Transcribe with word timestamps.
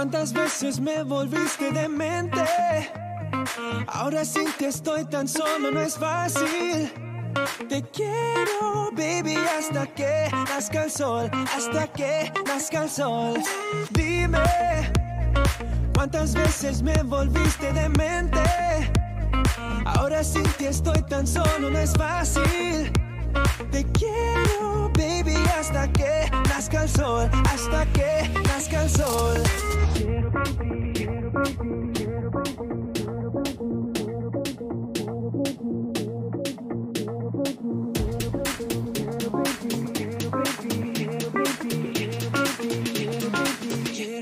¿cuántas 0.00 0.32
veces 0.32 0.80
me 0.80 1.02
volviste 1.02 1.70
demente? 1.72 2.42
Ahora 3.86 4.24
sin 4.24 4.50
ti 4.52 4.64
estoy 4.64 5.04
tan 5.04 5.28
solo, 5.28 5.70
no 5.70 5.78
es 5.78 5.98
fácil. 5.98 6.90
Te 7.68 7.82
quiero, 7.82 8.90
baby, 8.92 9.36
hasta 9.58 9.86
que 9.88 10.30
nazca 10.48 10.84
el 10.84 10.90
sol, 10.90 11.30
hasta 11.54 11.86
que 11.88 12.32
nazca 12.46 12.84
el 12.84 12.88
sol. 12.88 13.42
Dime, 13.90 14.38
¿cuántas 15.92 16.32
veces 16.32 16.80
me 16.80 16.94
volviste 17.02 17.70
demente? 17.70 18.42
Ahora 19.84 20.24
sin 20.24 20.44
ti 20.56 20.64
estoy 20.64 21.02
tan 21.10 21.26
solo, 21.26 21.68
no 21.70 21.78
es 21.78 21.92
fácil. 21.92 22.90
Te 23.70 23.84
quiero, 23.92 24.90
baby, 24.96 25.36
hasta 25.58 25.90
que 25.92 26.30
nazca 26.48 26.82
el 26.82 26.88
sol, 26.88 27.30
hasta 27.50 27.86
que 27.86 28.30
nazca 28.48 28.82
el 28.82 28.90
sol. 28.90 29.42
Quiero, 29.94 30.30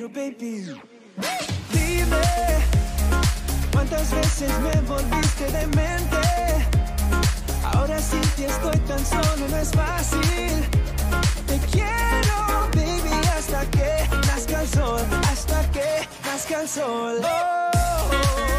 baby. 0.09 0.75
Dime, 1.73 2.23
¿cuántas 3.73 4.11
veces 4.15 4.51
me 4.61 4.81
volviste 4.83 5.51
demente? 5.53 6.17
Ahora 7.65 7.99
sin 8.01 8.21
ti 8.37 8.45
estoy 8.45 8.79
tan 8.81 9.05
solo, 9.05 9.49
no 9.49 9.57
es 9.57 9.71
fácil. 9.71 10.69
Te 11.47 11.59
quiero, 11.71 12.69
baby, 12.75 13.15
hasta 13.37 13.65
que 13.71 14.09
nazca 14.27 14.63
el 14.63 14.69
sol, 14.69 15.01
hasta 15.31 15.71
que 15.71 16.09
nazca 16.25 16.61
el 16.63 16.69
sol. 16.69 17.21
Oh, 17.23 17.29
oh, 17.29 18.58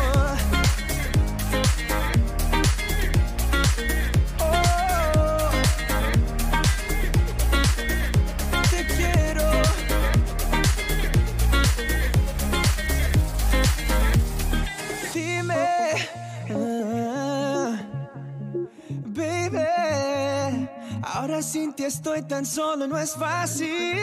sin 21.42 21.74
ti 21.74 21.84
estoy 21.84 22.22
tan 22.24 22.46
solo, 22.46 22.88
no 22.88 22.98
es 22.98 23.14
fácil. 23.14 24.00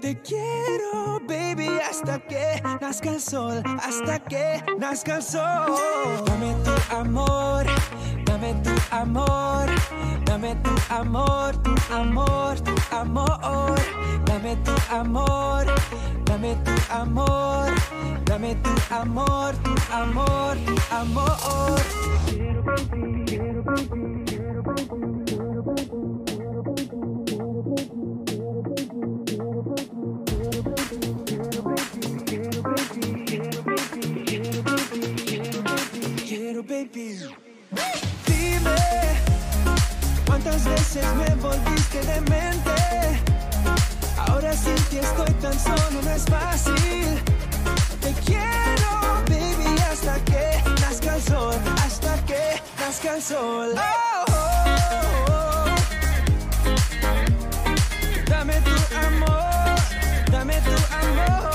Te 0.00 0.20
quiero, 0.20 1.20
baby, 1.26 1.68
hasta 1.88 2.18
que 2.18 2.60
nazca 2.80 3.10
el 3.10 3.20
sol, 3.20 3.62
hasta 3.82 4.18
que 4.18 4.62
nazca 4.78 5.16
el 5.16 5.22
sol. 5.22 5.76
Dame 6.26 6.54
tu 6.64 6.94
amor, 6.94 7.64
dame 8.24 8.54
tu 8.64 8.70
amor, 8.90 9.66
dame 10.24 10.56
tu 10.56 10.70
amor, 10.90 11.56
tu 11.62 11.74
amor, 11.94 12.60
tu 12.60 12.74
amor. 12.90 13.78
Dame 14.24 14.56
tu 14.64 14.72
amor, 14.90 15.66
dame 16.24 16.56
tu 16.64 16.72
amor, 16.90 17.70
dame 18.24 18.54
tu 18.56 18.70
amor, 18.90 19.54
tu 19.62 19.74
amor, 19.92 20.56
tu 20.66 20.74
amor. 20.90 21.78
Quiero, 22.26 23.62
baby. 36.62 37.18
Dime, 38.26 38.76
¿cuántas 40.26 40.64
veces 40.64 41.04
me 41.16 41.34
volviste 41.36 42.00
demente? 42.04 42.74
Ahora 44.18 44.52
sin 44.52 44.74
ti 44.90 44.98
estoy 44.98 45.32
tan 45.40 45.58
solo, 45.58 46.02
no 46.02 46.10
es 46.10 46.24
fácil. 46.24 47.20
Te 48.00 48.12
quiero, 48.24 49.22
baby, 49.28 49.80
hasta 49.90 50.18
que 50.24 50.62
nazca 50.80 51.16
el 51.16 51.22
sol, 51.22 51.54
hasta 51.84 52.16
que 52.26 52.62
nazca 52.78 53.16
el 53.16 53.22
sol. 53.22 53.74
Oh, 53.76 54.24
oh, 54.28 54.64
oh. 55.28 55.74
Dame 58.28 58.54
tu 58.60 58.96
amor, 59.06 59.76
dame 60.30 60.54
tu 60.60 60.94
amor. 60.94 61.51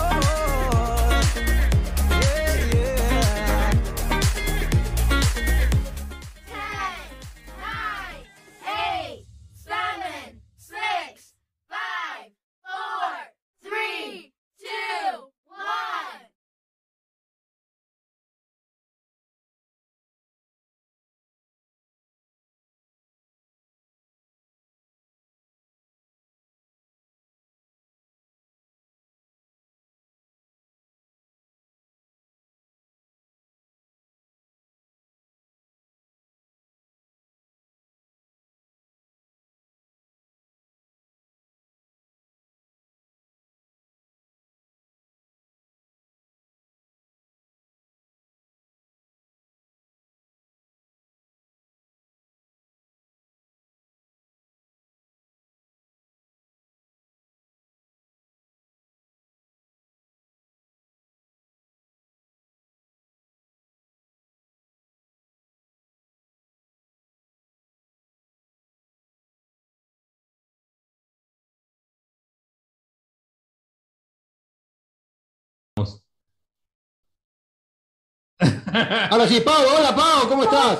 Ahora 78.73 79.27
sí, 79.27 79.39
Pau, 79.41 79.63
hola 79.77 79.95
Pau, 79.95 80.27
¿cómo 80.27 80.43
estás? 80.43 80.79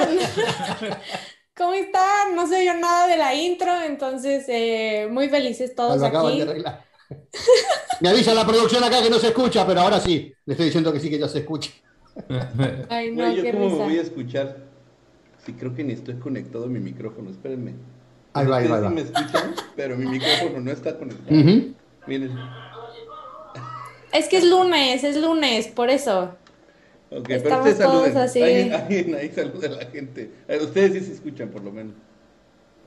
¿Cómo 1.56 1.74
están? 1.74 2.34
No 2.34 2.46
sé 2.46 2.64
yo 2.64 2.74
nada 2.74 3.06
de 3.06 3.16
la 3.16 3.34
intro, 3.34 3.70
entonces 3.82 4.44
eh, 4.48 5.08
muy 5.10 5.28
felices 5.28 5.74
todos 5.74 6.02
aquí. 6.02 6.38
de 6.38 6.42
arreglar. 6.42 6.84
Me 8.00 8.08
avisa 8.08 8.32
la 8.34 8.46
producción 8.46 8.82
acá 8.82 9.02
que 9.02 9.10
no 9.10 9.18
se 9.18 9.28
escucha, 9.28 9.66
pero 9.66 9.80
ahora 9.80 10.00
sí, 10.00 10.32
le 10.46 10.54
estoy 10.54 10.66
diciendo 10.66 10.92
que 10.92 11.00
sí 11.00 11.10
que 11.10 11.18
ya 11.18 11.28
se 11.28 11.40
escucha. 11.40 11.70
Ay, 12.88 13.12
no, 13.12 13.30
¿yo 13.32 13.42
qué 13.42 13.52
cómo 13.52 13.64
me 13.66 13.70
risa. 13.72 13.84
voy 13.84 13.98
a 13.98 14.02
escuchar? 14.02 14.56
Sí, 15.44 15.52
creo 15.52 15.74
que 15.74 15.84
ni 15.84 15.92
estoy 15.92 16.14
conectado 16.14 16.64
a 16.64 16.68
mi 16.68 16.80
micrófono, 16.80 17.30
espérenme. 17.30 17.74
Ahí 18.32 18.46
va, 18.46 18.56
ahí 18.58 18.68
va, 18.68 18.76
ahí 18.76 18.82
va. 18.84 18.90
me 18.90 19.02
escuchan, 19.02 19.54
pero 19.76 19.96
mi 19.96 20.06
micrófono 20.06 20.60
no 20.60 20.70
está 20.70 20.96
conectado. 20.98 21.38
Ujú. 21.38 21.74
Miren. 22.06 22.38
Es 24.12 24.28
que 24.28 24.38
es 24.38 24.44
lunes, 24.44 25.04
es 25.04 25.16
lunes, 25.16 25.68
por 25.68 25.90
eso. 25.90 26.34
Ok, 27.10 27.24
pero 27.26 27.36
Estamos 27.36 27.58
ustedes 27.58 27.78
saluden. 27.78 28.12
todos 28.12 28.24
así. 28.24 28.42
Alguien, 28.42 28.72
alguien 28.74 29.14
ahí 29.16 29.30
saluda 29.34 29.68
a 29.68 29.70
la 29.72 29.86
gente. 29.86 30.30
Eh, 30.46 30.58
Ustedes 30.62 30.92
sí 30.92 31.00
se 31.06 31.12
escuchan, 31.14 31.50
por 31.50 31.62
lo 31.62 31.72
menos. 31.72 31.94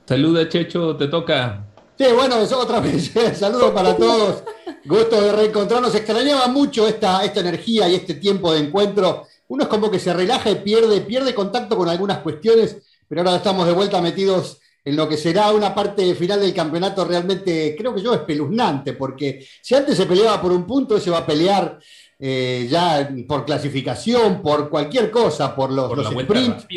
Saluda, 0.06 0.48
Checho, 0.48 0.96
te 0.96 1.08
toca. 1.08 1.66
Sí, 1.98 2.06
bueno, 2.16 2.38
eso 2.42 2.60
otra 2.60 2.80
vez. 2.80 3.12
Saludos 3.38 3.72
para 3.72 3.96
todos. 3.96 4.44
Gusto 4.86 5.22
de 5.22 5.32
reencontrarnos. 5.32 5.94
Extrañaba 5.94 6.48
mucho 6.48 6.88
esta, 6.88 7.24
esta 7.24 7.42
energía 7.42 7.88
y 7.90 7.96
este 7.96 8.16
tiempo 8.16 8.54
de 8.54 8.60
encuentro. 8.62 9.28
Uno 9.50 9.64
es 9.64 9.70
como 9.70 9.92
que 9.92 10.00
se 10.00 10.14
relaja 10.14 10.50
y 10.50 10.56
pierde, 10.56 11.02
pierde 11.02 11.34
contacto 11.36 11.78
con 11.78 11.88
algunas 11.90 12.20
cuestiones, 12.20 12.78
pero 13.08 13.22
ahora 13.22 13.36
estamos 13.36 13.68
de 13.68 13.74
vuelta 13.74 14.02
metidos 14.02 14.60
en 14.86 14.96
lo 14.96 15.08
que 15.08 15.16
será 15.16 15.52
una 15.52 15.74
parte 15.74 16.14
final 16.16 16.42
del 16.42 16.54
campeonato 16.54 17.06
realmente, 17.06 17.76
creo 17.78 17.94
que 17.96 18.02
yo, 18.02 18.14
espeluznante, 18.14 18.94
porque 18.94 19.46
si 19.62 19.76
antes 19.76 19.96
se 19.96 20.06
peleaba 20.06 20.42
por 20.42 20.52
un 20.52 20.66
punto, 20.66 21.00
se 21.00 21.10
va 21.10 21.20
a 21.20 21.26
pelear 21.26 21.80
eh, 22.26 22.70
ya 22.70 23.14
por 23.28 23.44
clasificación, 23.44 24.42
por 24.42 24.70
cualquier 24.70 25.12
cosa, 25.12 25.54
por 25.54 25.70
los, 25.70 25.90
Por 25.90 25.98
los 25.98 26.08
sprints. 26.08 26.68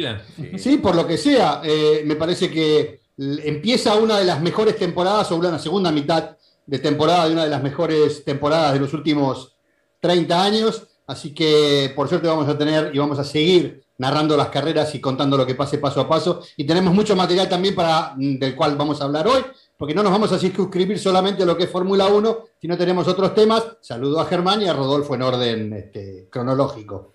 Sí, 0.56 0.78
por 0.78 0.96
lo 0.96 1.06
que 1.06 1.16
sea. 1.16 1.60
Eh, 1.62 2.02
me 2.04 2.16
parece 2.16 2.50
que 2.50 3.02
empieza 3.16 3.94
una 3.94 4.18
de 4.18 4.24
las 4.24 4.42
mejores 4.42 4.76
temporadas 4.76 5.30
o 5.30 5.36
una 5.36 5.56
segunda 5.60 5.92
mitad 5.92 6.36
de 6.66 6.80
temporada, 6.80 7.28
de 7.28 7.34
una 7.34 7.44
de 7.44 7.50
las 7.50 7.62
mejores 7.62 8.24
temporadas 8.24 8.72
de 8.72 8.80
los 8.80 8.92
últimos 8.92 9.54
30 10.00 10.42
años. 10.42 10.82
Así 11.06 11.32
que 11.32 11.92
por 11.94 12.08
suerte 12.08 12.26
vamos 12.26 12.48
a 12.48 12.58
tener 12.58 12.90
y 12.92 12.98
vamos 12.98 13.20
a 13.20 13.24
seguir 13.24 13.84
narrando 13.98 14.36
las 14.36 14.48
carreras 14.48 14.92
y 14.96 15.00
contando 15.00 15.36
lo 15.36 15.46
que 15.46 15.54
pase 15.54 15.78
paso 15.78 16.00
a 16.00 16.08
paso. 16.08 16.42
Y 16.56 16.64
tenemos 16.64 16.92
mucho 16.92 17.14
material 17.14 17.48
también 17.48 17.76
para, 17.76 18.14
mm, 18.16 18.38
del 18.40 18.56
cual 18.56 18.76
vamos 18.76 19.00
a 19.00 19.04
hablar 19.04 19.28
hoy, 19.28 19.44
porque 19.76 19.94
no 19.94 20.02
nos 20.02 20.12
vamos 20.12 20.32
a 20.32 20.38
circunscribir 20.38 20.98
solamente 20.98 21.42
a 21.42 21.46
lo 21.46 21.56
que 21.56 21.64
es 21.64 21.70
Fórmula 21.70 22.06
1, 22.06 22.44
sino 22.60 22.78
tenemos 22.78 23.06
otros 23.08 23.34
temas. 23.34 23.76
Saludo 23.80 24.20
a 24.20 24.26
Germán 24.26 24.62
y 24.62 24.68
a 24.68 24.72
Rodolfo 24.72 25.14
en 25.14 25.22
orden 25.22 25.72
este, 25.72 26.28
cronológico. 26.30 27.14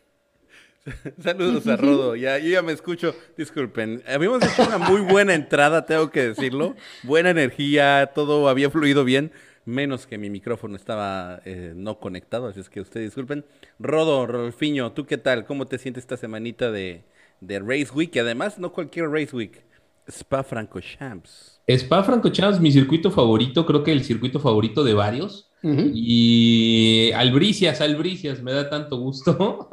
Saludos 1.23 1.67
a 1.67 1.77
Rodo, 1.77 2.15
ya, 2.15 2.39
yo 2.39 2.49
ya 2.49 2.61
me 2.63 2.71
escucho, 2.71 3.13
disculpen, 3.37 4.01
habíamos 4.07 4.43
hecho 4.43 4.63
una 4.63 4.79
muy 4.79 5.01
buena 5.01 5.35
entrada, 5.35 5.85
tengo 5.85 6.09
que 6.09 6.29
decirlo, 6.29 6.75
buena 7.03 7.29
energía, 7.29 8.11
todo 8.15 8.49
había 8.49 8.71
fluido 8.71 9.03
bien, 9.03 9.31
menos 9.65 10.07
que 10.07 10.17
mi 10.17 10.31
micrófono 10.31 10.75
estaba 10.75 11.39
eh, 11.45 11.73
no 11.75 11.99
conectado, 11.99 12.47
así 12.47 12.61
es 12.61 12.69
que 12.69 12.81
ustedes 12.81 13.07
disculpen. 13.07 13.45
Rodo, 13.77 14.25
Rodolfiño, 14.25 14.91
¿tú 14.93 15.05
qué 15.05 15.19
tal? 15.19 15.45
¿Cómo 15.45 15.67
te 15.67 15.77
sientes 15.77 16.03
esta 16.03 16.17
semanita 16.17 16.71
de, 16.71 17.03
de 17.41 17.59
Race 17.59 17.91
Week? 17.93 18.15
Y 18.15 18.19
además, 18.19 18.57
no 18.57 18.73
cualquier 18.73 19.09
Race 19.09 19.35
Week, 19.35 19.63
Spa 20.07 20.43
Francorchamps. 20.43 21.50
Spa 21.67 22.03
Francorchamps, 22.03 22.59
mi 22.59 22.71
circuito 22.71 23.11
favorito, 23.11 23.65
creo 23.65 23.83
que 23.83 23.91
el 23.91 24.03
circuito 24.03 24.39
favorito 24.39 24.83
de 24.83 24.93
varios. 24.93 25.47
Y 25.93 27.11
Albricias, 27.15 27.81
Albricias, 27.81 28.41
me 28.41 28.51
da 28.51 28.69
tanto 28.69 28.97
gusto 28.97 29.69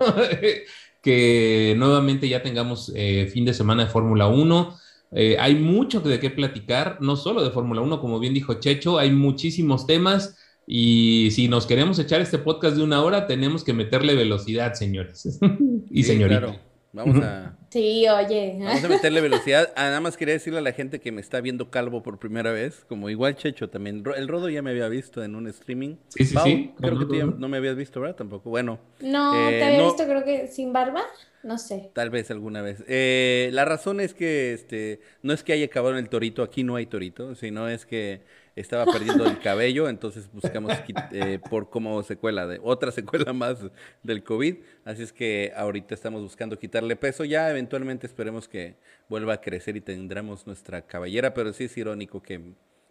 que 1.03 1.75
nuevamente 1.79 2.29
ya 2.29 2.43
tengamos 2.43 2.93
eh, 2.95 3.27
fin 3.33 3.45
de 3.45 3.55
semana 3.55 3.85
de 3.85 3.91
Fórmula 3.91 4.27
1. 4.27 4.77
Eh, 5.13 5.37
hay 5.41 5.55
mucho 5.55 6.01
de 6.01 6.21
qué 6.21 6.29
platicar, 6.31 6.99
no 7.01 7.17
solo 7.17 7.43
de 7.43 7.51
Fórmula 7.51 7.81
1, 7.81 8.01
como 8.01 8.19
bien 8.21 8.35
dijo 8.35 8.55
Checho, 8.55 8.99
hay 8.99 9.11
muchísimos 9.11 9.87
temas 9.87 10.37
y 10.67 11.31
si 11.31 11.49
nos 11.49 11.65
queremos 11.67 11.99
echar 11.99 12.21
este 12.21 12.37
podcast 12.37 12.77
de 12.77 12.83
una 12.83 13.03
hora, 13.03 13.27
tenemos 13.27 13.65
que 13.65 13.73
meterle 13.73 14.15
velocidad, 14.15 14.75
señores 14.75 15.39
y 15.91 16.03
Sí, 16.03 16.11
señorita. 16.11 16.41
claro. 16.41 16.61
Vamos 16.93 17.23
a, 17.25 17.58
Sí, 17.71 18.07
oye. 18.09 18.57
vamos 18.61 18.83
a 18.83 18.89
meterle 18.89 19.21
velocidad. 19.21 19.73
Ah, 19.77 19.85
nada 19.85 20.01
más 20.01 20.17
quería 20.17 20.35
decirle 20.35 20.59
a 20.59 20.63
la 20.63 20.73
gente 20.73 21.01
que 21.01 21.13
me 21.13 21.21
está 21.21 21.41
viendo 21.41 21.71
calvo 21.71 22.03
por 22.03 22.19
primera 22.19 22.51
vez, 22.51 22.85
como 22.89 23.11
igual 23.11 23.37
Checho 23.37 23.69
también. 23.69 24.03
El 24.17 24.27
Rodo 24.29 24.49
ya 24.49 24.63
me 24.63 24.71
había 24.71 24.89
visto 24.89 25.23
en 25.23 25.35
un 25.35 25.47
streaming. 25.49 25.97
Sí, 26.09 26.25
sí, 26.25 26.35
Pau, 26.35 26.45
sí. 26.47 26.73
Creo 26.81 26.99
que 26.99 27.05
tú 27.05 27.15
ya 27.15 27.27
Ujú. 27.27 27.39
no 27.39 27.49
me 27.49 27.59
habías 27.59 27.77
visto, 27.77 28.01
¿verdad? 28.01 28.17
Tampoco. 28.17 28.49
Bueno, 28.51 28.79
No, 29.01 29.35
Eh, 29.51 29.59
te 29.59 29.65
había 29.65 29.79
no. 29.79 29.85
visto 29.85 30.05
creo 30.05 30.25
que 30.25 30.47
sin 30.49 30.73
barba. 30.73 31.03
No 31.43 31.57
sé. 31.57 31.91
Tal 31.93 32.11
vez 32.11 32.31
alguna 32.33 32.63
vez. 32.63 32.83
Eh, 32.89 33.51
la 33.53 33.65
razón 33.65 34.01
es 34.01 34.13
que 34.13 34.53
este, 34.53 35.01
no 35.23 35.33
es 35.33 35.45
que 35.45 35.53
haya 35.53 35.67
acabado 35.67 35.95
en 35.97 36.01
el 36.03 36.09
torito, 36.09 36.43
aquí 36.43 36.65
no 36.65 36.75
hay 36.75 36.87
torito, 36.87 37.35
sino 37.37 37.69
es 37.69 37.87
que 37.87 38.23
estaba 38.61 38.87
perdiendo 38.87 39.25
el 39.27 39.39
cabello, 39.39 39.89
entonces 39.89 40.31
buscamos 40.33 40.73
eh, 41.13 41.39
por 41.51 41.71
como 41.71 42.03
secuela 42.03 42.47
de 42.47 42.61
otra 42.63 42.91
secuela 42.93 43.33
más 43.33 43.59
del 44.03 44.23
COVID. 44.23 44.57
Así 44.85 45.03
es 45.03 45.13
que 45.13 45.53
ahorita 45.57 45.95
estamos 45.95 46.23
buscando 46.23 46.59
quitarle 46.59 46.97
peso. 46.97 47.25
Ya 47.25 47.51
eventualmente 47.51 48.07
esperemos 48.07 48.49
que 48.49 48.77
vuelva 49.09 49.35
a 49.35 49.41
crecer 49.41 49.77
y 49.77 49.81
tendremos 49.81 50.47
nuestra 50.47 50.83
cabellera, 50.83 51.35
pero 51.35 51.53
sí 51.53 51.65
es 51.65 51.77
irónico 51.77 52.23
que 52.23 52.41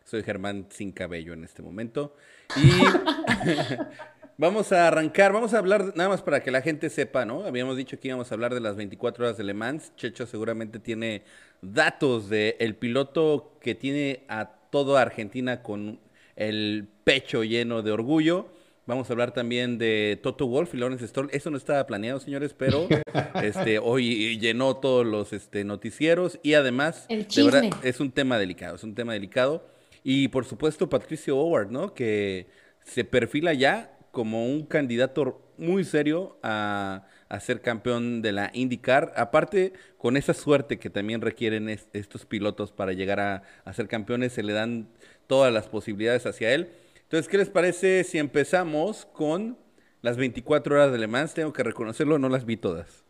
soy 0.06 0.24
Germán 0.24 0.68
sin 0.70 0.92
cabello 0.92 1.34
en 1.34 1.44
este 1.44 1.62
momento. 1.62 2.16
Y 2.56 2.70
Vamos 4.40 4.72
a 4.72 4.88
arrancar, 4.88 5.34
vamos 5.34 5.56
a 5.56 5.58
hablar, 5.58 5.94
nada 5.96 6.10
más 6.10 6.22
para 6.22 6.44
que 6.44 6.52
la 6.52 6.62
gente 6.62 6.92
sepa, 6.92 7.26
¿no? 7.26 7.44
Habíamos 7.44 7.76
dicho 7.76 8.00
que 8.00 8.10
íbamos 8.10 8.32
a 8.32 8.36
hablar 8.36 8.54
de 8.54 8.60
las 8.60 8.76
24 8.76 9.26
horas 9.26 9.36
de 9.36 9.44
Le 9.44 9.56
Mans. 9.56 9.96
Checho 9.96 10.28
seguramente 10.28 10.78
tiene 10.78 11.24
datos 11.64 12.30
de 12.30 12.56
el 12.60 12.76
piloto 12.76 13.58
que 13.60 13.74
tiene 13.74 14.26
a 14.30 14.57
toda 14.86 15.02
Argentina 15.02 15.64
con 15.64 16.00
el 16.36 16.88
pecho 17.04 17.44
lleno 17.44 17.82
de 17.82 17.92
orgullo. 17.92 18.48
Vamos 18.86 19.10
a 19.10 19.14
hablar 19.14 19.34
también 19.34 19.78
de 19.78 20.20
Toto 20.24 20.48
Wolf 20.48 20.74
y 20.74 20.78
Lawrence 20.78 21.08
Stroll. 21.08 21.30
Eso 21.34 21.50
no 21.50 21.58
estaba 21.58 21.86
planeado, 21.86 22.20
señores, 22.20 22.54
pero 22.54 22.88
este, 23.44 23.80
hoy 23.80 24.40
llenó 24.40 24.78
todos 24.78 25.06
los 25.06 25.34
este, 25.34 25.64
noticieros 25.64 26.40
y 26.42 26.54
además, 26.54 27.06
El 27.10 27.28
de 27.28 27.44
verdad, 27.44 27.64
es 27.84 28.00
un 28.00 28.12
tema 28.12 28.38
delicado, 28.38 28.76
es 28.76 28.84
un 28.84 28.96
tema 28.96 29.14
delicado. 29.14 29.68
Y 30.04 30.30
por 30.30 30.46
supuesto, 30.46 30.90
Patricio 30.90 31.38
Howard, 31.38 31.70
¿no? 31.70 31.94
Que 31.94 32.48
se 32.86 33.04
perfila 33.04 33.54
ya 33.54 33.98
como 34.12 34.46
un 34.46 34.66
candidato 34.66 35.42
muy 35.58 35.84
serio 35.84 36.38
a, 36.44 37.08
a 37.30 37.40
ser 37.40 37.62
campeón 37.62 38.22
de 38.22 38.32
la 38.32 38.52
IndyCar. 38.54 39.14
Aparte, 39.16 39.74
con 39.98 40.18
esa 40.18 40.34
suerte 40.34 40.80
que 40.80 40.90
también 40.90 41.22
requieren 41.22 41.70
es- 41.70 41.88
estos 41.94 42.26
pilotos 42.26 42.72
para 42.72 42.94
llegar 42.94 43.20
a, 43.20 43.44
a 43.66 43.74
ser 43.74 43.88
campeones, 43.88 44.34
se 44.34 44.44
le 44.44 44.54
dan 44.54 44.90
todas 45.28 45.52
las 45.54 45.68
posibilidades 45.70 46.26
hacia 46.26 46.54
él. 46.54 46.70
Entonces, 47.04 47.28
¿qué 47.30 47.38
les 47.38 47.50
parece 47.50 48.04
si 48.04 48.18
empezamos 48.18 49.06
con 49.06 49.58
las 50.02 50.18
24 50.18 50.76
horas 50.76 50.92
de 50.92 50.98
Le 51.00 51.08
Mans? 51.08 51.34
Tengo 51.34 51.54
que 51.54 51.64
reconocerlo, 51.64 52.20
no 52.20 52.30
las 52.30 52.46
vi 52.46 52.58
todas. 52.58 53.04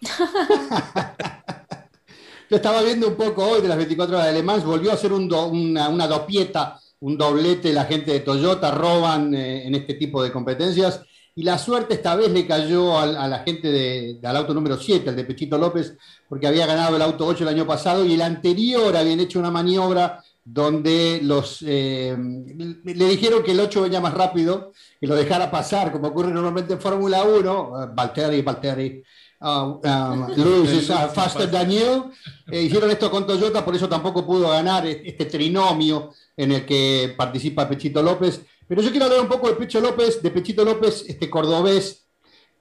Yo 2.48 2.56
estaba 2.56 2.82
viendo 2.82 3.06
un 3.08 3.14
poco 3.16 3.46
hoy 3.46 3.62
de 3.62 3.68
las 3.68 3.76
24 3.76 4.16
horas 4.16 4.26
de 4.28 4.34
Le 4.34 4.42
Mans, 4.42 4.64
volvió 4.64 4.90
a 4.92 4.96
ser 4.96 5.12
un 5.12 5.28
do- 5.28 5.46
una, 5.48 5.88
una 5.88 6.06
dopieta, 6.08 6.80
un 7.00 7.16
doblete 7.16 7.72
la 7.72 7.84
gente 7.84 8.10
de 8.12 8.20
Toyota, 8.20 8.72
roban 8.72 9.32
eh, 9.34 9.66
en 9.66 9.74
este 9.76 9.94
tipo 9.94 10.22
de 10.22 10.32
competencias. 10.32 11.02
Y 11.34 11.42
la 11.42 11.58
suerte 11.58 11.94
esta 11.94 12.16
vez 12.16 12.30
le 12.30 12.46
cayó 12.46 12.98
al- 12.98 13.16
a, 13.16 13.28
la 13.28 13.38
gente 13.40 13.70
de- 13.70 14.18
al 14.22 14.36
auto 14.36 14.52
número 14.52 14.76
7, 14.76 15.10
el 15.10 15.16
de 15.16 15.24
Pechito 15.24 15.56
López, 15.58 15.96
porque 16.28 16.46
había 16.46 16.66
ganado 16.66 16.96
el 16.96 17.02
auto 17.02 17.26
8 17.26 17.44
el 17.44 17.48
año 17.54 17.66
pasado 17.66 18.04
y 18.04 18.14
el 18.14 18.22
anterior 18.22 18.96
habían 18.96 19.20
hecho 19.20 19.38
una 19.38 19.50
maniobra 19.50 20.22
donde 20.44 21.20
los, 21.22 21.62
eh, 21.66 22.16
le 22.84 23.04
dijeron 23.08 23.42
que 23.42 23.52
el 23.52 23.60
8 23.60 23.82
venía 23.82 24.00
más 24.00 24.14
rápido, 24.14 24.72
que 25.00 25.06
lo 25.06 25.14
dejara 25.14 25.50
pasar, 25.50 25.92
como 25.92 26.08
ocurre 26.08 26.32
normalmente 26.32 26.72
en 26.72 26.80
Fórmula 26.80 27.22
1. 27.22 27.82
eh, 27.84 27.86
Valtteri, 27.94 28.42
Valtteri. 28.42 29.02
uh, 29.42 29.46
um, 29.48 30.26
Lewis 30.36 30.72
is 30.72 30.90
uh, 30.90 31.08
faster 31.14 31.48
than 31.50 31.70
you. 31.70 32.10
Eh, 32.50 32.62
hicieron 32.62 32.90
esto 32.90 33.10
con 33.10 33.26
Toyota, 33.26 33.64
por 33.64 33.74
eso 33.76 33.88
tampoco 33.88 34.26
pudo 34.26 34.48
ganar 34.50 34.86
este 34.86 35.26
trinomio 35.26 36.10
en 36.36 36.52
el 36.52 36.66
que 36.66 37.14
participa 37.16 37.68
Pechito 37.68 38.02
López. 38.02 38.40
Pero 38.70 38.82
yo 38.82 38.90
quiero 38.92 39.06
hablar 39.06 39.22
un 39.22 39.26
poco 39.28 39.48
de 39.48 39.54
Pecho 39.56 39.80
López, 39.80 40.22
de 40.22 40.30
Pechito 40.30 40.64
López, 40.64 41.04
este 41.08 41.28
cordobés, 41.28 42.06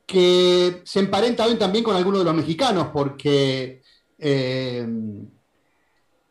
que 0.08 0.82
se 0.84 1.02
emparenta 1.02 1.46
hoy 1.46 1.54
también 1.54 1.84
con 1.84 1.96
algunos 1.96 2.22
de 2.22 2.26
los 2.26 2.34
mexicanos, 2.34 2.88
porque 2.92 3.84
eh, 4.18 4.88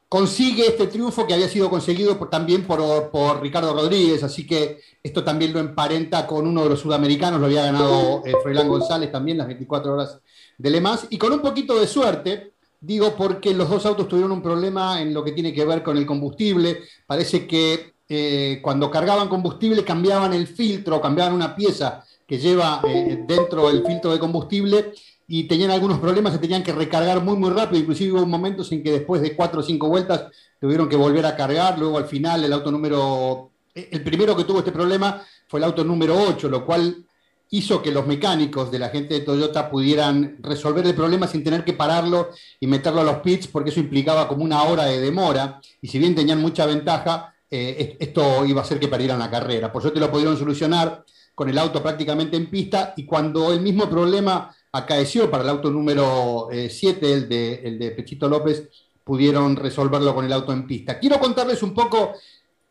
consigue 0.09 0.67
este 0.67 0.89
triunfo 0.89 1.29
que 1.29 1.35
había 1.35 1.49
sido 1.49 1.71
conseguido 1.71 2.19
por- 2.19 2.29
también 2.29 2.67
por, 2.67 3.41
Ricardo 3.41 3.73
Rodríguez, 3.73 4.25
así 4.25 4.45
que 4.45 4.81
esto 5.01 5.23
también 5.23 5.53
lo 5.53 5.61
emparenta 5.61 6.27
con 6.27 6.45
uno 6.49 6.65
de 6.65 6.71
los 6.71 6.81
sudamericanos, 6.81 7.39
lo 7.39 7.47
había 7.47 7.63
ganado 7.67 8.23
eh, 8.27 8.33
González 8.67 9.13
también, 9.13 9.39
las 9.39 9.47
24 9.47 9.93
horas 9.93 10.19
de 10.59 10.71
Le 10.71 10.81
Mans, 10.81 11.07
y 11.09 11.19
con 11.19 11.33
un 11.33 11.41
poquito 11.41 11.79
de 11.79 11.87
suerte, 11.87 12.55
digo 12.81 13.15
porque 13.17 13.55
los 13.55 13.71
dos 13.71 13.87
autos 13.87 14.09
tuvieron 14.09 14.33
un 14.33 14.43
problema 14.43 15.01
en 15.01 15.15
lo 15.15 15.23
que 15.23 15.31
tiene 15.31 15.53
que 15.53 15.65
ver 15.65 15.85
con 15.85 15.97
el 15.97 16.05
combustible, 16.05 16.81
parece 17.07 17.47
que 17.47 17.97
eh, 18.09 18.61
cuando 18.63 18.91
cargaban 18.91 19.29
combustible 19.29 19.85
cambiaban 19.85 20.33
el 20.33 20.47
filtro, 20.47 21.01
cambiaban 21.01 21.35
una 21.35 21.55
pieza 21.55 22.05
que 22.27 22.39
lleva 22.39 22.81
eh, 22.87 23.25
dentro 23.27 23.69
el 23.71 23.85
filtro 23.85 24.13
de 24.13 24.19
combustible 24.19 24.93
y 25.27 25.45
tenían 25.45 25.71
algunos 25.71 25.99
problemas, 25.99 26.33
se 26.33 26.39
tenían 26.39 26.63
que 26.63 26.73
recargar 26.73 27.23
muy, 27.23 27.37
muy 27.37 27.51
rápido. 27.51 27.81
Inclusive 27.81 28.13
hubo 28.13 28.27
momentos 28.27 28.73
en 28.73 28.83
que 28.83 28.93
después 28.93 29.21
de 29.21 29.37
cuatro 29.37 29.61
o 29.61 29.63
cinco 29.63 29.89
vueltas 29.89 30.25
tuvieron 30.59 30.89
que 30.89 30.97
volver 30.97 31.27
a 31.27 31.37
cargar. 31.37 31.79
Luego 31.79 31.99
al 31.99 32.07
final 32.07 32.43
el 32.45 32.53
auto 32.53 32.71
número... 32.71 33.51
eh, 33.75 33.89
El 33.93 34.03
primero 34.03 34.35
que 34.35 34.45
tuvo 34.45 34.61
este 34.61 34.73
problema 34.73 35.23
fue 35.47 35.61
el 35.61 35.65
auto 35.65 35.85
número 35.85 36.17
8, 36.17 36.49
lo 36.49 36.65
cual 36.65 37.05
hizo 37.51 37.81
que 37.83 37.91
los 37.91 38.07
mecánicos 38.07 38.71
de 38.71 38.79
la 38.79 38.89
gente 38.91 39.15
de 39.15 39.21
Toyota 39.21 39.71
pudieran 39.71 40.37
resolver 40.41 40.87
el 40.87 40.95
problema 40.95 41.27
sin 41.27 41.43
tener 41.43 41.65
que 41.65 41.73
pararlo 41.73 42.31
y 42.61 42.67
meterlo 42.67 43.01
a 43.01 43.05
los 43.05 43.17
pits, 43.19 43.47
porque 43.49 43.71
eso 43.71 43.81
implicaba 43.81 44.29
como 44.29 44.45
una 44.45 44.63
hora 44.65 44.85
de 44.85 45.01
demora. 45.01 45.61
Y 45.81 45.89
si 45.89 45.99
bien 45.99 46.15
tenían 46.15 46.41
mucha 46.41 46.67
ventaja, 46.67 47.35
eh, 47.51 47.97
es- 47.99 48.09
esto 48.09 48.45
iba 48.45 48.61
a 48.61 48.65
hacer 48.65 48.79
que 48.81 48.89
perdieran 48.89 49.19
la 49.19 49.31
carrera. 49.31 49.73
Por 49.73 49.83
suerte 49.83 50.01
lo 50.01 50.11
pudieron 50.11 50.37
solucionar 50.37 51.05
con 51.35 51.49
el 51.49 51.59
auto 51.59 51.83
prácticamente 51.83 52.37
en 52.37 52.51
pista 52.51 52.95
y 52.97 53.05
cuando 53.07 53.53
el 53.53 53.61
mismo 53.61 53.89
problema 53.89 54.55
acaeció 54.73 55.31
para 55.31 55.45
el 55.45 55.49
auto 55.51 55.71
número 55.71 56.49
7, 56.69 57.13
el, 57.13 57.29
de, 57.29 57.55
el 57.65 57.79
de 57.79 57.91
Pechito 57.93 58.29
López, 58.29 58.69
pudieron 59.05 59.57
resolverlo 59.57 60.15
con 60.15 60.25
el 60.27 60.33
auto 60.33 60.53
en 60.53 60.67
pista. 60.67 60.99
Quiero 60.99 61.19
contarles 61.19 61.63
un 61.63 61.73
poco 61.73 62.13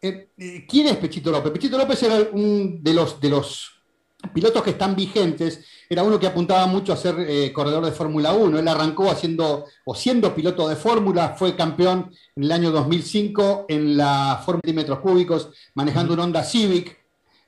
eh, 0.01 0.29
eh, 0.37 0.65
quién 0.69 0.87
es 0.87 0.97
Pechito 0.97 1.31
López. 1.31 1.51
Pechito 1.51 1.77
López 1.77 2.03
era 2.03 2.17
un 2.33 2.83
de 2.83 2.93
los, 2.93 3.19
de 3.19 3.29
los 3.29 3.76
pilotos 4.33 4.63
que 4.63 4.71
están 4.71 4.95
vigentes, 4.95 5.63
era 5.89 6.03
uno 6.03 6.19
que 6.19 6.27
apuntaba 6.27 6.65
mucho 6.67 6.93
a 6.93 6.97
ser 6.97 7.15
eh, 7.19 7.51
corredor 7.53 7.85
de 7.85 7.91
Fórmula 7.91 8.33
1. 8.33 8.59
Él 8.59 8.67
arrancó 8.67 9.09
haciendo 9.09 9.65
o 9.85 9.95
siendo 9.95 10.33
piloto 10.33 10.67
de 10.67 10.75
Fórmula, 10.75 11.35
fue 11.37 11.55
campeón 11.55 12.11
en 12.35 12.43
el 12.43 12.51
año 12.51 12.71
2005 12.71 13.65
en 13.69 13.97
la 13.97 14.41
Fórmula 14.43 14.61
de 14.63 14.73
metros 14.73 14.99
cúbicos, 14.99 15.49
manejando 15.75 16.13
un 16.13 16.19
Honda 16.19 16.43
Civic 16.43 16.97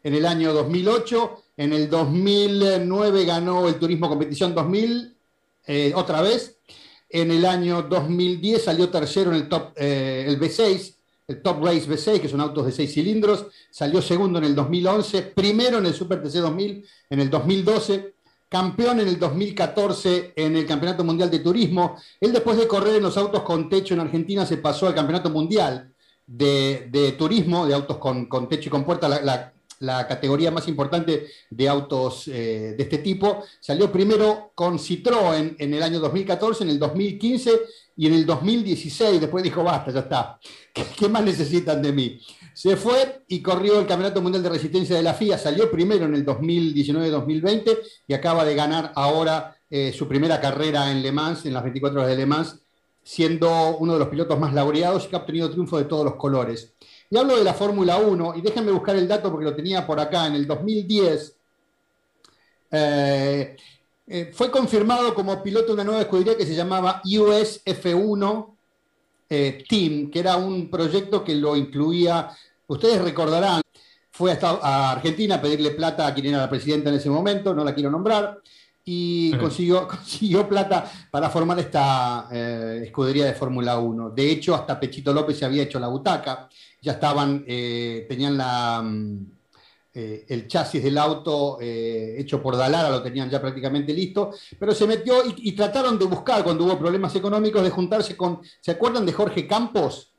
en 0.04 0.14
el 0.14 0.26
año 0.26 0.54
2008. 0.54 1.44
En 1.58 1.74
el 1.74 1.90
2009 1.90 3.26
ganó 3.26 3.68
el 3.68 3.76
Turismo 3.76 4.08
Competición 4.08 4.56
2000, 4.56 5.18
eh, 5.68 5.92
otra 5.96 6.22
vez. 6.22 6.58
En 7.10 7.32
el 7.32 7.46
año 7.46 7.82
2010 7.82 8.64
salió 8.64 8.90
tercero 8.90 9.32
en 9.32 9.38
el 9.38 9.50
top, 9.50 9.74
eh, 9.76 10.26
el 10.28 10.40
B6 10.40 10.99
el 11.30 11.42
Top 11.42 11.64
Race 11.64 11.88
V6, 11.88 12.20
que 12.20 12.28
son 12.28 12.42
autos 12.42 12.66
de 12.66 12.72
seis 12.74 12.94
cilindros, 12.94 13.46
salió 13.70 14.02
segundo 14.02 14.40
en 14.40 14.46
el 14.46 14.56
2011, 14.56 15.22
primero 15.36 15.78
en 15.78 15.86
el 15.86 15.94
Super 15.94 16.22
TC 16.22 16.40
2000 16.40 16.86
en 17.12 17.20
el 17.20 17.30
2012, 17.30 18.16
campeón 18.50 19.00
en 19.00 19.08
el 19.08 19.20
2014 19.20 20.34
en 20.36 20.56
el 20.58 20.66
Campeonato 20.66 21.04
Mundial 21.04 21.30
de 21.30 21.40
Turismo. 21.40 21.96
Él 22.20 22.34
después 22.34 22.58
de 22.58 22.68
correr 22.68 22.96
en 22.96 23.04
los 23.04 23.16
autos 23.18 23.44
con 23.44 23.70
techo 23.70 23.94
en 23.94 24.00
Argentina 24.00 24.46
se 24.46 24.58
pasó 24.58 24.88
al 24.88 24.96
Campeonato 24.96 25.30
Mundial 25.30 25.94
de, 26.26 26.88
de 26.92 27.12
Turismo, 27.14 27.66
de 27.66 27.74
autos 27.76 27.98
con, 27.98 28.26
con 28.26 28.50
techo 28.50 28.70
y 28.70 28.72
con 28.72 28.84
puerta, 28.84 29.08
la, 29.08 29.22
la- 29.22 29.54
la 29.82 30.06
categoría 30.08 30.52
más 30.52 30.68
importante 30.68 31.28
de 31.50 31.70
autos 31.70 32.28
eh, 32.28 32.76
de 32.78 32.84
este 32.84 32.98
tipo. 32.98 33.46
Salió 33.62 33.90
primero 33.90 34.52
con 34.54 34.78
Citroën 34.78 35.56
en 35.58 35.74
el 35.74 35.82
año 35.82 36.02
2014, 36.02 36.66
en 36.66 36.72
el 36.72 36.80
2015 36.80 37.52
y 38.00 38.08
en 38.08 38.14
el 38.14 38.26
2016. 38.26 39.20
Después 39.20 39.44
dijo, 39.44 39.62
basta, 39.62 39.92
ya 39.92 40.00
está. 40.00 40.40
¿Qué, 40.98 41.10
más 41.10 41.22
necesitan 41.22 41.82
de 41.82 41.92
mí? 41.92 42.22
Se 42.54 42.78
fue 42.78 43.24
y 43.28 43.42
corrió 43.42 43.78
el 43.78 43.86
Campeonato 43.86 44.22
Mundial 44.22 44.42
de 44.42 44.48
Resistencia 44.48 44.96
de 44.96 45.04
la 45.04 45.14
FIA. 45.14 45.38
Salió 45.38 45.70
primero 45.70 46.06
en 46.06 46.16
el 46.16 46.26
2019-2020 46.26 47.78
y 48.08 48.14
acaba 48.14 48.46
de 48.46 48.56
ganar 48.56 48.94
ahora 48.96 49.54
eh, 49.70 49.92
su 49.92 50.08
primera 50.08 50.40
carrera 50.40 50.90
en 50.90 51.02
Le 51.04 51.12
Mans, 51.12 51.46
en 51.46 51.54
las 51.54 51.62
24 51.62 52.00
horas 52.00 52.10
de 52.12 52.16
Le 52.16 52.26
Mans, 52.26 52.62
siendo 53.04 53.76
uno 53.80 53.94
de 53.94 54.00
los 54.00 54.08
pilotos 54.08 54.40
más 54.40 54.54
laureados 54.54 55.04
y 55.04 55.10
que 55.10 55.18
ha 55.18 55.20
obtenido 55.20 55.52
triunfo 55.52 55.78
de 55.78 55.84
todos 55.84 56.06
los 56.06 56.16
colores. 56.16 56.72
Y 57.10 57.18
hablo 57.18 57.38
de 57.38 57.44
la 57.44 57.54
Fórmula 57.54 57.98
1, 57.98 58.36
y 58.38 58.42
déjenme 58.42 58.72
buscar 58.72 58.96
el 58.96 59.10
dato 59.10 59.30
porque 59.30 59.46
lo 59.46 59.56
tenía 59.56 59.86
por 59.86 60.00
acá, 60.00 60.26
en 60.28 60.36
el 60.36 60.48
2010, 60.48 61.36
eh, 62.72 63.58
eh, 64.10 64.32
fue 64.34 64.50
confirmado 64.50 65.14
como 65.14 65.42
piloto 65.44 65.68
de 65.68 65.74
una 65.74 65.84
nueva 65.84 66.02
escudería 66.02 66.36
que 66.36 66.46
se 66.46 66.56
llamaba 66.56 67.02
US 67.06 67.62
F1 67.64 68.56
eh, 69.30 69.64
Team, 69.70 70.10
que 70.10 70.20
era 70.20 70.36
un 70.38 70.70
proyecto 70.70 71.24
que 71.24 71.36
lo 71.36 71.56
incluía, 71.56 72.30
ustedes 72.68 73.00
recordarán, 73.02 73.62
fue 74.12 74.32
a, 74.32 74.34
Estados- 74.34 74.62
a 74.64 74.92
Argentina 74.92 75.36
a 75.36 75.42
pedirle 75.42 75.72
plata 75.72 76.08
a 76.08 76.14
quien 76.14 76.26
era 76.26 76.40
la 76.40 76.50
presidenta 76.50 76.90
en 76.90 76.96
ese 76.96 77.10
momento, 77.10 77.54
no 77.54 77.64
la 77.64 77.76
quiero 77.76 77.92
nombrar, 77.92 78.40
y 78.84 79.32
consiguió, 79.38 79.88
consiguió 79.88 80.50
plata 80.50 80.92
para 81.12 81.30
formar 81.30 81.60
esta 81.60 82.28
eh, 82.32 82.82
escudería 82.86 83.26
de 83.26 83.36
Fórmula 83.36 83.78
1. 83.78 84.10
De 84.10 84.32
hecho, 84.32 84.56
hasta 84.56 84.80
Pechito 84.80 85.14
López 85.14 85.38
se 85.38 85.46
había 85.46 85.62
hecho 85.64 85.80
la 85.80 85.88
butaca, 85.88 86.50
ya 86.82 86.94
estaban, 86.94 87.46
tenían 87.46 88.36
la, 88.38 88.82
mm, 88.84 89.39
eh, 90.02 90.26
el 90.30 90.48
chasis 90.48 90.82
del 90.84 90.98
auto 90.98 91.58
eh, 91.60 92.16
hecho 92.20 92.42
por 92.42 92.56
Dalara, 92.56 92.90
lo 92.90 93.02
tenían 93.04 93.30
ya 93.30 93.42
prácticamente 93.42 93.94
listo, 93.94 94.32
pero 94.58 94.74
se 94.74 94.88
metió 94.88 95.26
y, 95.26 95.50
y 95.50 95.52
trataron 95.54 96.00
de 96.00 96.06
buscar, 96.06 96.44
cuando 96.44 96.64
hubo 96.66 96.78
problemas 96.80 97.14
económicos, 97.16 97.62
de 97.64 97.70
juntarse 97.70 98.16
con, 98.16 98.40
¿se 98.62 98.72
acuerdan 98.72 99.06
de 99.06 99.14
Jorge 99.14 99.46
Campos? 99.46 100.14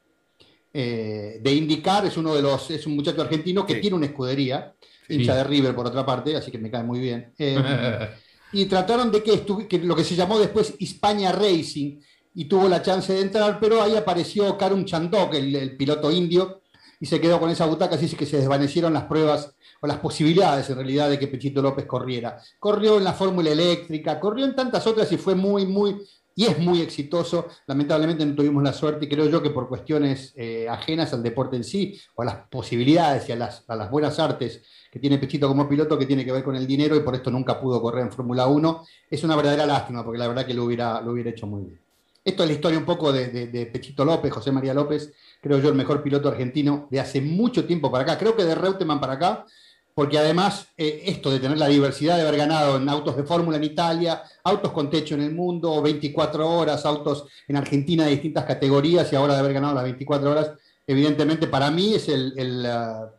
Eh, 0.73 1.39
de 1.43 1.53
indicar, 1.53 2.05
es 2.07 2.17
uno 2.17 2.35
de 2.35 2.43
los, 2.43 2.71
es 2.71 2.87
un 2.87 2.95
muchacho 2.95 3.23
argentino 3.23 3.67
que 3.67 3.75
Sí. 3.75 3.81
tiene 3.81 3.97
una 3.97 4.07
escudería, 4.07 4.75
Sí. 5.09 5.15
hincha 5.15 5.35
de 5.35 5.45
River 5.45 5.75
por 5.75 5.87
otra 5.87 6.05
parte, 6.07 6.37
así 6.37 6.51
que 6.51 6.59
me 6.59 6.71
cae 6.71 6.85
muy 6.85 7.01
bien. 7.01 7.33
Y 8.53 8.65
trataron 8.67 9.13
de 9.13 9.23
que, 9.23 9.45
que 9.69 9.79
lo 9.79 9.95
que 9.95 10.03
se 10.03 10.17
llamó 10.17 10.37
después 10.39 10.75
Hispania 10.81 11.31
Racing 11.31 12.01
y 12.35 12.47
tuvo 12.47 12.69
la 12.69 12.83
chance 12.83 13.13
de 13.13 13.21
entrar, 13.21 13.59
pero 13.61 13.81
ahí 13.81 13.95
apareció 13.95 14.59
Karun 14.59 14.85
Chandok, 14.85 15.35
el, 15.35 15.55
el 15.55 15.77
piloto 15.77 16.11
indio, 16.11 16.60
y 17.01 17.07
se 17.07 17.21
quedó 17.21 17.41
con 17.41 17.51
esa 17.51 17.67
butaca, 17.67 17.95
así 17.97 18.09
que 18.15 18.27
se 18.27 18.37
desvanecieron 18.39 18.93
las 18.93 19.05
pruebas 19.05 19.55
o 19.81 19.87
las 19.87 19.99
posibilidades 19.99 20.69
en 20.71 20.77
realidad 20.77 21.09
de 21.09 21.19
que 21.19 21.27
Pechito 21.29 21.63
López 21.63 21.87
corriera. 21.87 22.39
Corrió 22.59 22.99
en 22.99 23.05
la 23.05 23.15
Fórmula 23.15 23.51
Eléctrica, 23.51 24.21
corrió 24.21 24.45
en 24.45 24.55
tantas 24.55 24.87
otras 24.87 25.11
y 25.11 25.17
fue 25.17 25.35
muy, 25.35 25.65
muy, 25.65 25.97
y 26.37 26.45
es 26.45 26.59
muy 26.59 26.83
exitoso. 26.83 27.47
Lamentablemente 27.67 28.25
no 28.27 28.35
tuvimos 28.35 28.63
la 28.63 28.75
suerte 28.75 29.07
y 29.07 29.09
creo 29.09 29.27
yo 29.31 29.43
que 29.43 29.49
por 29.51 29.69
cuestiones 29.69 30.35
eh, 30.37 30.69
ajenas 30.69 31.13
al 31.15 31.23
deporte 31.23 31.57
en 31.57 31.65
sí, 31.65 31.99
o 32.15 32.23
a 32.23 32.27
las 32.27 32.37
posibilidades 32.51 33.29
y 33.29 33.33
a 33.33 33.37
las, 33.37 33.65
a 33.69 33.75
las 33.77 33.91
buenas 33.91 34.19
artes 34.19 34.63
que 34.93 34.99
tiene 34.99 35.17
Pechito 35.19 35.49
como 35.49 35.67
piloto, 35.69 35.99
que 35.99 36.05
tiene 36.07 36.25
que 36.25 36.33
ver 36.33 36.45
con 36.45 36.55
el 36.57 36.67
dinero 36.67 36.95
y 36.97 37.01
por 37.01 37.15
esto 37.15 37.31
nunca 37.31 37.59
pudo 37.59 37.81
correr 37.81 38.05
en 38.05 38.13
Fórmula 38.13 38.47
1, 38.47 38.85
es 39.11 39.25
una 39.25 39.37
verdadera 39.37 39.65
lástima, 39.65 40.05
porque 40.05 40.19
la 40.19 40.29
verdad 40.29 40.45
que 40.45 40.53
lo 40.53 40.65
hubiera, 40.65 41.01
lo 41.01 41.13
hubiera 41.13 41.31
hecho 41.31 41.47
muy 41.47 41.63
bien. 41.63 41.81
Esto 42.23 42.43
es 42.43 42.51
la 42.51 42.55
historia 42.55 42.79
un 42.79 42.85
poco 42.85 43.11
de- 43.13 43.29
de 43.47 43.67
Pechito 43.67 44.05
López, 44.05 44.31
José 44.31 44.53
María 44.53 44.75
López, 44.75 45.11
creo 45.41 45.59
yo 45.59 45.69
el 45.69 45.75
mejor 45.75 46.03
piloto 46.03 46.29
argentino 46.29 46.87
de 46.91 47.01
hace 47.01 47.21
mucho 47.21 47.65
tiempo 47.65 47.91
para 47.91 48.05
acá, 48.05 48.19
creo 48.19 48.37
que 48.37 48.45
de 48.45 48.55
Reutemann 48.55 49.01
para 49.01 49.15
acá, 49.15 49.47
porque 49.95 50.19
además 50.19 50.69
eh, 50.77 51.03
esto 51.07 51.31
de 51.31 51.41
tener 51.41 51.59
la 51.59 51.67
diversidad 51.67 52.17
de 52.17 52.23
haber 52.23 52.37
ganado 52.37 52.77
en 52.77 52.89
autos 52.89 53.17
de 53.17 53.25
Fórmula 53.25 53.57
en 53.57 53.65
Italia, 53.65 54.23
autos 54.45 54.73
con 54.73 54.89
techo 54.89 55.15
en 55.15 55.23
el 55.23 55.35
mundo, 55.35 55.83
24 55.83 56.49
horas, 56.49 56.87
autos 56.87 57.25
en 57.49 57.57
Argentina 57.57 58.05
de 58.05 58.11
distintas 58.13 58.45
categorías 58.45 59.13
y 59.13 59.17
ahora 59.17 59.35
de 59.35 59.41
haber 59.41 59.53
ganado 59.55 59.75
las 59.75 59.85
24 59.85 60.31
horas, 60.31 60.53
evidentemente 60.87 61.47
para 61.49 61.71
mí 61.71 61.95
es 61.95 62.09
ah, 62.09 63.11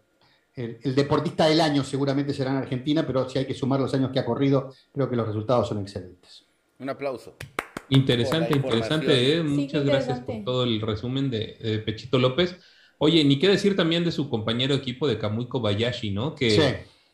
el- 0.55 0.79
el 0.83 0.95
deportista 0.95 1.45
del 1.45 1.61
año, 1.61 1.83
seguramente 1.83 2.33
será 2.33 2.51
en 2.51 2.57
Argentina, 2.57 3.05
pero 3.05 3.27
si 3.29 3.39
hay 3.39 3.45
que 3.45 3.53
sumar 3.53 3.79
los 3.79 3.93
años 3.93 4.11
que 4.11 4.19
ha 4.19 4.25
corrido, 4.25 4.73
creo 4.93 5.09
que 5.09 5.15
los 5.15 5.27
resultados 5.27 5.67
son 5.67 5.79
excelentes. 5.79 6.43
Un 6.79 6.89
aplauso. 6.89 7.35
Interesante, 7.91 8.55
interesante. 8.55 9.33
¿eh? 9.33 9.37
Sí, 9.37 9.43
Muchas 9.43 9.85
gracias 9.85 10.19
por 10.21 10.43
todo 10.43 10.63
el 10.63 10.81
resumen 10.81 11.29
de, 11.29 11.57
de 11.61 11.79
Pechito 11.79 12.17
López. 12.19 12.57
Oye, 12.97 13.23
ni 13.23 13.37
qué 13.39 13.47
decir 13.49 13.75
también 13.75 14.03
de 14.05 14.11
su 14.11 14.29
compañero 14.29 14.73
de 14.75 14.79
equipo 14.81 15.07
de 15.07 15.17
Kamui 15.17 15.47
Kobayashi, 15.47 16.11
¿no? 16.11 16.33
Que 16.35 16.51
Sí. 16.51 16.61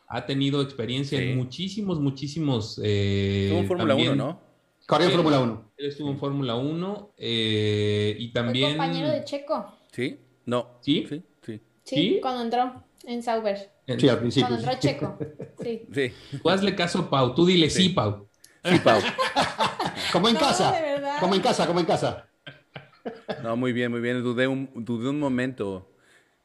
ha 0.08 0.26
tenido 0.26 0.62
experiencia 0.62 1.18
Sí. 1.18 1.26
en 1.26 1.38
muchísimos, 1.38 2.00
muchísimos. 2.00 2.80
eh, 2.84 3.46
Estuvo 3.46 3.60
en 3.62 3.68
Fórmula 3.68 3.96
1, 3.96 4.04
también- 4.06 4.18
¿no? 4.18 4.42
Corrió 4.86 5.08
en. 5.08 5.14
Fórmula 5.14 5.40
1. 5.40 5.72
Él 5.78 5.86
estuvo 5.88 6.10
en 6.12 6.18
Fórmula 6.18 6.56
1 6.56 7.14
eh, 7.18 8.16
y 8.20 8.32
también. 8.32 8.70
Fue 8.76 8.78
compañero 8.78 9.10
de 9.12 9.24
Checo. 9.24 9.66
¿Sí? 9.92 10.18
No. 10.46 10.78
¿Sí? 10.82 11.06
Sí, 11.10 11.22
sí. 11.46 11.62
Sí, 11.84 11.96
¿Sí? 11.96 12.20
cuando 12.22 12.44
entró 12.44 12.84
en 13.06 13.24
Sauber. 13.24 13.72
Sí, 13.98 14.08
al 14.10 14.20
principio. 14.20 14.48
Cuando 14.50 14.72
entró 14.72 14.80
Checo. 14.80 15.18
Sí. 15.62 15.82
Sí, 15.94 16.12
Tú 16.44 16.50
hazle 16.50 16.76
caso 16.76 17.00
a 17.00 17.10
Pau, 17.10 17.34
tú 17.34 17.46
dile 17.46 17.70
sí, 17.70 17.84
Sí. 17.84 17.90
Pau. 17.90 18.28
Sí, 18.64 18.80
Pau. 18.84 19.00
Como 20.12 20.28
en 20.30 20.34
No, 20.36 20.40
casa. 20.40 20.76
Como 21.20 21.36
en 21.36 21.42
casa, 21.42 21.68
como 21.68 21.80
en 21.80 21.86
casa. 21.86 22.28
No, 23.44 23.56
muy 23.56 23.74
bien, 23.74 23.92
muy 23.92 24.02
bien. 24.02 24.22
Dudé 24.24 24.48
un, 24.48 24.70
dudé 24.76 25.10
un 25.10 25.20
momento 25.20 25.90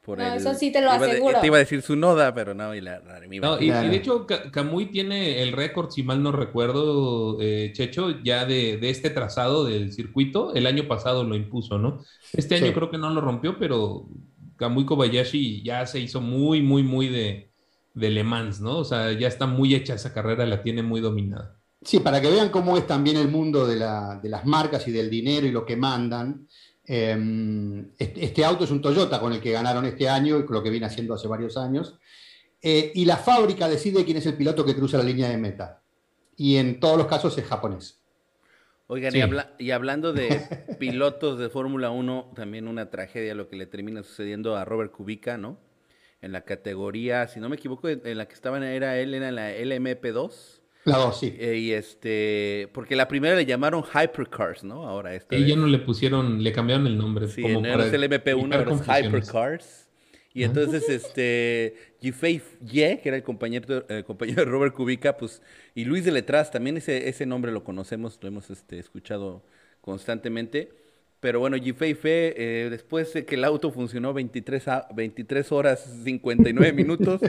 por 0.01 0.17
No, 0.19 0.25
el- 0.25 0.33
eso 0.33 0.53
sí 0.53 0.71
te 0.71 0.81
lo 0.81 0.87
iba 0.95 1.05
de- 1.05 1.11
aseguro. 1.13 1.39
te 1.39 1.47
iba 1.47 1.55
a 1.57 1.59
decir 1.59 1.81
su 1.81 1.95
noda, 1.95 2.33
pero 2.33 2.53
no, 2.53 2.73
y 2.75 2.81
la, 2.81 2.99
la- 2.99 3.19
me 3.27 3.35
iba 3.37 3.47
a 3.47 3.51
No, 3.51 3.61
y, 3.61 3.65
y 3.67 3.89
de 3.89 3.95
hecho, 3.95 4.25
Kamui 4.51 4.87
tiene 4.87 5.41
el 5.41 5.51
récord, 5.53 5.89
si 5.91 6.03
mal 6.03 6.21
no 6.21 6.31
recuerdo, 6.31 7.37
eh, 7.41 7.71
Checho, 7.73 8.21
ya 8.23 8.45
de, 8.45 8.77
de 8.77 8.89
este 8.89 9.09
trazado 9.09 9.65
del 9.65 9.91
circuito. 9.93 10.53
El 10.55 10.67
año 10.67 10.87
pasado 10.87 11.23
lo 11.23 11.35
impuso, 11.35 11.77
¿no? 11.79 12.03
Este 12.33 12.55
año 12.55 12.67
Sí. 12.67 12.73
creo 12.73 12.89
que 12.91 12.97
no 12.97 13.09
lo 13.11 13.21
rompió, 13.21 13.57
pero 13.57 14.07
Kamui 14.57 14.85
Kobayashi 14.85 15.63
ya 15.63 15.85
se 15.85 15.99
hizo 15.99 16.21
muy, 16.21 16.61
muy, 16.61 16.83
muy 16.83 17.07
de, 17.07 17.51
de 17.93 18.09
Le 18.09 18.23
Mans, 18.23 18.59
¿no? 18.61 18.77
O 18.79 18.83
sea, 18.85 19.11
ya 19.13 19.27
está 19.27 19.45
muy 19.47 19.73
hecha 19.75 19.93
esa 19.95 20.13
carrera, 20.13 20.45
la 20.45 20.61
tiene 20.61 20.83
muy 20.83 20.99
dominada. 21.01 21.59
Sí, 21.83 21.99
para 21.99 22.21
que 22.21 22.29
vean 22.29 22.49
cómo 22.49 22.77
es 22.77 22.87
también 22.87 23.17
el 23.17 23.27
mundo 23.27 23.67
de, 23.67 23.75
la- 23.75 24.19
de 24.21 24.29
las 24.29 24.45
marcas 24.45 24.87
y 24.87 24.91
del 24.91 25.09
dinero 25.09 25.45
y 25.47 25.51
lo 25.51 25.65
que 25.65 25.75
mandan. 25.75 26.47
eh, 26.85 27.85
este, 27.97 28.25
este 28.25 28.43
auto 28.45 28.63
es 28.65 28.71
un 28.71 28.81
Toyota 28.81 29.19
con 29.19 29.31
el 29.33 29.39
que 29.39 29.51
ganaron 29.51 29.85
este 29.85 30.07
año 30.09 30.37
y 30.39 30.45
con 30.45 30.55
lo 30.55 30.63
que 30.63 30.69
viene 30.69 30.85
haciendo 30.85 31.13
hace 31.13 31.27
varios 31.27 31.55
años. 31.57 31.97
Eh, 32.61 32.91
y 32.95 33.05
la 33.05 33.17
fábrica 33.17 33.67
decide 33.67 34.03
quién 34.05 34.17
es 34.17 34.25
el 34.25 34.35
piloto 34.35 34.65
que 34.65 34.75
cruza 34.75 34.97
la 34.97 35.03
línea 35.03 35.29
de 35.29 35.37
meta. 35.37 35.81
Y 36.37 36.55
en 36.57 36.79
todos 36.79 36.97
los 36.97 37.07
casos 37.07 37.37
es 37.37 37.45
japonés. 37.45 37.99
Oigan, 38.87 39.11
Sí. 39.11 39.17
y, 39.19 39.21
habla- 39.21 39.53
y 39.59 39.71
hablando 39.71 40.11
de 40.13 40.27
pilotos 40.79 41.39
de 41.39 41.49
Fórmula 41.49 41.89
1, 41.91 42.31
también 42.35 42.67
una 42.67 42.89
tragedia 42.89 43.33
lo 43.35 43.47
que 43.49 43.55
le 43.55 43.65
termina 43.65 44.03
sucediendo 44.03 44.55
a 44.57 44.65
Robert 44.65 44.91
Kubica, 44.91 45.37
¿no? 45.37 45.57
En 46.21 46.31
la 46.31 46.41
categoría, 46.45 47.27
si 47.27 47.39
no 47.41 47.49
me 47.49 47.55
equivoco, 47.57 47.89
en 47.89 48.17
la 48.17 48.27
que 48.27 48.33
estaban 48.33 48.63
era 48.63 48.97
él, 48.97 49.13
era 49.13 49.29
en 49.29 49.35
la 49.35 49.51
LMP2. 49.51 50.61
La 50.85 50.97
dos, 50.97 51.19
sí. 51.19 51.33
eh, 51.39 51.57
y 51.57 51.71
este, 51.71 52.69
porque 52.73 52.95
la 52.95 53.07
primera 53.07 53.35
le 53.35 53.45
llamaron 53.45 53.83
Hypercars, 53.83 54.63
¿no? 54.63 54.87
Ahora 54.87 55.15
esta 55.15 55.35
Y 55.35 55.47
ya 55.47 55.55
no 55.55 55.67
le 55.67 55.79
pusieron, 55.79 56.43
le 56.43 56.51
cambiaron 56.51 56.87
el 56.87 56.97
nombre. 56.97 57.27
Sí, 57.29 57.41
como 57.41 57.61
no 57.61 57.61
para 57.61 57.85
el 57.85 58.03
MP1, 58.03 58.31
evitar 58.31 58.53
ahora 58.53 58.61
es 58.61 58.67
confusiones. 58.67 59.05
Hypercars. 59.05 59.89
Y 60.33 60.43
entonces, 60.43 60.89
este, 60.89 61.75
Yifei 62.01 62.41
Ye, 62.65 62.99
que 63.01 63.09
era 63.09 63.17
el 63.17 63.23
compañero, 63.23 63.85
el 63.87 64.03
compañero 64.03 64.43
de 64.43 64.49
Robert 64.49 64.73
Kubica, 64.73 65.15
pues, 65.15 65.41
y 65.75 65.85
Luis 65.85 66.05
de 66.05 66.11
Letras, 66.11 66.49
también 66.49 66.75
ese, 66.77 67.07
ese 67.07 67.27
nombre 67.27 67.51
lo 67.51 67.63
conocemos, 67.63 68.17
lo 68.19 68.27
hemos 68.27 68.49
este, 68.49 68.79
escuchado 68.79 69.43
constantemente. 69.81 70.71
Pero 71.23 71.39
bueno, 71.39 71.55
Yifei 71.55 71.93
Fe, 71.93 72.33
eh, 72.65 72.69
después 72.69 73.13
de 73.13 73.23
que 73.23 73.35
el 73.35 73.45
auto 73.45 73.71
funcionó 73.71 74.13
23, 74.13 74.67
a- 74.67 74.87
23 74.93 75.53
horas 75.53 75.79
59 76.03 76.73
minutos, 76.75 77.21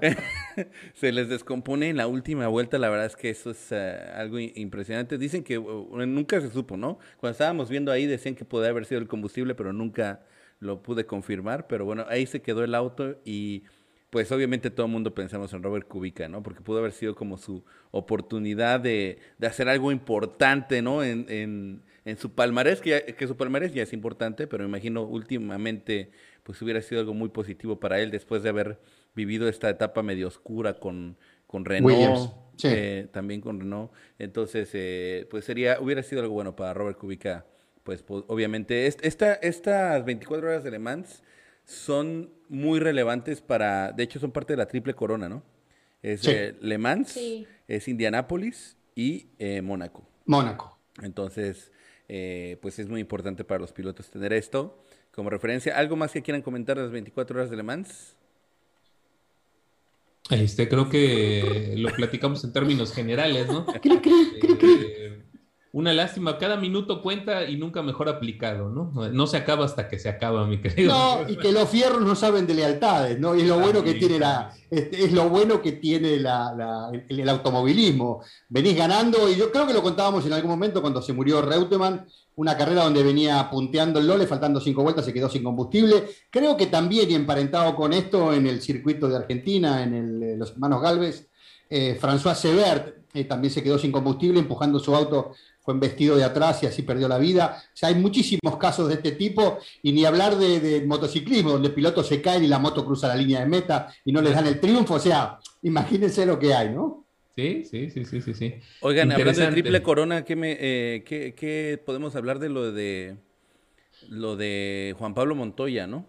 se 0.94 1.10
les 1.10 1.28
descompone 1.28 1.88
en 1.88 1.96
la 1.96 2.06
última 2.06 2.46
vuelta. 2.46 2.78
La 2.78 2.88
verdad 2.88 3.06
es 3.06 3.16
que 3.16 3.30
eso 3.30 3.50
es 3.50 3.72
eh, 3.72 3.98
algo 4.14 4.38
impresionante. 4.38 5.18
Dicen 5.18 5.42
que 5.42 5.58
uh, 5.58 6.06
nunca 6.06 6.40
se 6.40 6.48
supo, 6.50 6.76
¿no? 6.76 7.00
Cuando 7.16 7.32
estábamos 7.32 7.68
viendo 7.68 7.90
ahí 7.90 8.06
decían 8.06 8.36
que 8.36 8.44
podía 8.44 8.68
haber 8.70 8.84
sido 8.84 9.00
el 9.00 9.08
combustible, 9.08 9.56
pero 9.56 9.72
nunca 9.72 10.20
lo 10.60 10.80
pude 10.80 11.04
confirmar. 11.04 11.66
Pero 11.66 11.84
bueno, 11.84 12.06
ahí 12.08 12.26
se 12.26 12.42
quedó 12.42 12.62
el 12.62 12.72
auto 12.72 13.18
y 13.24 13.64
pues 14.10 14.30
obviamente 14.30 14.70
todo 14.70 14.86
el 14.86 14.92
mundo 14.92 15.12
pensamos 15.12 15.52
en 15.54 15.64
Robert 15.64 15.88
Kubica, 15.88 16.28
¿no? 16.28 16.40
Porque 16.42 16.60
pudo 16.60 16.78
haber 16.78 16.92
sido 16.92 17.16
como 17.16 17.36
su 17.36 17.64
oportunidad 17.90 18.78
de, 18.78 19.18
de 19.38 19.46
hacer 19.48 19.68
algo 19.68 19.90
importante, 19.90 20.82
¿no? 20.82 21.02
En, 21.02 21.26
en, 21.28 21.82
en 22.04 22.16
su 22.16 22.32
palmarés, 22.34 22.80
que, 22.80 22.90
ya- 22.90 23.04
que 23.06 23.26
su 23.26 23.36
palmarés 23.36 23.72
ya 23.74 23.82
es 23.82 23.92
importante, 23.92 24.46
pero 24.46 24.64
me 24.64 24.68
imagino 24.68 25.02
últimamente 25.02 26.10
pues 26.42 26.60
hubiera 26.62 26.80
sido 26.82 27.00
algo 27.00 27.14
muy 27.14 27.28
positivo 27.28 27.78
para 27.80 28.00
él 28.00 28.10
después 28.10 28.42
de 28.42 28.48
haber 28.48 28.80
vivido 29.14 29.48
esta 29.48 29.68
etapa 29.68 30.02
medio 30.02 30.28
oscura 30.28 30.74
con, 30.74 31.16
con 31.46 31.64
Renault, 31.64 31.92
Williams, 31.94 32.32
sí. 32.56 32.68
eh, 32.70 33.08
también 33.12 33.40
con 33.40 33.60
Renault. 33.60 33.92
Entonces, 34.18 34.70
eh, 34.72 35.26
pues 35.30 35.44
sería, 35.44 35.78
hubiera 35.80 36.02
sido 36.02 36.22
algo 36.22 36.34
bueno 36.34 36.56
para 36.56 36.72
Robert 36.74 36.96
Kubica, 36.98 37.44
pues 37.84 38.02
obviamente. 38.08 38.86
Est- 38.86 39.04
Esta, 39.04 39.34
estas 39.34 40.04
24 40.04 40.48
horas 40.48 40.64
de 40.64 40.70
Le 40.70 40.78
Mans 40.78 41.22
son 41.64 42.30
muy 42.48 42.80
relevantes 42.80 43.40
para, 43.42 43.92
de 43.92 44.02
hecho 44.02 44.18
son 44.18 44.32
parte 44.32 44.54
de 44.54 44.56
la 44.56 44.66
triple 44.66 44.94
corona, 44.94 45.28
¿no? 45.28 45.42
Es 46.02 46.22
Sí. 46.22 46.30
eh, 46.32 46.56
Le 46.60 46.78
Mans, 46.78 47.10
Sí. 47.10 47.46
es 47.68 47.86
Indianápolis 47.86 48.76
y 48.94 49.28
eh, 49.38 49.60
Mónaco. 49.62 50.08
Mónaco. 50.24 50.78
Entonces, 51.02 51.70
eh, 52.12 52.58
pues 52.60 52.80
es 52.80 52.88
muy 52.88 53.00
importante 53.00 53.44
para 53.44 53.60
los 53.60 53.72
pilotos 53.72 54.10
tener 54.10 54.32
esto 54.32 54.82
como 55.12 55.30
referencia. 55.30 55.78
¿Algo 55.78 55.94
más 55.94 56.10
que 56.10 56.22
quieran 56.22 56.42
comentar 56.42 56.76
de 56.76 56.82
las 56.82 56.90
24 56.90 57.38
horas 57.38 57.50
de 57.50 57.56
Le 57.56 57.62
Mans? 57.62 58.16
Este, 60.28 60.68
creo 60.68 60.88
que 60.90 61.74
lo 61.76 61.88
platicamos 61.90 62.42
en 62.42 62.52
términos 62.52 62.92
generales, 62.92 63.46
¿no? 63.46 63.64
Cri. 63.80 64.00
Eh, 64.02 65.22
una 65.72 65.92
lástima, 65.92 66.36
cada 66.36 66.56
minuto 66.56 67.00
cuenta 67.00 67.44
y 67.44 67.56
nunca 67.56 67.80
mejor 67.82 68.08
aplicado, 68.08 68.70
¿no? 68.70 68.90
No 69.12 69.26
se 69.28 69.36
acaba 69.36 69.64
hasta 69.64 69.88
que 69.88 69.98
se 70.00 70.08
acaba, 70.08 70.44
mi 70.46 70.60
querido. 70.60 70.92
No, 70.92 71.28
y 71.28 71.36
que 71.36 71.52
los 71.52 71.68
fierros 71.68 72.00
no 72.02 72.16
saben 72.16 72.46
de 72.46 72.54
lealtades, 72.54 73.20
¿no? 73.20 73.36
Y 73.36 73.42
es 73.42 73.46
lo 73.48 73.58
bueno 73.60 73.84
que 73.84 73.94
tiene 73.94 74.18
la, 74.18 74.52
es, 74.70 74.88
es 74.92 75.12
lo 75.12 75.28
bueno 75.28 75.62
que 75.62 75.72
tiene 75.72 76.16
la- 76.18 76.52
la- 76.56 76.90
el, 77.08 77.20
el 77.20 77.28
automovilismo. 77.28 78.20
Venís 78.48 78.76
ganando, 78.76 79.28
y 79.30 79.36
yo 79.36 79.52
creo 79.52 79.66
que 79.66 79.72
lo 79.72 79.82
contábamos 79.82 80.26
en 80.26 80.32
algún 80.32 80.50
momento 80.50 80.80
cuando 80.80 81.00
se 81.02 81.12
murió 81.12 81.40
Reutemann, 81.42 82.04
una 82.36 82.56
carrera 82.56 82.84
donde 82.84 83.02
venía 83.02 83.48
punteando 83.50 84.00
el 84.00 84.06
Lole, 84.06 84.26
faltando 84.26 84.60
cinco 84.60 84.82
vueltas, 84.82 85.04
se 85.04 85.12
quedó 85.12 85.28
sin 85.28 85.44
combustible. 85.44 86.04
Creo 86.30 86.56
que 86.56 86.66
también, 86.66 87.10
y 87.10 87.14
emparentado 87.14 87.76
con 87.76 87.92
esto, 87.92 88.32
en 88.32 88.46
el 88.46 88.60
circuito 88.60 89.08
de 89.08 89.16
Argentina, 89.16 89.82
en 89.82 89.94
el, 89.94 90.22
eh, 90.22 90.36
los 90.36 90.50
hermanos 90.52 90.80
Galvez, 90.82 91.28
eh, 91.68 91.96
François 92.00 92.34
Sebert 92.34 92.96
eh, 93.12 93.24
también 93.24 93.52
se 93.52 93.62
quedó 93.62 93.78
sin 93.78 93.92
combustible, 93.92 94.38
empujando 94.40 94.78
su 94.78 94.94
auto, 94.94 95.32
fue 95.70 95.74
embestido 95.74 96.16
de 96.16 96.24
atrás 96.24 96.62
y 96.62 96.66
así 96.66 96.82
perdió 96.82 97.06
la 97.08 97.18
vida. 97.18 97.62
O 97.72 97.76
sea, 97.76 97.88
hay 97.90 97.94
muchísimos 97.94 98.56
casos 98.58 98.88
de 98.88 98.94
este 98.94 99.12
tipo, 99.12 99.58
y 99.82 99.92
ni 99.92 100.04
hablar 100.04 100.36
de, 100.36 100.60
de 100.60 100.86
motociclismo, 100.86 101.52
donde 101.52 101.70
pilotos 101.70 102.06
se 102.08 102.20
caen 102.20 102.44
y 102.44 102.48
la 102.48 102.58
moto 102.58 102.84
cruza 102.84 103.08
la 103.08 103.16
línea 103.16 103.40
de 103.40 103.46
meta 103.46 103.92
y 104.04 104.12
no 104.12 104.20
les 104.20 104.34
dan 104.34 104.46
el 104.46 104.58
triunfo. 104.60 104.94
O 104.94 104.98
sea, 105.00 105.38
imagínense 105.62 106.26
lo 106.26 106.38
que 106.38 106.52
hay, 106.54 106.70
¿no? 106.70 107.06
Sí, 107.36 107.64
sí, 107.64 107.90
sí, 107.90 108.04
sí, 108.04 108.20
sí, 108.20 108.34
sí. 108.34 108.54
Oigan, 108.80 109.12
hablando 109.12 109.40
de 109.40 109.46
triple 109.52 109.82
corona, 109.82 110.24
¿qué, 110.24 110.36
me, 110.36 110.56
eh, 110.60 111.04
qué- 111.06 111.34
qué 111.34 111.80
podemos 111.86 112.16
hablar 112.16 112.38
de 112.38 112.48
lo 112.48 112.72
de 112.72 113.16
lo 114.08 114.36
de 114.36 114.94
Juan 114.98 115.14
Pablo 115.14 115.34
Montoya, 115.34 115.86
¿no? 115.86 116.06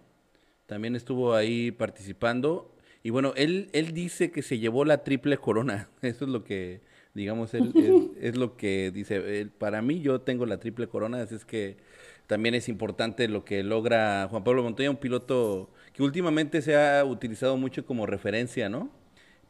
También 0.65 0.95
estuvo 0.95 1.35
ahí 1.35 1.71
participando. 1.71 2.73
Y 3.03 3.09
bueno, 3.09 3.33
él, 3.35 3.69
él 3.73 3.93
dice 3.93 4.31
que 4.31 4.41
se 4.41 4.59
llevó 4.59 4.85
la 4.85 5.03
triple 5.03 5.37
corona. 5.37 5.89
Eso 6.01 6.25
es 6.25 6.31
lo 6.31 6.43
que, 6.43 6.81
digamos, 7.13 7.53
él, 7.53 7.71
es, 7.75 8.23
es 8.33 8.37
lo 8.37 8.57
que 8.57 8.91
dice. 8.91 9.41
Él, 9.41 9.49
para 9.49 9.81
mí, 9.81 10.01
yo 10.01 10.21
tengo 10.21 10.45
la 10.45 10.59
triple 10.59 10.87
corona, 10.87 11.21
así 11.21 11.35
es 11.35 11.45
que 11.45 11.77
también 12.27 12.55
es 12.55 12.69
importante 12.69 13.27
lo 13.27 13.43
que 13.43 13.63
logra 13.63 14.27
Juan 14.29 14.43
Pablo 14.43 14.63
Montoya, 14.63 14.89
un 14.89 14.97
piloto 14.97 15.69
que 15.93 16.03
últimamente 16.03 16.61
se 16.61 16.75
ha 16.75 17.03
utilizado 17.03 17.57
mucho 17.57 17.85
como 17.85 18.05
referencia, 18.05 18.69
¿no? 18.69 18.89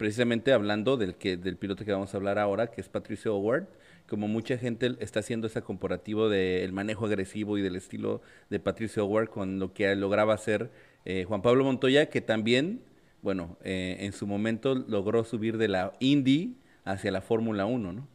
precisamente 0.01 0.51
hablando 0.51 0.97
del 0.97 1.13
que 1.13 1.37
del 1.37 1.57
piloto 1.57 1.85
que 1.85 1.91
vamos 1.91 2.11
a 2.11 2.17
hablar 2.17 2.39
ahora, 2.39 2.71
que 2.71 2.81
es 2.81 2.89
Patricio 2.89 3.35
Howard, 3.35 3.67
como 4.07 4.27
mucha 4.27 4.57
gente 4.57 4.95
está 4.99 5.19
haciendo 5.19 5.45
ese 5.45 5.61
comparativo 5.61 6.27
del 6.27 6.73
manejo 6.73 7.05
agresivo 7.05 7.55
y 7.59 7.61
del 7.61 7.75
estilo 7.75 8.23
de 8.49 8.59
Patricio 8.59 9.05
Howard 9.05 9.29
con 9.29 9.59
lo 9.59 9.75
que 9.75 9.95
lograba 9.95 10.33
hacer 10.33 10.71
eh, 11.05 11.25
Juan 11.27 11.43
Pablo 11.43 11.65
Montoya, 11.65 12.09
que 12.09 12.19
también, 12.19 12.81
bueno, 13.21 13.59
eh, 13.63 13.97
en 13.99 14.11
su 14.13 14.25
momento 14.25 14.73
logró 14.73 15.23
subir 15.23 15.59
de 15.59 15.67
la 15.67 15.93
Indy 15.99 16.55
hacia 16.83 17.11
la 17.11 17.21
Fórmula 17.21 17.65
1, 17.65 17.93
¿no? 17.93 18.07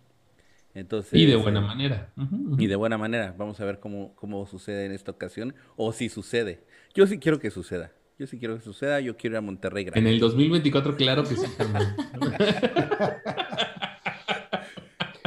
Entonces, 0.75 1.19
Y 1.19 1.25
de 1.25 1.37
buena 1.37 1.61
eh, 1.61 1.63
manera. 1.63 2.13
Y 2.59 2.67
de 2.67 2.77
buena 2.77 2.99
manera. 2.99 3.35
Vamos 3.39 3.59
a 3.61 3.65
ver 3.65 3.81
cómo, 3.81 4.15
cómo 4.15 4.47
sucede 4.47 4.85
en 4.85 4.93
esta 4.93 5.11
ocasión, 5.11 5.55
o 5.77 5.93
si 5.93 6.11
sucede. 6.11 6.65
Yo 6.95 7.07
sí 7.07 7.19
quiero 7.19 7.41
que 7.41 7.51
suceda. 7.51 7.93
Yo 8.19 8.27
sí 8.27 8.39
quiero 8.39 8.57
que 8.57 8.63
suceda. 8.63 9.01
Yo 9.01 9.17
quiero 9.17 9.35
ir 9.35 9.39
a 9.39 9.41
Monterrey 9.41 9.85
En 9.85 9.91
gratis. 9.93 10.11
el 10.11 10.21
2024, 10.21 10.97
claro 10.97 11.25
que 11.25 11.37
sí. 11.37 11.47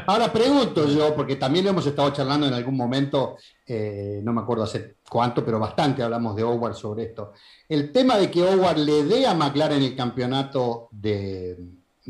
Ahora 0.05 0.33
pregunto 0.33 0.87
yo, 0.87 1.15
porque 1.15 1.35
también 1.35 1.67
hemos 1.67 1.85
estado 1.85 2.11
charlando 2.11 2.47
en 2.47 2.53
algún 2.55 2.75
momento, 2.75 3.37
eh, 3.63 4.21
no 4.23 4.33
me 4.33 4.41
acuerdo 4.41 4.63
hace 4.63 4.95
cuánto, 5.07 5.45
pero 5.45 5.59
bastante 5.59 6.01
hablamos 6.01 6.35
de 6.35 6.41
Howard 6.43 6.73
sobre 6.73 7.03
esto. 7.03 7.33
El 7.67 7.91
tema 7.91 8.17
de 8.17 8.31
que 8.31 8.41
Howard 8.41 8.79
le 8.79 9.03
dé 9.03 9.27
a 9.27 9.35
McLaren 9.35 9.83
el 9.83 9.95
campeonato 9.95 10.89
de, 10.91 11.57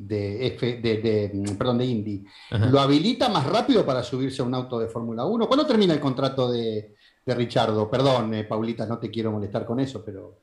de, 0.02 0.48
F, 0.48 0.78
de, 0.82 0.98
de, 0.98 1.56
perdón, 1.58 1.78
de 1.80 1.86
Indy, 1.86 2.26
Ajá. 2.52 2.66
¿lo 2.68 2.80
habilita 2.80 3.30
más 3.30 3.46
rápido 3.46 3.86
para 3.86 4.04
subirse 4.04 4.42
a 4.42 4.46
un 4.46 4.54
auto 4.54 4.80
de 4.80 4.88
Fórmula 4.88 5.26
1? 5.26 5.48
¿Cuándo 5.48 5.66
termina 5.66 5.94
el 5.94 6.00
contrato 6.00 6.52
de, 6.52 6.96
de 7.26 7.36
Richardo? 7.36 7.90
Perdón, 7.90 8.34
eh, 8.34 8.44
Paulita, 8.44 8.86
no 8.86 8.98
te 9.00 9.10
quiero 9.10 9.32
molestar 9.32 9.66
con 9.66 9.80
eso, 9.80 10.04
pero 10.06 10.40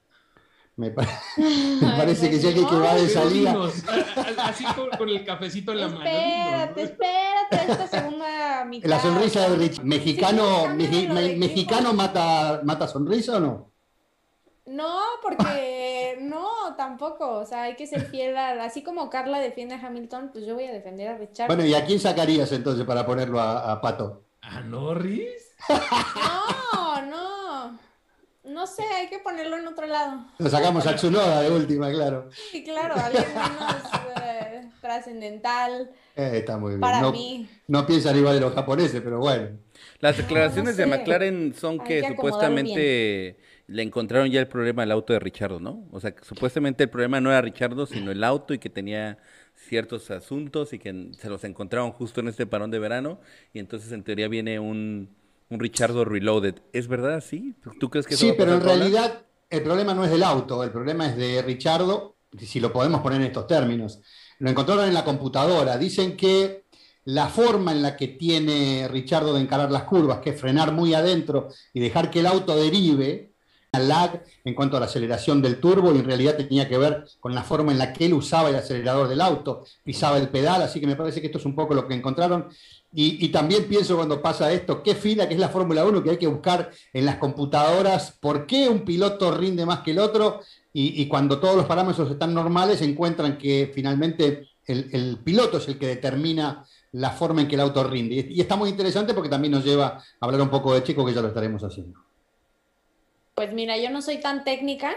me, 0.77 0.91
pa- 0.91 1.07
me 1.39 1.91
parece 1.97 2.29
que 2.29 2.37
alguien 2.47 2.67
que 2.67 2.77
va 2.77 2.95
de 2.95 3.09
salida... 3.09 3.57
así 4.45 4.65
con, 4.75 4.91
con 4.99 5.09
el 5.09 5.25
cafecito 5.25 5.73
en 5.73 5.81
la 5.81 5.89
mano. 5.89 6.05
Espérate, 6.05 6.83
espérate 6.83 7.73
esta 7.73 7.87
segunda 7.87 8.65
mitad. 8.67 8.89
La 8.89 9.01
sonrisa 9.01 9.49
de 9.49 9.57
Rich. 9.57 9.81
¿Mexicano, 9.83 10.65
Sí, 10.67 10.77
me- 10.77 10.85
equipo. 10.85 11.15
mexicano 11.15 11.93
mata, 11.95 12.61
mata 12.65 12.87
sonrisa 12.87 13.37
o 13.37 13.41
no? 13.41 13.73
No, 14.67 14.99
porque 15.23 16.19
no, 16.23 16.75
tampoco. 16.77 17.31
O 17.39 17.47
sea, 17.47 17.63
hay 17.63 17.77
que 17.77 17.87
ser 17.87 18.03
fiel 18.07 18.37
a, 18.37 18.65
así 18.65 18.83
como 18.83 19.09
Carla 19.11 19.39
defiende 19.41 19.75
a 19.77 19.81
Hamilton, 19.87 20.31
pues 20.33 20.45
yo 20.45 20.55
voy 20.55 20.65
a 20.65 20.73
defender 20.73 21.09
a 21.09 21.17
Richard. 21.17 21.47
Bueno, 21.47 21.65
¿y 21.65 21.75
a 21.75 21.85
quién 21.85 22.01
sacarías 22.01 22.51
entonces 22.53 22.85
para 22.85 23.07
ponerlo 23.07 23.41
a, 23.41 23.73
a 23.73 23.81
Pato? 23.81 24.25
¿A 24.43 24.61
Norris? 24.61 25.55
No, 25.69 27.03
no. 27.07 27.79
No 28.45 28.67
sé, 28.67 28.85
hay 28.85 29.09
que 29.09 29.19
ponerlo 29.19 29.57
en 29.57 29.67
otro 29.67 29.87
lado. 29.87 30.25
Lo 30.39 30.49
sacamos 30.49 30.87
a 30.87 30.95
Tsunoda 30.95 31.41
de 31.43 31.51
última, 31.51 31.91
claro. 31.91 32.29
Sí, 32.53 32.63
claro, 32.63 32.95
alguien 32.95 33.25
menos 33.35 33.83
eh, 34.23 34.71
trascendental 34.81 35.91
Eh, 36.15 36.31
está 36.35 36.57
muy 36.57 36.71
bien. 36.71 36.81
para 36.81 37.01
no, 37.01 37.11
mí. 37.11 37.49
no 37.67 37.85
piensan 37.87 38.17
igual 38.17 38.35
de 38.37 38.41
los 38.43 38.55
japoneses, 38.55 39.01
pero 39.03 39.19
bueno. 39.19 39.59
Las 40.01 40.17
declaraciones 40.17 40.73
no 40.73 40.77
de 40.77 40.85
sé. 40.85 40.91
McLaren 40.91 41.55
son 41.55 41.79
que, 41.81 42.05
supuestamente 42.05 43.39
le 43.67 43.83
encontraron 43.83 44.31
ya 44.31 44.41
el 44.41 44.49
problema 44.49 44.83
al 44.83 44.93
auto 44.93 45.13
de 45.13 45.19
Richardo, 45.19 45.59
¿no? 45.61 45.87
O 45.91 46.01
sea, 46.01 46.15
que 46.15 46.25
supuestamente 46.25 46.85
el 46.85 46.91
problema 46.91 47.21
no 47.21 47.31
era 47.31 47.41
Richardo, 47.43 47.87
sino 47.87 48.11
el 48.13 48.23
auto 48.25 48.55
y 48.55 48.59
que 48.59 48.71
tenía 48.71 49.19
ciertos 49.55 50.11
asuntos 50.11 50.73
y 50.73 50.79
que 50.79 51.11
se 51.19 51.29
los 51.29 51.43
encontraron 51.45 51.93
justo 51.93 52.21
en 52.21 52.29
este 52.29 52.47
parón 52.47 52.71
de 52.71 52.79
verano 52.79 53.21
y 53.53 53.59
entonces 53.59 53.91
en 53.93 54.05
teoría 54.05 54.29
viene 54.29 54.61
un, 54.61 55.17
un 55.49 55.61
Richardo 55.61 56.05
reloaded. 56.05 56.57
¿Es 56.73 56.89
verdad 56.89 57.15
así? 57.15 57.55
¿Tú- 57.63 57.71
¿Tú 57.79 57.91
crees 57.91 58.07
que 58.07 58.15
eso 58.15 58.27
Sí, 58.27 58.27
va 58.27 58.33
a 58.33 58.37
pero 58.37 58.53
en 58.55 58.61
realidad 58.61 59.27
el 59.51 59.63
problema 59.63 59.95
no 59.95 60.05
es 60.05 60.11
del 60.11 60.23
auto, 60.23 60.63
el 60.65 60.71
problema 60.71 61.09
es 61.09 61.17
de 61.17 61.43
Richardo, 61.43 62.17
si 62.39 62.61
lo 62.61 62.73
podemos 62.73 63.01
poner 63.01 63.21
en 63.21 63.27
estos 63.29 63.47
términos. 63.47 64.01
Lo 64.39 64.51
encontraron 64.51 64.87
en 64.87 64.95
la 64.95 65.05
computadora. 65.05 65.79
Dicen 65.79 66.17
que 66.17 66.66
la 67.07 67.29
forma 67.29 67.71
en 67.71 67.83
la 67.83 67.97
que 67.97 68.09
tiene 68.09 68.89
Richardo 68.89 69.33
de 69.33 69.41
encarar 69.41 69.71
las 69.71 69.85
curvas, 69.85 70.19
que 70.19 70.31
es 70.31 70.41
frenar 70.41 70.73
muy 70.73 70.93
adentro 70.93 71.49
y 71.73 71.81
dejar 71.81 72.11
que 72.11 72.21
el 72.21 72.27
auto 72.27 72.57
derive, 72.57 73.33
al 73.71 73.89
lag 73.89 74.25
en 74.45 74.55
cuanto 74.55 74.77
a 74.77 74.81
la 74.81 74.87
aceleración 74.87 75.41
del 75.41 75.61
turbo, 75.61 75.95
y 75.95 75.99
en 75.99 76.05
realidad 76.05 76.37
tenía 76.37 76.69
que 76.69 76.79
ver 76.79 77.05
con 77.21 77.35
la 77.35 77.45
forma 77.45 77.71
en 77.71 77.79
la 77.79 77.93
que 77.93 78.07
él 78.07 78.15
usaba 78.15 78.49
el 78.49 78.57
acelerador 78.57 79.07
del 79.07 79.21
auto, 79.21 79.65
pisaba 79.85 80.19
el 80.19 80.31
pedal, 80.31 80.63
así 80.63 80.81
que 80.81 80.87
me 80.87 80.97
parece 80.97 81.21
que 81.21 81.27
esto 81.27 81.39
es 81.39 81.45
un 81.45 81.55
poco 81.55 81.75
lo 81.75 81.87
que 81.87 81.95
encontraron. 81.95 82.49
Y, 82.93 83.29
también 83.29 83.69
pienso 83.69 83.95
cuando 83.95 84.23
pasa 84.23 84.51
esto, 84.53 84.83
qué 84.83 84.95
fila 84.95 85.29
que 85.29 85.35
es 85.35 85.41
la 85.41 85.51
Fórmula 85.51 85.85
1, 85.85 86.03
que 86.03 86.11
hay 86.11 86.17
que 86.17 86.27
buscar 86.27 86.71
en 86.93 87.05
las 87.05 87.17
computadoras 87.17 88.17
por 88.19 88.47
qué 88.47 88.69
un 88.69 88.81
piloto 88.81 89.31
rinde 89.37 89.67
más 89.67 89.81
que 89.81 89.91
el 89.91 89.99
otro, 89.99 90.41
y, 90.73 91.07
cuando 91.07 91.39
todos 91.39 91.57
los 91.57 91.67
parámetros 91.67 92.11
están 92.11 92.35
normales, 92.35 92.83
encuentran 92.83 93.39
que 93.39 93.71
finalmente 93.73 94.49
el 94.67 95.19
piloto 95.23 95.59
es 95.59 95.69
el 95.69 95.79
que 95.79 95.87
determina 95.87 96.65
la 96.97 97.11
forma 97.11 97.43
en 97.43 97.49
que 97.49 97.57
el 97.57 97.61
auto 97.61 97.85
rinde. 97.85 98.27
Y, 98.31 98.41
está 98.41 98.57
muy 98.57 98.71
interesante 98.71 99.13
porque 99.13 99.29
también 99.29 99.53
nos 99.53 99.65
lleva 99.65 99.87
a 99.87 100.03
hablar 100.21 100.41
un 100.41 100.49
poco 100.49 100.73
de 100.75 100.83
Checo, 100.83 101.05
que 101.05 101.13
ya 101.13 101.21
lo 101.21 101.29
estaremos 101.29 101.63
haciendo. 101.63 102.01
Pues 103.35 103.53
mira, 103.53 103.77
yo 103.77 103.91
no 103.91 104.01
soy 104.01 104.19
tan 104.19 104.45
técnica 104.45 104.95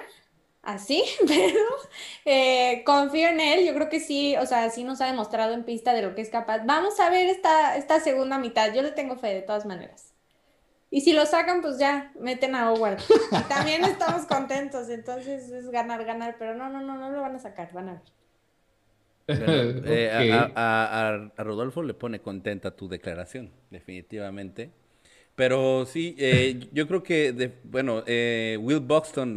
así, 0.61 1.03
pero 1.27 1.59
eh, 2.23 2.83
confío 2.85 3.27
en 3.27 3.41
él. 3.41 3.65
Yo 3.65 3.73
creo 3.73 3.89
que 3.89 3.99
sí, 3.99 4.37
o 4.37 4.45
sea, 4.45 4.69
sí 4.69 4.85
nos 4.85 5.01
ha 5.01 5.07
demostrado 5.07 5.53
en 5.53 5.65
pista 5.65 5.93
de 5.93 6.01
lo 6.01 6.15
que 6.15 6.21
es 6.21 6.29
capaz. 6.29 6.59
Vamos 6.65 6.97
a 7.01 7.09
ver 7.09 7.27
esta, 7.27 7.75
esta 7.75 7.99
segunda 7.99 8.37
mitad. 8.37 8.73
Yo 8.73 8.81
le 8.81 8.91
tengo 8.91 9.17
fe 9.17 9.33
de 9.33 9.41
todas 9.41 9.65
maneras. 9.65 10.13
Y 10.91 11.01
si 11.01 11.11
lo 11.11 11.25
sacan, 11.25 11.61
pues 11.61 11.79
ya, 11.79 12.13
meten 12.17 12.55
a 12.55 12.71
Howard. 12.71 12.99
Y 13.31 13.43
también 13.49 13.83
estamos 13.83 14.25
contentos, 14.25 14.87
entonces 14.87 15.51
es 15.51 15.69
ganar, 15.69 16.05
ganar, 16.05 16.37
pero 16.39 16.55
no, 16.55 16.69
no, 16.69 16.79
no, 16.79 16.97
no 16.97 17.11
lo 17.11 17.21
van 17.21 17.35
a 17.35 17.39
sacar, 17.39 17.73
van 17.73 17.89
a 17.89 17.93
ver. 17.93 18.18
Bueno, 19.33 19.69
eh, 19.83 20.11
a- 20.11 20.51
Ok. 20.51 20.55
a, 20.55 21.09
a- 21.15 21.31
a 21.37 21.43
Rodolfo 21.43 21.83
le 21.83 21.93
pone 21.93 22.19
contenta 22.21 22.75
tu 22.75 22.87
declaración, 22.89 23.51
definitivamente. 23.69 24.71
Pero 25.35 25.85
sí, 25.85 26.15
eh, 26.19 26.67
yo 26.73 26.87
creo 26.87 27.03
que, 27.03 27.33
de- 27.33 27.53
bueno, 27.63 28.03
eh, 28.07 28.57
Will 28.61 28.81
Buxton 28.81 29.35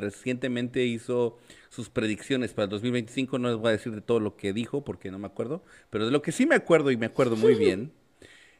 recientemente 0.00 0.84
hizo 0.84 1.38
sus 1.70 1.90
predicciones 1.90 2.52
para 2.54 2.64
el 2.64 2.70
2025. 2.70 3.38
No 3.38 3.48
les 3.48 3.58
voy 3.58 3.68
a 3.70 3.72
decir 3.72 3.92
de 3.94 4.00
todo 4.02 4.20
lo 4.20 4.36
que 4.36 4.52
dijo 4.52 4.84
porque 4.84 5.10
no 5.10 5.18
me 5.18 5.26
acuerdo, 5.26 5.62
pero 5.90 6.06
de 6.06 6.12
lo 6.12 6.22
que 6.22 6.32
sí 6.32 6.46
me 6.46 6.54
acuerdo 6.56 6.90
y 6.92 6.96
me 6.96 7.06
acuerdo 7.06 7.36
muy 7.36 7.54
bien 7.54 7.92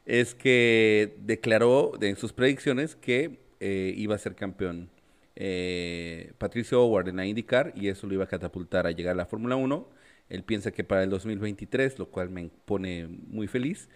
es 0.06 0.34
que 0.34 1.16
declaró 1.20 1.92
de- 1.98 2.10
en 2.10 2.16
sus 2.16 2.32
predicciones 2.32 2.96
que 2.96 3.40
iba 3.60 4.14
a 4.16 4.18
ser 4.18 4.34
campeón 4.34 4.90
eh, 5.36 6.32
Patricio 6.38 6.82
Howard 6.82 7.08
en 7.08 7.16
la 7.16 7.26
IndyCar 7.26 7.72
y 7.76 7.88
eso 7.88 8.06
lo 8.06 8.14
iba 8.14 8.24
a 8.24 8.26
catapultar 8.26 8.86
a 8.86 8.90
llegar 8.90 9.12
a 9.12 9.16
la 9.16 9.26
Fórmula 9.26 9.56
1. 9.56 9.88
Él 10.32 10.44
piensa 10.44 10.72
que 10.72 10.84
para 10.84 11.04
el 11.04 11.10
2023, 11.10 11.98
lo 12.00 12.10
cual 12.10 12.30
me 12.30 12.50
pone 12.66 13.08
muy 13.08 13.48
feliz. 13.48 13.88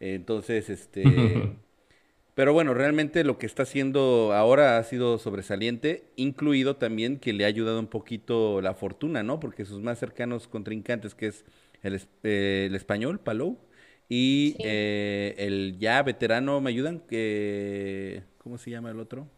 Eh, 0.00 0.14
Entonces, 0.14 0.70
este... 0.70 1.56
Pero 2.34 2.52
bueno, 2.52 2.74
realmente 2.74 3.22
lo 3.24 3.38
que 3.38 3.46
está 3.46 3.62
haciendo 3.62 4.32
ahora 4.34 4.78
ha 4.78 4.84
sido 4.84 5.18
sobresaliente, 5.18 6.10
incluido 6.16 6.76
también 6.76 7.18
que 7.20 7.32
le 7.32 7.44
ha 7.44 7.48
ayudado 7.48 7.78
un 7.78 7.86
poquito 7.86 8.60
la 8.60 8.74
fortuna, 8.74 9.22
¿no? 9.22 9.38
Porque 9.38 9.64
sus 9.64 9.80
más 9.82 10.00
cercanos 10.00 10.48
contrincantes, 10.48 11.14
que 11.14 11.28
es 11.28 11.44
el, 11.82 12.00
eh, 12.24 12.66
el 12.68 12.74
español, 12.74 13.20
Palou, 13.20 13.58
y 14.08 14.56
Sí. 14.56 14.64
eh, 14.64 15.34
el 15.38 15.78
ya 15.78 16.02
veterano, 16.02 16.60
¿me 16.60 16.70
ayudan? 16.70 17.00
Que, 17.00 18.24
¿Cómo 18.38 18.58
se 18.58 18.70
llama 18.70 18.90
el 18.90 18.98
otro? 19.00 19.28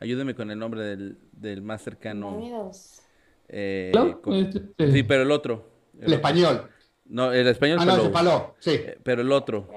Ayúdeme 0.00 0.34
con 0.34 0.50
el 0.50 0.58
nombre 0.58 0.82
del, 0.82 1.18
del 1.32 1.62
más 1.62 1.82
cercano. 1.82 2.52
Eh, 3.52 3.92
con- 4.22 4.34
Este- 4.34 4.92
Sí, 4.92 5.02
pero 5.02 5.22
el 5.22 5.30
otro. 5.30 5.68
El 6.00 6.12
español. 6.12 6.68
No, 7.06 7.32
el 7.32 7.46
español 7.48 7.78
Ah, 7.80 7.84
no, 7.84 8.10
paló, 8.12 8.54
sí. 8.60 8.70
Eh, 8.70 8.98
pero 9.02 9.22
el 9.22 9.32
otro. 9.32 9.68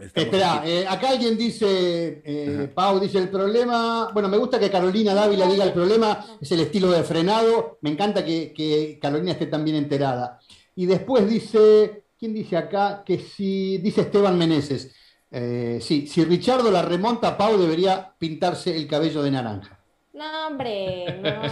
Espérate, 0.00 0.36
Espera, 0.36 0.62
eh, 0.64 0.86
acá 0.88 1.10
alguien 1.10 1.36
dice, 1.36 2.22
eh. 2.24 2.70
Pau 2.72 3.00
dice 3.00 3.18
el 3.18 3.28
problema, 3.28 4.10
bueno, 4.14 4.28
me 4.28 4.36
gusta 4.36 4.56
que 4.60 4.70
Carolina 4.70 5.12
Dávila 5.12 5.48
diga 5.48 5.64
el 5.64 5.72
problema, 5.72 6.24
es 6.40 6.52
el 6.52 6.60
estilo 6.60 6.92
de 6.92 7.02
frenado, 7.02 7.78
me 7.80 7.90
encanta 7.90 8.24
que, 8.24 8.52
que 8.52 9.00
Carolina 9.02 9.32
esté 9.32 9.46
tan 9.46 9.64
bien 9.64 9.76
enterada. 9.76 10.38
Y 10.76 10.86
después 10.86 11.28
dice, 11.28 12.04
¿quién 12.16 12.32
dice 12.32 12.56
acá? 12.56 13.02
Que 13.04 13.18
si, 13.18 13.78
dice 13.78 14.02
Esteban 14.02 14.38
Meneses, 14.38 14.94
eh, 15.32 15.80
sí, 15.82 16.06
si 16.06 16.24
Richardo 16.24 16.70
la 16.70 16.82
remonta, 16.82 17.36
Pau 17.36 17.58
debería 17.58 18.14
pintarse 18.18 18.76
el 18.76 18.86
cabello 18.86 19.20
de 19.24 19.32
naranja. 19.32 19.77
No, 20.18 20.46
hombre, 20.48 21.20
no. 21.22 21.48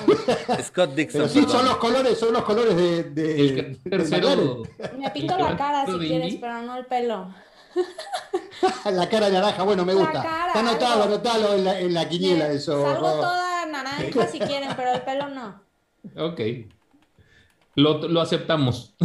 Scott 0.65 0.95
Dixon. 0.95 1.21
Pero 1.23 1.29
sí, 1.29 1.41
perdón. 1.41 1.57
son 1.57 1.67
los 1.67 1.77
colores, 1.77 2.19
son 2.19 2.33
los 2.33 2.43
colores 2.43 2.77
de, 2.77 3.05
de- 3.05 3.41
El 3.41 3.57
de 3.57 3.91
tercero. 3.91 4.63
Me 4.99 5.11
pinto 5.11 5.39
la 5.39 5.57
cara 5.57 5.87
si 5.87 5.93
¿El 5.93 5.99
de 6.01 6.07
quieres, 6.09 6.27
Indy? 6.29 6.39
pero 6.39 6.63
no 6.63 6.77
el 6.77 6.87
pelo. 6.87 7.33
la 8.91 9.09
cara 9.09 9.29
naranja, 9.31 9.63
bueno, 9.63 9.85
me 9.85 9.95
gusta. 9.95 10.23
cara, 10.23 10.47
Está 10.49 10.61
anotado, 10.61 11.03
anotalo 11.05 11.55
en 11.55 11.65
la, 11.65 11.81
en 11.81 11.95
la 11.95 12.09
quiniela 12.09 12.49
eso. 12.51 12.83
Salgo 12.83 13.13
toda 13.13 13.67
naranja 13.67 14.27
si 14.27 14.39
quieren, 14.41 14.71
pero 14.77 14.93
el 14.95 15.03
pelo 15.03 15.29
no. 15.29 15.63
Ok. 16.17 16.41
Lo, 17.77 18.09
lo 18.09 18.21
aceptamos. 18.21 18.95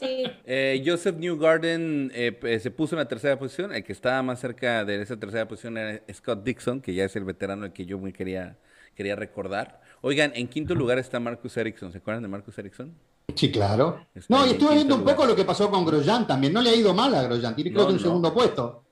Sí. 0.00 0.24
Eh, 0.46 0.82
Joseph 0.86 1.16
Newgarden 1.16 2.10
eh, 2.14 2.58
se 2.62 2.70
puso 2.70 2.94
en 2.94 3.00
la 3.00 3.08
tercera 3.08 3.38
posición. 3.38 3.74
El 3.74 3.84
que 3.84 3.92
estaba 3.92 4.22
más 4.22 4.40
cerca 4.40 4.82
de 4.86 5.02
esa 5.02 5.18
tercera 5.20 5.46
posición 5.46 5.76
era 5.76 6.00
Scott 6.10 6.42
Dixon, 6.42 6.80
que 6.80 6.94
ya 6.94 7.04
es 7.04 7.14
el 7.16 7.24
veterano 7.24 7.64
al 7.66 7.74
que 7.74 7.84
yo 7.84 7.98
muy 7.98 8.10
quería, 8.14 8.56
quería 9.00 9.16
recordar. 9.16 9.80
Oigan, 10.02 10.30
en 10.34 10.46
quinto 10.46 10.74
lugar 10.74 10.98
está 10.98 11.18
Marcus 11.20 11.56
Ericsson. 11.56 11.90
¿Se 11.90 11.98
acuerdan 11.98 12.22
de 12.22 12.28
Marcus 12.28 12.58
Ericsson? 12.58 12.94
Sí, 13.34 13.50
claro. 13.50 14.06
Está 14.14 14.36
No, 14.36 14.46
y 14.46 14.50
estuve 14.50 14.74
viendo 14.74 14.94
un 14.96 15.00
lugar. 15.00 15.16
poco 15.16 15.26
lo 15.28 15.34
que 15.34 15.44
pasó 15.46 15.70
con 15.70 15.86
Grosjean 15.86 16.26
también. 16.26 16.52
No 16.52 16.60
le 16.60 16.68
ha 16.68 16.74
ido 16.76 16.92
mal 16.92 17.14
a 17.14 17.22
Grosjean. 17.22 17.54
Tiene 17.56 17.70
creo 17.70 17.82
No, 17.84 17.88
que 17.88 17.92
un 17.94 17.98
no. 17.98 18.02
segundo 18.04 18.34
puesto 18.34 18.84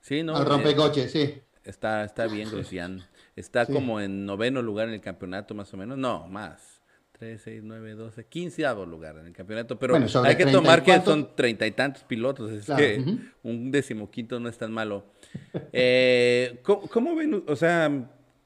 Sí, 0.00 0.22
¿no? 0.22 0.34
al 0.34 0.42
Eh, 0.42 0.48
rompecoches, 0.48 1.12
sí. 1.12 1.34
está, 1.62 2.04
está 2.04 2.26
bien, 2.26 2.48
Grosjean. 2.50 3.02
Está 3.36 3.66
Sí. 3.66 3.72
como 3.74 4.00
en 4.00 4.24
noveno 4.24 4.62
lugar 4.62 4.88
en 4.88 4.94
el 4.94 5.02
campeonato, 5.02 5.54
más 5.54 5.72
o 5.74 5.76
menos. 5.76 5.98
No, 5.98 6.26
más. 6.28 6.80
3, 7.18 7.38
6, 7.44 7.60
9, 7.62 7.92
12, 7.96 8.24
15 8.24 8.62
lugar 8.86 9.18
en 9.18 9.26
el 9.26 9.32
campeonato. 9.34 9.78
Pero 9.78 9.92
Bueno, 9.92 10.06
hay 10.24 10.36
que 10.36 10.44
30 10.44 10.50
y 10.50 10.52
tomar 10.54 10.82
que 10.82 11.00
son 11.02 11.36
treinta 11.36 11.66
y 11.66 11.72
tantos 11.72 12.02
pilotos. 12.04 12.50
Es 12.50 12.64
Claro, 12.64 12.80
que 12.82 12.98
ujú. 13.00 13.18
un 13.42 13.70
decimoquinto 13.70 14.40
no 14.40 14.48
es 14.48 14.56
tan 14.56 14.72
malo. 14.72 15.04
Eh, 15.72 16.60
¿cómo, 16.62 16.82
cómo 16.88 17.14
ven? 17.14 17.44
O 17.46 17.56
sea, 17.56 17.90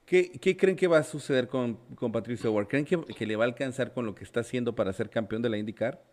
¿qué, 0.05 0.31
qué 0.39 0.57
creen 0.57 0.75
que 0.77 0.87
va 0.87 0.99
a 0.99 1.03
suceder 1.03 1.47
con, 1.47 1.75
con 1.95 2.11
Patricio 2.11 2.51
Howard? 2.51 2.67
¿Creen 2.67 2.85
que, 2.85 2.99
que 3.13 3.25
le 3.25 3.35
va 3.35 3.43
a 3.45 3.47
alcanzar 3.47 3.93
con 3.93 4.05
lo 4.05 4.15
que 4.15 4.23
está 4.23 4.41
haciendo 4.41 4.75
para 4.75 4.93
ser 4.93 5.09
campeón 5.09 5.41
de 5.41 5.49
la 5.49 5.57
IndyCar? 5.57 6.03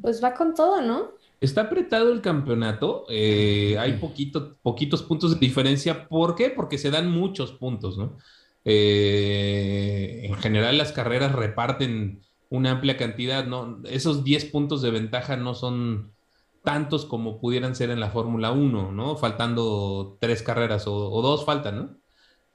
Pues 0.00 0.22
va 0.22 0.34
con 0.34 0.54
todo, 0.54 0.80
¿no? 0.82 1.12
Está 1.40 1.62
apretado 1.62 2.12
el 2.12 2.22
campeonato. 2.22 3.04
eh, 3.10 3.76
hay 3.78 3.94
poquito, 3.98 4.56
poquitos 4.62 5.02
puntos 5.02 5.34
de 5.34 5.40
diferencia. 5.40 6.08
¿Por 6.08 6.34
qué? 6.34 6.50
Porque 6.50 6.78
se 6.78 6.90
dan 6.90 7.10
muchos 7.10 7.52
puntos, 7.52 7.98
¿no? 7.98 8.16
Eh, 8.64 10.22
en 10.24 10.34
general, 10.36 10.78
las 10.78 10.92
carreras 10.92 11.32
reparten 11.32 12.22
una 12.48 12.72
amplia 12.72 12.96
cantidad, 12.96 13.46
¿no? 13.46 13.82
Esos 13.84 14.24
10 14.24 14.46
puntos 14.46 14.80
de 14.82 14.90
ventaja 14.90 15.36
no 15.36 15.54
son 15.54 16.14
tantos 16.62 17.04
como 17.04 17.40
pudieran 17.40 17.74
ser 17.76 17.90
en 17.90 18.00
la 18.00 18.10
Fórmula 18.10 18.52
1, 18.52 18.92
¿no? 18.92 19.16
Faltando 19.16 20.16
tres 20.20 20.42
carreras 20.42 20.86
o, 20.86 20.94
o 21.12 21.20
dos 21.22 21.44
faltan, 21.44 21.76
¿no? 21.76 21.96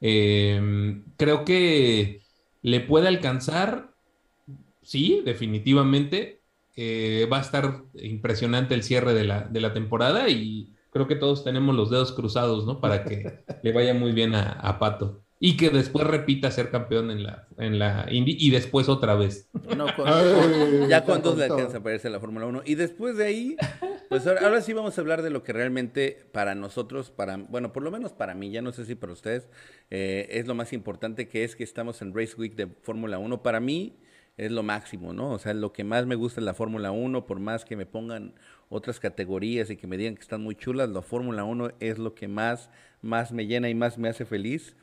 Eh, 0.02 1.02
creo 1.18 1.46
que 1.46 2.22
le 2.62 2.80
puede 2.82 3.08
alcanzar, 3.08 3.92
sí, 4.82 5.22
definitivamente. 5.26 6.40
Eh, 6.76 7.28
va 7.32 7.40
a 7.40 7.42
estar 7.42 7.84
impresionante 7.96 8.74
el 8.74 8.84
cierre 8.84 9.14
de 9.14 9.26
la, 9.26 9.42
de 9.42 9.60
la 9.60 9.74
temporada 9.74 10.30
y 10.30 10.74
creo 10.92 11.08
que 11.08 11.16
todos 11.18 11.44
tenemos 11.44 11.76
los 11.76 11.90
dedos 11.90 12.14
cruzados, 12.14 12.66
¿no? 12.66 12.80
Para 12.80 13.04
que 13.04 13.44
le 13.64 13.74
vaya 13.74 13.94
muy 13.94 14.14
bien 14.14 14.34
a, 14.36 14.52
a 14.54 14.80
Pato. 14.80 15.22
Y 15.42 15.56
que 15.56 15.70
después 15.70 16.06
repita 16.06 16.52
ser 16.52 16.70
campeón 16.70 17.12
en 17.12 17.24
la, 17.24 17.48
en 17.58 17.80
la 17.80 18.08
Indy 18.12 18.36
y 18.40 18.50
después 18.50 18.90
otra 18.90 19.16
vez. 19.16 19.50
No, 19.76 19.86
con- 19.96 20.08
Ay, 20.08 20.88
ya 20.90 20.98
está 20.98 21.14
con 21.14 21.22
dos 21.22 21.32
con 21.34 21.40
le 21.40 21.46
alcanza 21.46 21.82
para 21.82 21.96
irse 21.96 22.08
a 22.10 22.12
la 22.12 22.20
Fórmula 22.20 22.46
1. 22.46 22.64
Y 22.66 22.76
después 22.76 23.16
de 23.18 23.26
ahí, 23.26 23.56
pues 24.10 24.26
ahora, 24.28 24.60
sí 24.62 24.74
vamos 24.74 24.98
a 24.98 25.02
hablar 25.02 25.22
de 25.22 25.30
lo 25.30 25.44
que 25.44 25.54
realmente 25.54 26.26
para 26.32 26.56
nosotros, 26.56 27.12
para, 27.12 27.38
bueno, 27.38 27.72
por 27.72 27.84
lo 27.84 27.92
menos 27.92 28.12
para 28.12 28.34
mí, 28.34 28.52
ya 28.52 28.62
no 28.62 28.72
sé 28.72 28.86
si 28.86 28.96
para 28.96 29.14
ustedes, 29.14 29.48
eh, 29.92 30.28
es 30.32 30.48
lo 30.48 30.56
más 30.56 30.74
importante 30.74 31.28
que 31.28 31.44
es 31.44 31.56
que 31.56 31.64
estamos 31.64 32.02
en 32.02 32.14
Race 32.14 32.36
Week 32.36 32.56
de 32.56 32.68
Fórmula 32.68 33.20
1. 33.20 33.44
Para 33.44 33.60
mí 33.60 33.98
es 34.38 34.52
lo 34.52 34.64
máximo, 34.64 35.14
¿no? 35.14 35.32
O 35.32 35.40
sea, 35.40 35.54
lo 35.54 35.74
que 35.74 35.84
más 35.84 36.06
me 36.06 36.16
gusta 36.16 36.42
es 36.42 36.46
la 36.46 36.54
Fórmula 36.54 36.92
1, 36.92 37.26
por 37.28 37.40
más 37.40 37.66
que 37.66 37.76
me 37.76 37.86
pongan 37.86 38.34
otras 38.70 39.00
categorías 39.00 39.70
y 39.70 39.78
que 39.78 39.86
me 39.86 39.98
digan 39.98 40.16
que 40.16 40.22
están 40.22 40.42
muy 40.42 40.56
chulas, 40.56 40.90
la 40.90 41.02
Fórmula 41.02 41.44
1 41.44 41.74
es 41.80 42.00
lo 42.00 42.16
que 42.16 42.28
más, 42.28 42.70
más 43.02 43.32
me 43.32 43.48
llena 43.48 43.70
y 43.70 43.76
más 43.76 43.98
me 43.98 44.10
hace 44.10 44.26
feliz. 44.26 44.76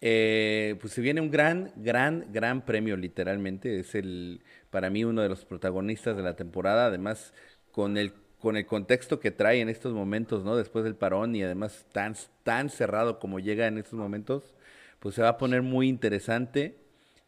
Eh, 0.00 0.76
pues 0.80 0.92
se 0.92 1.00
viene 1.00 1.20
un 1.20 1.30
gran, 1.30 1.72
gran, 1.76 2.26
gran 2.32 2.64
premio, 2.64 2.96
literalmente. 2.96 3.80
Es 3.80 3.94
el, 3.94 4.42
para 4.70 4.90
mí, 4.90 5.04
uno 5.04 5.22
de 5.22 5.28
los 5.28 5.44
protagonistas 5.44 6.16
de 6.16 6.22
la 6.22 6.36
temporada. 6.36 6.86
Además, 6.86 7.32
con 7.70 7.96
el, 7.96 8.12
con 8.40 8.56
el 8.56 8.66
contexto 8.66 9.20
que 9.20 9.30
trae 9.30 9.60
en 9.60 9.68
estos 9.68 9.92
momentos, 9.92 10.44
¿no? 10.44 10.56
Después 10.56 10.84
del 10.84 10.94
parón 10.94 11.34
y 11.34 11.42
además 11.42 11.86
tan, 11.92 12.14
tan 12.42 12.70
cerrado 12.70 13.18
como 13.18 13.38
llega 13.38 13.66
en 13.66 13.78
estos 13.78 13.98
momentos, 13.98 14.54
pues 15.00 15.14
se 15.14 15.22
va 15.22 15.30
a 15.30 15.38
poner 15.38 15.62
muy 15.62 15.88
interesante. 15.88 16.76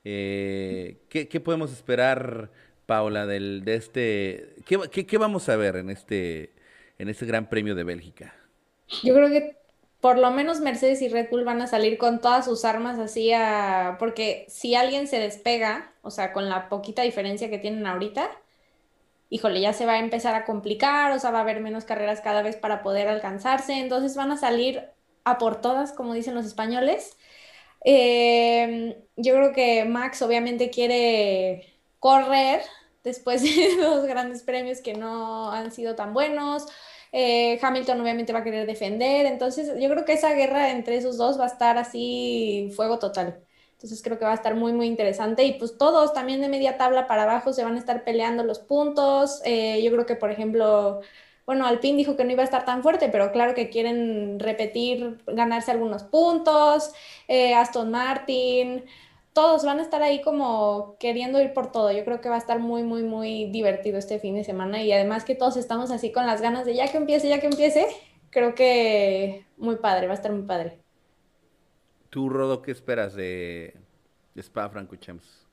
Eh, 0.05 0.99
¿qué, 1.09 1.40
podemos 1.40 1.73
esperar, 1.73 2.51
Paula, 2.87 3.27
del, 3.27 3.64
de 3.64 3.75
este? 3.75 4.55
¿qué, 4.66 4.79
qué, 4.90 5.07
qué 5.07 5.18
vamos 5.18 5.49
a 5.49 5.57
ver 5.57 5.77
en 5.77 5.90
este, 5.90 6.53
en 6.99 7.09
este 7.09 7.27
Gran 7.27 7.49
Premio 7.49 7.75
de 7.75 7.85
Bélgica? 7.85 8.35
Yo 9.03 9.14
creo 9.14 9.29
que 9.29 9.57
por 10.01 10.18
lo 10.18 10.31
menos 10.31 10.61
Mercedes 10.61 11.03
y 11.03 11.09
Red 11.09 11.29
Bull 11.31 11.44
van 11.44 11.61
a 11.61 11.66
salir 11.66 11.99
con 11.99 12.21
todas 12.21 12.44
sus 12.44 12.64
armas 12.64 12.99
así 12.99 13.33
a... 13.33 13.97
Porque 13.99 14.47
si 14.49 14.75
alguien 14.75 15.09
se 15.09 15.18
despega, 15.18 15.92
o 16.03 16.11
sea, 16.11 16.33
con 16.33 16.49
la 16.49 16.68
poquita 16.68 17.03
diferencia 17.03 17.51
que 17.51 17.59
tienen 17.59 17.87
ahorita, 17.87 18.31
híjole, 19.31 19.61
ya 19.61 19.73
se 19.73 19.87
va 19.87 19.95
a 19.95 19.99
empezar 19.99 20.35
a 20.35 20.45
complicar, 20.45 21.12
o 21.12 21.19
sea, 21.19 21.31
va 21.31 21.38
a 21.38 21.43
haber 21.43 21.61
menos 21.61 21.85
carreras 21.85 22.21
cada 22.21 22.43
vez 22.43 22.57
para 22.57 22.83
poder 22.83 23.09
alcanzarse, 23.09 23.75
entonces 23.75 24.17
van 24.17 24.33
a 24.33 24.37
salir 24.38 24.91
a 25.25 25.38
por 25.38 25.61
todas, 25.61 25.93
como 25.93 26.14
dicen 26.14 26.35
los 26.35 26.47
españoles. 26.47 27.17
Eh, 27.85 29.05
yo 29.17 29.35
creo 29.35 29.53
que 29.53 29.85
Max 29.85 30.23
obviamente 30.23 30.71
quiere 30.71 31.81
correr 32.01 32.62
después 33.05 33.43
de 33.43 33.77
los 33.81 34.07
grandes 34.07 34.43
premios 34.43 34.81
que 34.81 34.95
no 34.95 35.51
han 35.53 35.73
sido 35.73 35.95
tan 35.97 36.14
buenos. 36.14 36.67
Eh, 37.12 37.59
Hamilton 37.62 38.01
obviamente 38.03 38.33
va 38.35 38.41
a 38.41 38.45
querer 38.45 38.67
defender, 38.67 39.27
entonces 39.27 39.69
yo 39.81 39.88
creo 39.91 40.05
que 40.05 40.12
esa 40.12 40.35
guerra 40.35 40.71
entre 40.73 40.97
esos 40.99 41.17
dos 41.17 41.41
va 41.41 41.45
a 41.45 41.49
estar 41.49 41.79
así 41.79 42.71
fuego 42.77 42.99
total. 42.99 43.48
Entonces 43.79 44.03
creo 44.03 44.19
que 44.19 44.25
va 44.25 44.33
a 44.33 44.35
estar 44.35 44.57
muy, 44.57 44.73
muy 44.73 44.87
interesante 44.88 45.45
y 45.45 45.53
pues 45.53 45.79
todos 45.79 46.12
también 46.12 46.41
de 46.41 46.49
media 46.49 46.77
tabla 46.77 47.07
para 47.07 47.23
abajo 47.23 47.53
se 47.53 47.62
van 47.62 47.77
a 47.77 47.79
estar 47.79 48.03
peleando 48.03 48.43
los 48.43 48.59
puntos. 48.59 49.41
Eh, 49.45 49.81
yo 49.85 49.93
creo 49.93 50.05
que, 50.05 50.17
por 50.17 50.33
ejemplo, 50.33 51.01
bueno, 51.47 51.64
Alpine 51.64 51.97
dijo 51.97 52.17
que 52.17 52.25
no 52.25 52.33
iba 52.33 52.43
a 52.43 52.45
estar 52.45 52.64
tan 52.64 52.83
fuerte, 52.83 53.09
pero 53.09 53.31
claro 53.31 53.55
que 53.55 53.71
quieren 53.71 54.41
repetir, 54.41 55.19
ganarse 55.29 55.71
algunos 55.71 56.03
puntos, 56.03 56.93
eh, 57.29 57.55
Aston 57.55 57.93
Martin, 57.93 58.85
todos 59.33 59.64
van 59.64 59.79
a 59.79 59.83
estar 59.83 60.03
ahí 60.03 60.23
como 60.23 60.97
queriendo 60.99 61.41
ir 61.41 61.53
por 61.53 61.71
todo. 61.71 61.93
Yo 61.93 62.05
creo 62.05 62.21
que 62.21 62.29
va 62.29 62.35
a 62.35 62.38
estar 62.38 62.59
muy, 62.59 62.83
muy, 62.83 63.05
muy 63.05 63.45
divertido 63.53 63.97
este 63.97 64.19
fin 64.19 64.35
de 64.35 64.43
semana 64.43 64.83
y 64.83 64.91
además 64.93 65.25
que 65.25 65.37
todos 65.37 65.57
estamos 65.57 65.93
así 65.93 66.11
con 66.11 66.27
las 66.27 66.41
ganas 66.43 66.67
de 66.67 66.75
ya 66.75 66.91
que 66.91 66.97
empiece, 66.97 67.29
ya 67.29 67.38
que 67.38 67.47
empiece, 67.47 67.87
creo 68.31 68.57
que 68.57 69.47
muy 69.57 69.77
padre, 69.77 70.09
va 70.09 70.14
a 70.14 70.17
estar 70.17 70.33
muy 70.33 70.43
padre. 70.43 70.88
¿Tú, 72.11 72.29
Rodo, 72.29 72.62
qué 72.62 72.71
esperas 72.73 73.14
de, 73.14 73.75
de 74.35 74.42
Spa 74.42 74.68
Francorchamps? 74.71 75.47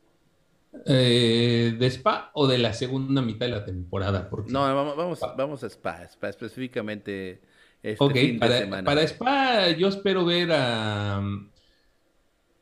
Eh, 0.86 1.76
¿De 1.80 1.88
Spa 1.88 2.32
o 2.34 2.48
de 2.48 2.58
la 2.58 2.74
segunda 2.74 3.22
mitad 3.22 3.46
de 3.46 3.52
la 3.54 3.66
temporada? 3.66 4.30
Porque... 4.30 4.52
No, 4.52 4.62
vamos, 4.62 4.96
vamos, 4.96 5.20
vamos 5.38 5.64
a 5.64 5.68
Spa, 5.70 6.04
Spa 6.06 6.30
específicamente 6.30 7.42
este 7.82 8.04
Ok, 8.04 8.14
fin 8.14 8.40
de 8.40 8.40
para, 8.40 8.58
semana. 8.60 8.84
para 8.84 9.02
Spa 9.04 9.70
yo 9.72 9.88
espero 9.88 10.26
ver 10.26 10.52
a, 10.52 11.22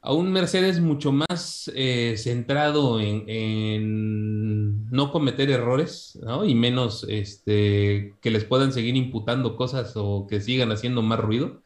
a 0.01 0.13
un 0.13 0.31
Mercedes 0.33 0.79
mucho 0.81 1.11
más 1.13 1.71
eh, 1.75 2.15
centrado 2.17 2.99
en, 2.99 3.23
en 3.29 4.89
no 4.91 5.11
cometer 5.11 5.49
errores, 5.49 6.19
¿no? 6.21 6.45
Y 6.45 6.55
menos 6.55 7.05
este, 7.09 8.17
que 8.21 8.31
les 8.31 8.43
puedan 8.43 8.73
seguir 8.73 8.95
imputando 8.97 9.55
cosas 9.55 9.93
o 9.95 10.27
que 10.27 10.41
sigan 10.41 10.71
haciendo 10.71 11.01
más 11.01 11.19
ruido. 11.19 11.62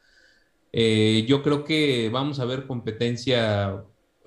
Eh, 0.79 1.25
yo 1.27 1.41
creo 1.41 1.63
que 1.63 2.07
vamos 2.09 2.39
a 2.39 2.45
ver 2.45 2.67
competencia 2.67 3.83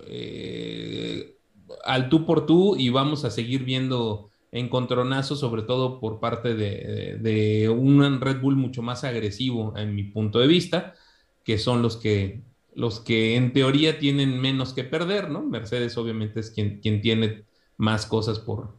eh, 0.09 1.37
al 1.85 2.09
tú 2.09 2.27
por 2.27 2.45
tú 2.45 2.75
y 2.77 2.89
vamos 2.89 3.25
a 3.25 3.31
seguir 3.31 3.63
viendo 3.63 4.31
encontronazos, 4.51 5.39
sobre 5.39 5.63
todo 5.63 6.01
por 6.01 6.19
parte 6.19 6.57
de, 6.57 7.69
un 7.69 8.21
Red 8.21 8.41
Bull 8.41 8.57
mucho 8.57 8.83
más 8.83 9.05
agresivo, 9.05 9.75
en 9.77 9.95
mi 9.95 10.03
punto 10.03 10.41
de 10.41 10.49
vista, 10.49 10.95
que 11.45 11.57
son 11.57 11.83
los 11.83 11.97
que, 11.97 12.43
los 12.75 12.99
que 12.99 13.37
en 13.37 13.53
teoría 13.53 14.01
tienen 14.01 14.41
menos 14.41 14.73
que 14.73 14.83
perder, 14.83 15.31
¿no? 15.31 15.43
Mercedes 15.43 15.97
obviamente 15.99 16.41
es 16.41 16.51
quien, 16.51 16.81
quien 16.81 17.01
tiene 17.01 17.45
más 17.77 18.07
cosas 18.07 18.41
por, 18.41 18.77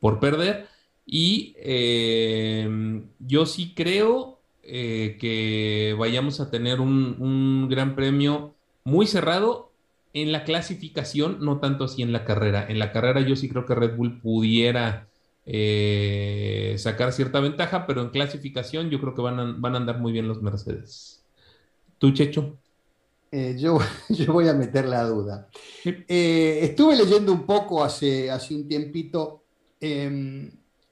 por 0.00 0.20
perder. 0.20 0.68
Y 1.04 1.54
eh, 1.58 3.02
yo 3.18 3.44
sí 3.44 3.74
creo 3.74 4.39
eh, 4.62 5.16
que 5.20 5.94
vayamos 5.98 6.40
a 6.40 6.50
tener 6.50 6.80
un, 6.80 7.16
un 7.18 7.68
gran 7.68 7.94
premio 7.94 8.54
muy 8.84 9.06
cerrado 9.06 9.70
en 10.12 10.32
la 10.32 10.44
clasificación, 10.44 11.38
no 11.40 11.60
tanto 11.60 11.84
así 11.84 12.02
en 12.02 12.12
la 12.12 12.24
carrera. 12.24 12.66
En 12.68 12.78
la 12.78 12.92
carrera 12.92 13.20
yo 13.20 13.36
sí 13.36 13.48
creo 13.48 13.66
que 13.66 13.74
Red 13.74 13.96
Bull 13.96 14.20
pudiera 14.20 15.08
eh, 15.46 16.74
sacar 16.78 17.12
cierta 17.12 17.40
ventaja, 17.40 17.86
pero 17.86 18.02
en 18.02 18.10
clasificación 18.10 18.90
yo 18.90 19.00
creo 19.00 19.14
que 19.14 19.22
van 19.22 19.40
a, 19.40 19.54
van 19.58 19.74
a 19.74 19.78
andar 19.78 19.98
muy 19.98 20.12
bien 20.12 20.28
los 20.28 20.42
Mercedes. 20.42 21.24
¿Tú, 21.98 22.12
Checho? 22.12 22.56
Eh, 23.32 23.56
yo, 23.58 23.78
yo 24.08 24.32
voy 24.32 24.48
a 24.48 24.54
meter 24.54 24.86
la 24.86 25.04
duda. 25.04 25.48
Eh, 25.84 26.60
estuve 26.62 26.96
leyendo 26.96 27.32
un 27.32 27.46
poco 27.46 27.82
hace, 27.84 28.30
hace 28.30 28.54
un 28.54 28.68
tiempito. 28.68 29.42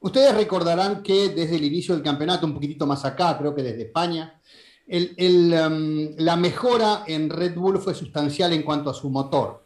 Ustedes 0.00 0.34
recordarán 0.34 1.02
que 1.02 1.28
desde 1.30 1.56
el 1.56 1.64
inicio 1.64 1.94
del 1.94 2.04
campeonato, 2.04 2.46
un 2.46 2.54
poquitito 2.54 2.86
más 2.86 3.04
acá, 3.04 3.36
creo 3.38 3.54
que 3.54 3.62
desde 3.62 3.82
España, 3.82 4.40
um, 4.88 6.14
la 6.18 6.36
mejora 6.36 7.04
en 7.06 7.30
Red 7.30 7.54
Bull 7.54 7.78
fue 7.78 7.94
sustancial 7.94 8.52
en 8.52 8.62
cuanto 8.62 8.90
a 8.90 8.94
su 8.94 9.10
motor. 9.10 9.64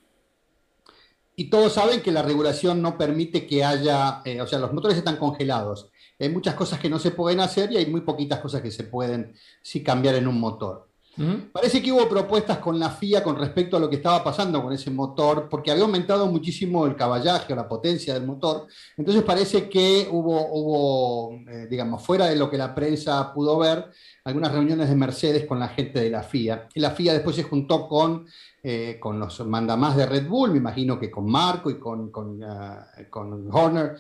Y 1.35 1.49
todos 1.49 1.73
saben 1.73 2.03
que 2.03 2.13
la 2.13 2.23
regulación 2.23 2.83
no 2.83 2.99
permite 2.99 3.47
que 3.47 3.65
haya, 3.65 4.21
eh, 4.25 4.41
o 4.41 4.47
sea, 4.47 4.59
los 4.59 4.73
motores 4.73 4.99
están 4.99 5.17
congelados. 5.17 5.91
Hay 6.19 6.29
muchas 6.29 6.55
cosas 6.55 6.79
que 6.79 6.91
no 6.91 6.99
se 6.99 7.11
pueden 7.11 7.41
hacer 7.41 7.73
y 7.73 7.79
hay 7.79 7.87
muy 7.87 8.03
poquitas 8.03 8.41
cosas 8.41 8.61
que 8.61 8.71
se 8.71 8.85
pueden 8.85 9.35
sí 9.63 9.83
cambiar 9.83 10.15
en 10.15 10.29
un 10.29 10.39
motor. 10.39 10.92
Ujú. 11.19 11.51
Parece 11.53 11.83
que 11.83 11.93
hubo 11.93 12.09
propuestas 12.09 12.59
con 12.59 12.79
la 12.79 12.89
FIA 12.89 13.23
con 13.23 13.37
respecto 13.37 13.77
a 13.77 13.81
lo 13.81 13.91
que 13.91 13.97
estaba 13.97 14.25
pasando 14.25 14.63
con 14.63 14.73
ese 14.73 14.91
motor, 14.91 15.49
porque 15.51 15.71
había 15.71 15.85
aumentado 15.85 16.27
muchísimo 16.27 16.87
el 16.87 16.97
caballaje 16.97 17.53
o 17.53 17.57
la 17.57 17.69
potencia 17.69 18.15
del 18.15 18.25
motor. 18.25 18.67
Entonces 18.97 19.23
parece 19.23 19.69
que 19.69 20.09
hubo, 20.11 20.47
hubo 20.53 21.33
eh, 21.49 21.67
digamos, 21.69 22.03
fuera 22.03 22.27
de 22.27 22.37
lo 22.37 22.49
que 22.49 22.57
la 22.57 22.75
prensa 22.75 23.33
pudo 23.35 23.59
ver, 23.59 23.91
algunas 24.25 24.53
reuniones 24.53 24.89
de 24.89 24.95
Mercedes 24.95 25.45
con 25.45 25.59
la 25.59 25.69
gente 25.69 26.01
de 26.01 26.09
la 26.09 26.23
FIA. 26.23 26.69
Y 26.75 26.81
la 26.81 26.93
FIA 26.93 27.13
después 27.13 27.37
se 27.37 27.43
juntó 27.43 27.87
con, 27.87 28.27
eh, 28.63 28.97
con 28.99 29.19
los 29.19 29.45
mandamás 29.47 29.97
de 29.97 30.07
Red 30.07 30.27
Bull, 30.27 30.53
me 30.53 30.59
imagino 30.59 30.99
que 30.99 31.11
con 31.11 31.31
Marco 31.31 31.71
y 31.71 31.79
con, 31.79 32.11
con, 32.11 32.43
ah, 32.43 32.87
con 33.11 33.49
Horner. 33.53 33.97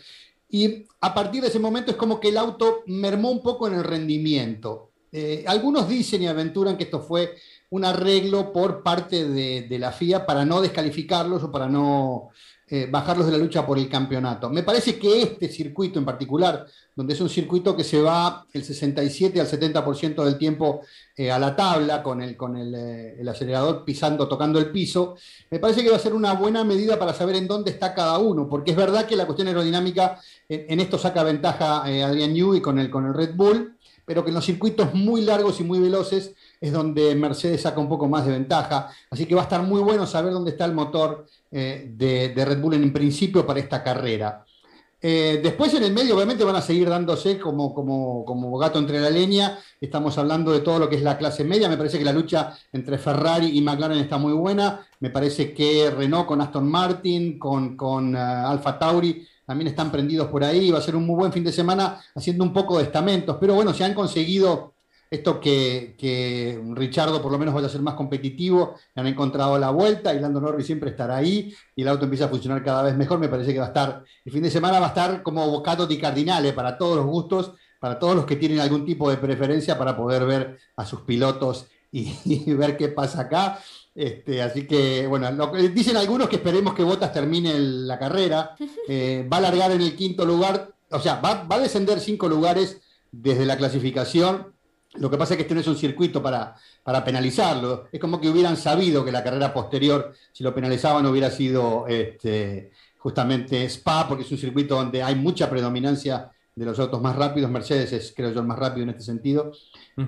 Y 0.48 0.86
a 1.00 1.14
partir 1.14 1.42
de 1.42 1.48
ese 1.48 1.58
momento 1.58 1.90
es 1.90 1.96
como 1.96 2.20
que 2.20 2.28
el 2.28 2.38
auto 2.38 2.82
mermó 2.86 3.30
un 3.30 3.42
poco 3.42 3.66
en 3.66 3.74
el 3.74 3.84
rendimiento. 3.84 4.91
Eh, 5.14 5.44
algunos 5.46 5.86
dicen 5.88 6.22
y 6.22 6.26
aventuran 6.26 6.78
que 6.78 6.84
esto 6.84 7.00
fue 7.00 7.36
un 7.68 7.84
arreglo 7.84 8.50
por 8.50 8.82
parte 8.82 9.28
de, 9.28 9.78
la 9.78 9.92
FIA 9.92 10.24
para 10.24 10.44
no 10.46 10.62
descalificarlos 10.62 11.42
o 11.42 11.52
para 11.52 11.68
no 11.68 12.30
eh, 12.66 12.86
bajarlos 12.90 13.26
de 13.26 13.32
la 13.32 13.38
lucha 13.38 13.66
por 13.66 13.78
el 13.78 13.90
campeonato. 13.90 14.48
Me 14.48 14.62
parece 14.62 14.98
que 14.98 15.22
este 15.22 15.48
circuito 15.48 15.98
en 15.98 16.06
particular, 16.06 16.66
donde 16.96 17.12
es 17.12 17.20
un 17.20 17.28
circuito 17.28 17.76
que 17.76 17.84
se 17.84 18.00
va 18.00 18.46
el 18.54 18.64
67 18.64 19.38
al 19.38 19.46
70% 19.46 20.24
del 20.24 20.38
tiempo 20.38 20.80
eh, 21.14 21.30
a 21.30 21.38
la 21.38 21.54
tabla 21.54 22.02
con, 22.02 22.22
el, 22.22 22.34
con 22.34 22.56
el, 22.56 22.74
el 22.74 23.28
acelerador 23.28 23.84
pisando, 23.84 24.28
tocando 24.28 24.58
el 24.58 24.70
piso, 24.70 25.16
me 25.50 25.58
parece 25.58 25.82
que 25.82 25.90
va 25.90 25.96
a 25.96 26.00
ser 26.00 26.14
una 26.14 26.32
buena 26.32 26.64
medida 26.64 26.98
para 26.98 27.12
saber 27.12 27.36
en 27.36 27.48
dónde 27.48 27.70
está 27.70 27.94
cada 27.94 28.18
uno, 28.18 28.48
porque 28.48 28.70
es 28.70 28.76
verdad 28.78 29.06
que 29.06 29.16
la 29.16 29.26
cuestión 29.26 29.48
aerodinámica 29.48 30.20
en, 30.48 30.80
esto 30.80 30.98
saca 30.98 31.22
ventaja 31.22 31.82
Adrian 31.82 32.32
Newey 32.32 32.62
con 32.62 32.78
el, 32.78 32.90
con 32.90 33.06
el 33.06 33.14
Red 33.14 33.34
Bull, 33.34 33.76
pero 34.04 34.24
que 34.24 34.30
en 34.30 34.34
los 34.34 34.44
circuitos 34.44 34.94
muy 34.94 35.22
largos 35.22 35.60
y 35.60 35.64
muy 35.64 35.78
veloces 35.78 36.34
es 36.60 36.72
donde 36.72 37.14
Mercedes 37.14 37.62
saca 37.62 37.80
un 37.80 37.88
poco 37.88 38.08
más 38.08 38.26
de 38.26 38.32
ventaja. 38.32 38.90
Así 39.10 39.26
que 39.26 39.34
va 39.34 39.42
a 39.42 39.44
estar 39.44 39.62
muy 39.62 39.80
bueno 39.80 40.06
saber 40.06 40.32
dónde 40.32 40.52
está 40.52 40.64
el 40.64 40.72
motor 40.72 41.26
eh, 41.50 41.90
de, 41.94 42.30
de 42.30 42.44
Red 42.44 42.60
Bull 42.60 42.74
en 42.74 42.92
principio 42.92 43.46
para 43.46 43.60
esta 43.60 43.82
carrera. 43.82 44.44
Eh, 45.04 45.40
después 45.42 45.74
en 45.74 45.82
el 45.82 45.92
medio 45.92 46.14
obviamente 46.14 46.44
van 46.44 46.54
a 46.54 46.62
seguir 46.62 46.88
dándose 46.88 47.36
como, 47.36 47.74
como, 47.74 48.24
como 48.24 48.56
gato 48.56 48.78
entre 48.78 49.00
la 49.00 49.10
leña. 49.10 49.58
Estamos 49.80 50.16
hablando 50.16 50.52
de 50.52 50.60
todo 50.60 50.78
lo 50.78 50.88
que 50.88 50.94
es 50.94 51.02
la 51.02 51.18
clase 51.18 51.42
media. 51.42 51.68
Me 51.68 51.76
parece 51.76 51.98
que 51.98 52.04
la 52.04 52.12
lucha 52.12 52.56
entre 52.72 52.98
Ferrari 52.98 53.58
y 53.58 53.60
McLaren 53.60 53.98
está 53.98 54.16
muy 54.16 54.32
buena. 54.32 54.86
Me 55.00 55.10
parece 55.10 55.52
que 55.52 55.90
Renault 55.90 56.26
con 56.26 56.40
Aston 56.40 56.68
Martin, 56.68 57.36
con, 57.36 57.76
con 57.76 58.14
uh, 58.14 58.46
Alfa 58.46 58.78
Tauri, 58.78 59.26
también 59.52 59.68
están 59.68 59.92
prendidos 59.92 60.28
por 60.28 60.42
ahí. 60.42 60.70
Va 60.70 60.78
a 60.78 60.80
ser 60.80 60.96
un 60.96 61.04
muy 61.04 61.14
buen 61.14 61.30
fin 61.30 61.44
de 61.44 61.52
semana 61.52 62.00
haciendo 62.14 62.42
un 62.42 62.54
poco 62.54 62.78
de 62.78 62.84
estamentos. 62.84 63.36
Pero 63.38 63.54
bueno, 63.54 63.74
se 63.74 63.84
han 63.84 63.92
conseguido 63.92 64.72
esto 65.10 65.38
que, 65.40 65.94
que 65.98 66.58
Richardo 66.70 67.20
por 67.20 67.30
lo 67.30 67.38
menos 67.38 67.52
vaya 67.52 67.66
a 67.66 67.70
ser 67.70 67.82
más 67.82 67.92
competitivo, 67.92 68.76
han 68.94 69.06
encontrado 69.06 69.58
la 69.58 69.68
vuelta 69.68 70.14
y 70.14 70.20
Lando 70.20 70.40
Norris 70.40 70.64
siempre 70.64 70.88
estará 70.88 71.16
ahí 71.16 71.54
y 71.76 71.82
el 71.82 71.88
auto 71.88 72.04
empieza 72.04 72.24
a 72.24 72.28
funcionar 72.28 72.64
cada 72.64 72.82
vez 72.82 72.96
mejor, 72.96 73.18
me 73.18 73.28
parece 73.28 73.52
que 73.52 73.58
va 73.58 73.66
a 73.66 73.68
estar, 73.68 74.04
el 74.24 74.32
fin 74.32 74.42
de 74.42 74.50
semana 74.50 74.80
va 74.80 74.86
a 74.86 74.88
estar 74.88 75.22
como 75.22 75.46
bocato 75.50 75.86
di 75.86 75.98
cardinale 75.98 76.54
para 76.54 76.78
todos 76.78 76.96
los 76.96 77.04
gustos, 77.04 77.52
para 77.78 77.98
todos 77.98 78.16
los 78.16 78.24
que 78.24 78.36
tienen 78.36 78.60
algún 78.60 78.86
tipo 78.86 79.10
de 79.10 79.18
preferencia 79.18 79.76
para 79.76 79.94
poder 79.94 80.24
ver 80.24 80.58
a 80.76 80.86
sus 80.86 81.02
pilotos 81.02 81.66
y, 81.90 82.10
y 82.24 82.54
ver 82.54 82.78
qué 82.78 82.88
pasa 82.88 83.20
acá. 83.20 83.58
Este, 83.94 84.40
así 84.40 84.66
que, 84.66 85.06
bueno, 85.06 85.30
dicen 85.74 85.96
algunos 85.96 86.28
que 86.28 86.36
esperemos 86.36 86.74
que 86.74 86.82
Bottas 86.82 87.12
termine 87.12 87.58
la 87.58 87.98
carrera, 87.98 88.56
eh, 88.88 89.28
va 89.30 89.36
a 89.36 89.42
largar 89.42 89.70
en 89.72 89.82
el 89.82 89.94
quinto 89.94 90.24
lugar, 90.24 90.72
o 90.90 91.00
sea, 91.00 91.20
va, 91.20 91.44
va 91.44 91.56
a 91.56 91.60
descender 91.60 92.00
cinco 92.00 92.28
lugares 92.28 92.80
desde 93.10 93.44
la 93.44 93.58
clasificación, 93.58 94.52
lo 94.94 95.10
que 95.10 95.16
pasa 95.16 95.34
es 95.34 95.38
que 95.38 95.42
este 95.42 95.54
no 95.54 95.60
es 95.60 95.66
un 95.66 95.76
circuito 95.76 96.22
para, 96.22 96.54
para 96.82 97.04
penalizarlo. 97.04 97.88
Es 97.90 97.98
como 97.98 98.20
que 98.20 98.28
hubieran 98.28 98.56
sabido 98.56 99.04
que 99.04 99.12
la 99.12 99.24
carrera 99.24 99.52
posterior, 99.54 100.12
si 100.32 100.44
lo 100.44 100.54
penalizaban, 100.54 101.06
hubiera 101.06 101.30
sido 101.30 101.86
este, 101.88 102.72
justamente 102.98 103.64
Spa, 103.64 104.06
porque 104.06 104.24
es 104.24 104.30
un 104.30 104.38
circuito 104.38 104.74
donde 104.74 105.02
hay 105.02 105.14
mucha 105.14 105.48
predominancia 105.48 106.30
de 106.54 106.64
los 106.64 106.78
autos 106.78 107.00
más 107.00 107.16
rápidos. 107.16 107.50
Mercedes 107.50 107.92
es, 107.92 108.12
creo 108.14 108.32
yo, 108.32 108.40
el 108.40 108.46
más 108.46 108.58
rápido 108.58 108.84
en 108.84 108.90
este 108.90 109.02
sentido. 109.02 109.52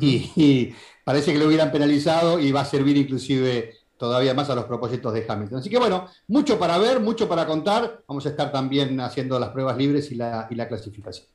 Y, 0.01 0.31
y 0.37 0.75
parece 1.05 1.33
que 1.33 1.39
lo 1.39 1.47
hubieran 1.47 1.73
penalizado 1.73 2.39
y 2.39 2.53
va 2.53 2.61
a 2.63 2.65
servir 2.65 2.97
inclusive 2.97 3.75
todavía 3.97 4.35
más 4.35 4.51
a 4.51 4.55
los 4.55 4.65
propósitos 4.65 5.15
de 5.15 5.25
Hamilton. 5.27 5.59
Así 5.59 5.71
que 5.71 5.79
bueno, 5.79 6.09
mucho 6.29 6.59
para 6.59 6.77
ver, 6.79 7.01
mucho 7.01 7.29
para 7.29 7.47
contar. 7.47 8.03
Vamos 8.07 8.27
a 8.27 8.31
estar 8.31 8.53
también 8.53 9.01
haciendo 9.01 9.39
las 9.39 9.51
pruebas 9.51 9.77
libres 9.77 10.11
y 10.13 10.17
la, 10.17 10.47
y 10.51 10.55
la 10.55 10.69
clasificación. 10.69 11.27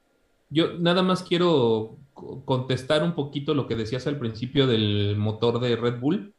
Yo 0.52 0.74
nada 0.80 1.04
más 1.04 1.24
quiero 1.24 1.98
co- 2.14 2.42
contestar 2.44 3.04
un 3.04 3.14
poquito 3.14 3.54
lo 3.54 3.68
que 3.68 3.76
decías 3.76 4.08
al 4.08 4.18
principio 4.18 4.66
del 4.66 5.16
motor 5.16 5.60
de 5.60 5.76
Red 5.76 6.00
Bull. 6.00 6.34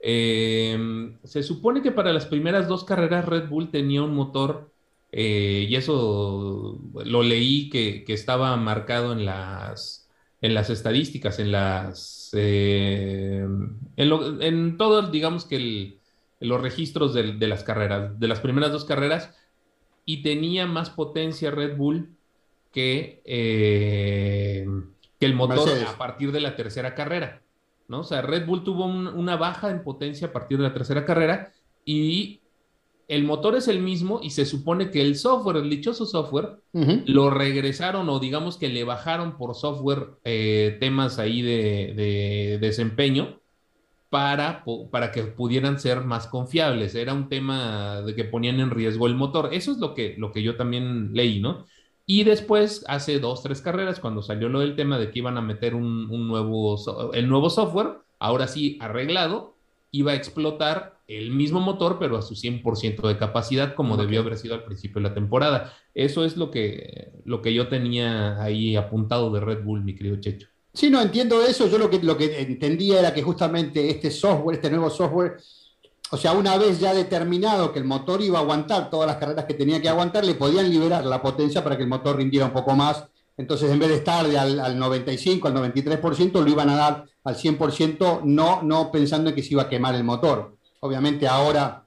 Eh, 0.00 1.16
se 1.22 1.42
supone 1.42 1.80
que 1.80 1.92
para 1.92 2.12
las 2.12 2.26
primeras 2.26 2.68
dos 2.68 2.84
carreras 2.84 3.24
Red 3.24 3.48
Bull 3.48 3.70
tenía 3.70 4.02
un 4.02 4.14
motor, 4.14 4.72
eh, 5.16 5.66
y 5.68 5.76
eso 5.76 6.80
lo 7.04 7.22
leí 7.22 7.70
que, 7.70 8.04
que 8.04 8.12
estaba 8.14 8.56
marcado 8.56 9.12
en 9.12 9.24
las, 9.26 10.08
en 10.40 10.54
las 10.54 10.70
estadísticas, 10.70 11.38
en 11.38 11.52
las, 11.52 12.30
eh, 12.34 13.46
en, 13.96 14.08
lo- 14.08 14.40
en 14.42 14.76
todo, 14.76 15.10
digamos 15.10 15.44
que 15.46 15.56
el- 15.56 16.00
los 16.40 16.60
registros 16.60 17.14
de, 17.14 17.34
las 17.48 17.64
carreras, 17.64 18.18
de 18.20 18.28
las 18.28 18.40
primeras 18.40 18.72
dos 18.72 18.84
carreras, 18.84 19.34
y 20.04 20.22
tenía 20.22 20.66
más 20.66 20.90
potencia 20.90 21.50
Red 21.50 21.76
Bull 21.76 22.16
que, 22.72 23.22
eh, 23.24 24.66
que 25.20 25.26
el 25.26 25.34
motor 25.34 25.66
Mercedes. 25.68 25.88
a 25.88 25.98
partir 25.98 26.32
de 26.32 26.40
la 26.40 26.56
tercera 26.56 26.94
carrera, 26.94 27.42
¿no? 27.88 28.00
O 28.00 28.04
sea, 28.04 28.22
Red 28.22 28.46
Bull 28.46 28.64
tuvo 28.64 28.86
un- 28.86 29.06
una 29.08 29.36
baja 29.36 29.70
en 29.70 29.82
potencia 29.84 30.28
a 30.28 30.32
partir 30.32 30.58
de 30.58 30.64
la 30.64 30.74
tercera 30.74 31.04
carrera 31.06 31.52
y 31.84 32.43
el 33.08 33.24
motor 33.24 33.56
es 33.56 33.68
el 33.68 33.80
mismo 33.80 34.20
y 34.22 34.30
se 34.30 34.46
supone 34.46 34.90
que 34.90 35.00
el 35.02 35.16
software, 35.16 35.56
el 35.58 35.70
dichoso 35.70 36.06
software, 36.06 36.58
lo 37.04 37.30
regresaron 37.30 38.08
o 38.08 38.18
digamos 38.18 38.56
que 38.58 38.68
le 38.68 38.84
bajaron 38.84 39.36
por 39.36 39.54
software 39.54 40.16
eh, 40.24 40.76
temas 40.80 41.18
ahí 41.18 41.42
de, 41.42 41.92
de 41.96 42.58
desempeño 42.60 43.40
para, 44.10 44.64
para 44.90 45.10
que 45.12 45.24
pudieran 45.24 45.78
ser 45.80 46.02
más 46.04 46.26
confiables. 46.28 46.94
Era 46.94 47.14
un 47.14 47.28
tema 47.28 48.02
de 48.02 48.14
que 48.14 48.24
ponían 48.24 48.60
en 48.60 48.70
riesgo 48.70 49.06
el 49.06 49.14
motor. 49.16 49.50
Eso 49.52 49.72
es 49.72 49.78
lo 49.78 49.94
que, 49.94 50.14
lo 50.18 50.32
que 50.32 50.42
yo 50.42 50.56
también 50.56 51.12
leí, 51.14 51.40
¿no? 51.40 51.66
Y 52.06 52.24
después, 52.24 52.84
hace 52.86 53.18
dos, 53.18 53.42
tres 53.42 53.60
carreras, 53.62 53.98
cuando 53.98 54.22
salió 54.22 54.48
lo 54.48 54.60
del 54.60 54.76
tema 54.76 54.98
de 54.98 55.10
que 55.10 55.20
iban 55.20 55.38
a 55.38 55.42
meter 55.42 55.74
un, 55.74 56.10
un 56.10 56.28
nuevo, 56.28 56.76
so- 56.76 57.12
el 57.14 57.28
nuevo 57.28 57.50
software, 57.50 57.98
ahora 58.18 58.46
sí 58.46 58.78
arreglado, 58.80 59.56
iba 59.90 60.12
a 60.12 60.14
explotar 60.14 60.93
el 61.06 61.30
mismo 61.30 61.60
motor, 61.60 61.98
pero 61.98 62.16
a 62.16 62.22
su 62.22 62.34
100% 62.34 63.06
de 63.06 63.18
capacidad, 63.18 63.74
como 63.74 63.96
debió 63.96 64.20
haber 64.20 64.38
sido 64.38 64.54
al 64.54 64.64
principio 64.64 65.02
de 65.02 65.08
la 65.08 65.14
temporada. 65.14 65.72
Eso 65.94 66.24
es 66.24 66.36
lo 66.36 66.50
que, 66.50 67.12
lo 67.24 67.42
que 67.42 67.52
yo 67.52 67.68
tenía 67.68 68.42
ahí 68.42 68.76
apuntado 68.76 69.30
de 69.30 69.40
Red 69.40 69.64
Bull, 69.64 69.84
mi 69.84 69.94
querido 69.94 70.16
Checho. 70.16 70.48
Sí, 70.72 70.90
no 70.90 71.00
entiendo 71.00 71.42
eso. 71.42 71.68
Yo 71.68 71.78
lo 71.78 71.88
que, 71.88 72.02
lo 72.02 72.16
que 72.16 72.40
entendía 72.40 72.98
era 72.98 73.14
que 73.14 73.22
justamente 73.22 73.90
este 73.90 74.10
software, 74.10 74.56
este 74.56 74.70
nuevo 74.70 74.90
software, 74.90 75.36
o 76.10 76.16
sea, 76.16 76.32
una 76.32 76.56
vez 76.58 76.80
ya 76.80 76.92
determinado 76.92 77.72
que 77.72 77.78
el 77.78 77.84
motor 77.84 78.22
iba 78.22 78.38
a 78.38 78.42
aguantar 78.42 78.90
todas 78.90 79.06
las 79.06 79.16
carreras 79.16 79.44
que 79.44 79.54
tenía 79.54 79.80
que 79.80 79.88
aguantar, 79.88 80.24
le 80.24 80.34
podían 80.34 80.68
liberar 80.68 81.04
la 81.04 81.22
potencia 81.22 81.62
para 81.62 81.76
que 81.76 81.84
el 81.84 81.88
motor 81.88 82.16
rindiera 82.16 82.46
un 82.46 82.52
poco 82.52 82.74
más. 82.74 83.04
Entonces, 83.36 83.70
en 83.70 83.78
vez 83.78 83.88
de 83.88 83.96
estar 83.96 84.26
de 84.26 84.38
al, 84.38 84.60
al 84.60 84.78
95, 84.78 85.48
al 85.48 85.54
93%, 85.54 86.32
lo 86.40 86.48
iban 86.48 86.70
a 86.70 86.76
dar 86.76 87.04
al 87.24 87.36
100%, 87.36 88.22
no, 88.24 88.62
no 88.62 88.90
pensando 88.90 89.30
en 89.30 89.36
que 89.36 89.42
se 89.42 89.54
iba 89.54 89.62
a 89.62 89.68
quemar 89.68 89.94
el 89.94 90.04
motor. 90.04 90.56
Obviamente 90.88 91.26
ahora, 91.26 91.86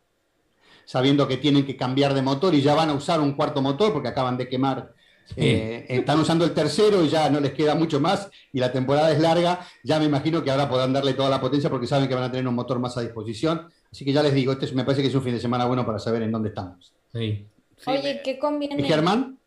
sabiendo 0.83 1.27
que 1.27 1.37
tienen 1.37 1.63
que 1.67 1.77
cambiar 1.77 2.15
de 2.15 2.23
motor 2.23 2.55
y 2.55 2.63
ya 2.63 2.73
van 2.73 2.89
a 2.89 2.93
usar 2.95 3.19
un 3.21 3.33
cuarto 3.33 3.61
motor 3.61 3.93
porque 3.93 4.07
acaban 4.07 4.37
de 4.37 4.49
quemar 4.49 4.91
eh, 5.35 5.85
están 5.89 6.19
usando 6.19 6.45
el 6.45 6.53
tercero 6.55 7.03
y 7.03 7.07
ya 7.09 7.29
no 7.29 7.39
les 7.39 7.53
queda 7.53 7.75
mucho 7.75 7.99
más 7.99 8.27
y 8.51 8.59
la 8.59 8.71
temporada 8.71 9.11
es 9.11 9.19
larga. 9.19 9.59
Ya 9.83 9.99
me 9.99 10.05
imagino 10.05 10.43
que 10.43 10.49
ahora 10.49 10.67
podrán 10.67 10.93
darle 10.93 11.13
toda 11.13 11.29
la 11.29 11.39
potencia 11.39 11.69
porque 11.69 11.85
saben 11.85 12.07
que 12.09 12.15
van 12.15 12.23
a 12.23 12.31
tener 12.31 12.47
un 12.47 12.55
motor 12.55 12.79
más 12.79 12.97
a 12.97 13.01
disposición. 13.01 13.69
Así 13.91 14.03
que 14.03 14.11
ya 14.11 14.23
les 14.23 14.33
digo, 14.33 14.51
este 14.53 14.65
es- 14.65 14.73
me 14.73 14.83
parece 14.83 15.03
que 15.03 15.09
es 15.09 15.15
un 15.15 15.21
fin 15.21 15.35
de 15.35 15.39
semana 15.39 15.65
bueno 15.65 15.85
para 15.85 15.99
saber 15.99 16.23
en 16.23 16.31
dónde 16.31 16.49
estamos. 16.49 16.91
Sí. 17.13 17.45
Sí, 17.77 17.89
Oye, 17.91 18.15
me- 18.15 18.21
¿qué 18.23 18.39
conviene? 18.39 18.81
¿Y 18.81 18.83
Germán? 18.85 19.37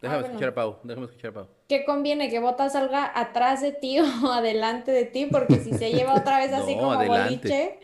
Déjame 0.00 0.16
Ah, 0.16 0.20
bueno. 0.22 0.26
escuchar 0.34 0.48
a 0.48 0.54
Pau, 0.56 0.78
déjame 0.82 1.06
escuchar 1.06 1.30
a 1.30 1.34
Pau. 1.34 1.46
¿Qué 1.68 1.84
conviene? 1.84 2.28
¿Que 2.30 2.40
Bota 2.40 2.68
salga 2.68 3.12
atrás 3.14 3.60
de 3.62 3.70
ti 3.70 3.98
o 4.26 4.32
adelante 4.32 4.90
de 4.90 5.04
ti? 5.04 5.26
Porque 5.30 5.60
si 5.60 5.72
se 5.74 5.92
lleva 5.92 6.14
otra 6.14 6.38
vez 6.38 6.52
así 6.52 6.74
No, 6.74 6.80
como 6.80 6.92
adelante. 6.94 7.36
boliche, 7.36 7.80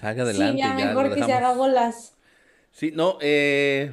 Salga 0.00 0.22
adelante. 0.22 0.52
sí, 0.52 0.58
ya 0.58 0.78
ya, 0.78 0.86
mejor 0.86 1.14
que 1.14 1.22
se 1.22 1.32
haga 1.32 1.52
bolas. 1.52 2.14
Sí, 2.72 2.92
no, 2.94 3.18
eh, 3.20 3.92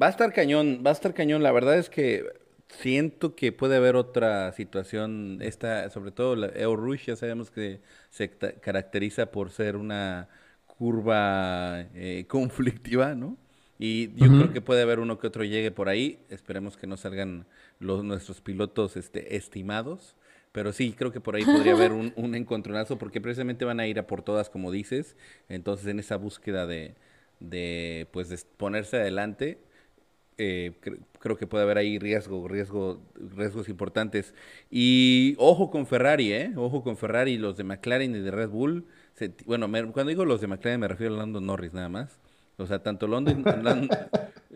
va 0.00 0.06
a 0.06 0.10
estar 0.10 0.32
cañón, 0.32 0.82
va 0.86 0.90
a 0.90 0.92
estar 0.92 1.14
cañón. 1.14 1.42
La 1.42 1.52
verdad 1.52 1.76
es 1.76 1.90
que 1.90 2.24
siento 2.68 3.34
que 3.34 3.52
puede 3.52 3.76
haber 3.76 3.96
otra 3.96 4.52
situación, 4.52 5.38
esta, 5.40 5.90
sobre 5.90 6.12
todo 6.12 6.36
la 6.36 6.48
Eau 6.48 6.76
Rouge, 6.76 7.06
ya 7.06 7.16
sabemos 7.16 7.50
que 7.50 7.80
se 8.10 8.30
caracteriza 8.30 9.26
por 9.26 9.50
ser 9.50 9.76
una 9.76 10.28
curva 10.66 11.86
eh, 11.94 12.26
conflictiva, 12.28 13.14
¿no? 13.14 13.36
Y 13.78 14.14
yo 14.14 14.28
creo 14.28 14.52
que 14.52 14.60
puede 14.60 14.82
haber 14.82 15.00
uno 15.00 15.18
que 15.18 15.26
otro 15.26 15.42
llegue 15.42 15.72
por 15.72 15.88
ahí. 15.88 16.20
Esperemos 16.30 16.76
que 16.76 16.86
no 16.86 16.96
salgan 16.96 17.44
los 17.80 18.04
nuestros 18.04 18.40
pilotos 18.40 18.96
este, 18.96 19.36
estimados. 19.36 20.14
Pero 20.54 20.72
sí, 20.72 20.94
creo 20.96 21.10
que 21.10 21.20
por 21.20 21.34
ahí 21.34 21.44
podría 21.44 21.72
haber 21.72 21.90
un, 21.90 22.12
un 22.14 22.36
encontronazo, 22.36 22.96
porque 22.96 23.20
precisamente 23.20 23.64
van 23.64 23.80
a 23.80 23.88
ir 23.88 23.98
a 23.98 24.06
por 24.06 24.22
todas, 24.22 24.48
como 24.48 24.70
dices. 24.70 25.16
Entonces, 25.48 25.88
en 25.88 25.98
esa 25.98 26.14
búsqueda 26.16 26.64
de, 26.64 26.94
de 27.40 28.06
pues, 28.12 28.28
de 28.28 28.38
ponerse 28.56 28.98
adelante, 28.98 29.58
eh, 30.38 30.70
cre- 30.80 30.98
creo 31.18 31.36
que 31.36 31.48
puede 31.48 31.64
haber 31.64 31.78
ahí 31.78 31.98
riesgo, 31.98 32.46
riesgo, 32.46 33.00
riesgos 33.36 33.68
importantes. 33.68 34.32
Y 34.70 35.34
ojo 35.38 35.70
con 35.72 35.88
Ferrari, 35.88 36.32
¿eh? 36.32 36.52
Ojo 36.56 36.84
con 36.84 36.96
Ferrari, 36.96 37.36
los 37.36 37.56
de 37.56 37.64
McLaren 37.64 38.14
y 38.14 38.20
de 38.20 38.30
Red 38.30 38.50
Bull. 38.50 38.84
bueno, 39.46 39.68
cuando 39.92 40.10
digo 40.10 40.24
los 40.24 40.40
de 40.40 40.46
McLaren 40.46 40.78
me 40.80 40.86
refiero 40.88 41.14
a 41.14 41.18
Lando 41.18 41.40
Norris 41.40 41.72
nada 41.74 41.88
más. 41.88 42.20
O 42.58 42.66
sea, 42.66 42.80
tanto 42.80 43.08
London, 43.08 43.42
Lan- 43.42 43.88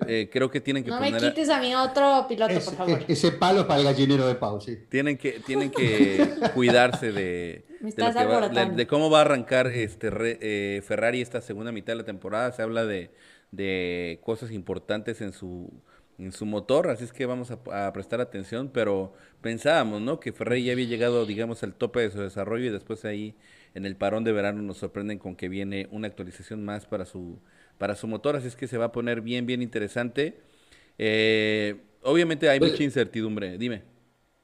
eh, 0.06 0.28
creo 0.32 0.50
que 0.50 0.60
tienen 0.60 0.84
que 0.84 0.90
No 0.90 1.00
me 1.00 1.06
poner, 1.10 1.24
a- 1.24 1.28
quites 1.28 1.48
a 1.50 1.60
mi 1.60 1.74
otro 1.74 2.26
piloto, 2.28 2.52
Es- 2.52 2.64
por 2.66 2.74
favor. 2.76 2.98
es- 3.08 3.24
ese 3.24 3.32
palo 3.32 3.66
para 3.66 3.80
el 3.80 3.86
gallinero 3.86 4.26
de 4.26 4.34
Pau, 4.34 4.60
sí. 4.60 4.78
tienen 4.88 5.16
que, 5.18 5.40
tienen 5.46 5.70
que 5.70 6.18
cuidarse 6.54 7.12
de, 7.12 7.64
Me 7.68 7.76
de 7.76 7.82
lo 7.82 7.88
estás 7.88 8.08
que 8.08 8.14
va- 8.14 8.26
de- 8.30 8.34
alborotando. 8.36 8.76
de 8.76 8.86
cómo 8.86 9.10
va 9.10 9.18
a 9.18 9.22
arrancar 9.22 9.66
este 9.68 10.10
re- 10.10 10.38
eh, 10.40 10.82
Ferrari 10.86 11.20
esta 11.20 11.40
segunda 11.40 11.72
mitad 11.72 11.92
de 11.94 11.96
la 11.96 12.04
temporada. 12.04 12.52
Se 12.52 12.62
habla 12.62 12.84
de, 12.86 13.10
de 13.52 14.20
cosas 14.22 14.50
importantes 14.52 15.20
en 15.20 15.32
su, 15.32 15.70
en 16.18 16.32
su 16.32 16.46
motor, 16.46 16.88
así 16.88 17.04
es 17.04 17.12
que 17.12 17.26
vamos 17.26 17.50
a, 17.50 17.86
a 17.88 17.92
prestar 17.92 18.20
atención, 18.20 18.70
pero 18.72 19.12
pensábamos, 19.40 20.00
¿no? 20.00 20.20
Que 20.20 20.32
Ferrari 20.32 20.64
ya 20.64 20.72
había 20.72 20.86
llegado, 20.86 21.24
digamos, 21.26 21.62
al 21.62 21.74
tope 21.74 22.00
de 22.00 22.10
su 22.10 22.20
desarrollo 22.20 22.66
y 22.66 22.70
después 22.70 23.04
ahí 23.04 23.34
en 23.74 23.86
el 23.86 23.96
parón 23.96 24.24
de 24.24 24.32
verano 24.32 24.60
nos 24.62 24.78
sorprenden 24.78 25.18
con 25.18 25.36
que 25.36 25.48
viene 25.48 25.86
una 25.92 26.08
actualización 26.08 26.64
más 26.64 26.86
para 26.86 27.04
su, 27.04 27.38
para 27.78 27.94
su 27.96 28.06
motor, 28.06 28.36
así 28.36 28.48
es 28.48 28.56
que 28.56 28.66
se 28.68 28.76
va 28.78 28.86
a 28.86 28.92
poner 28.92 29.20
bien, 29.20 29.46
bien 29.46 29.62
interesante. 29.62 30.40
Eh, 30.98 31.76
obviamente 32.02 32.48
hay 32.48 32.58
Pues- 32.58 32.72
mucha 32.72 32.82
incertidumbre, 32.84 33.56
dime. 33.58 33.82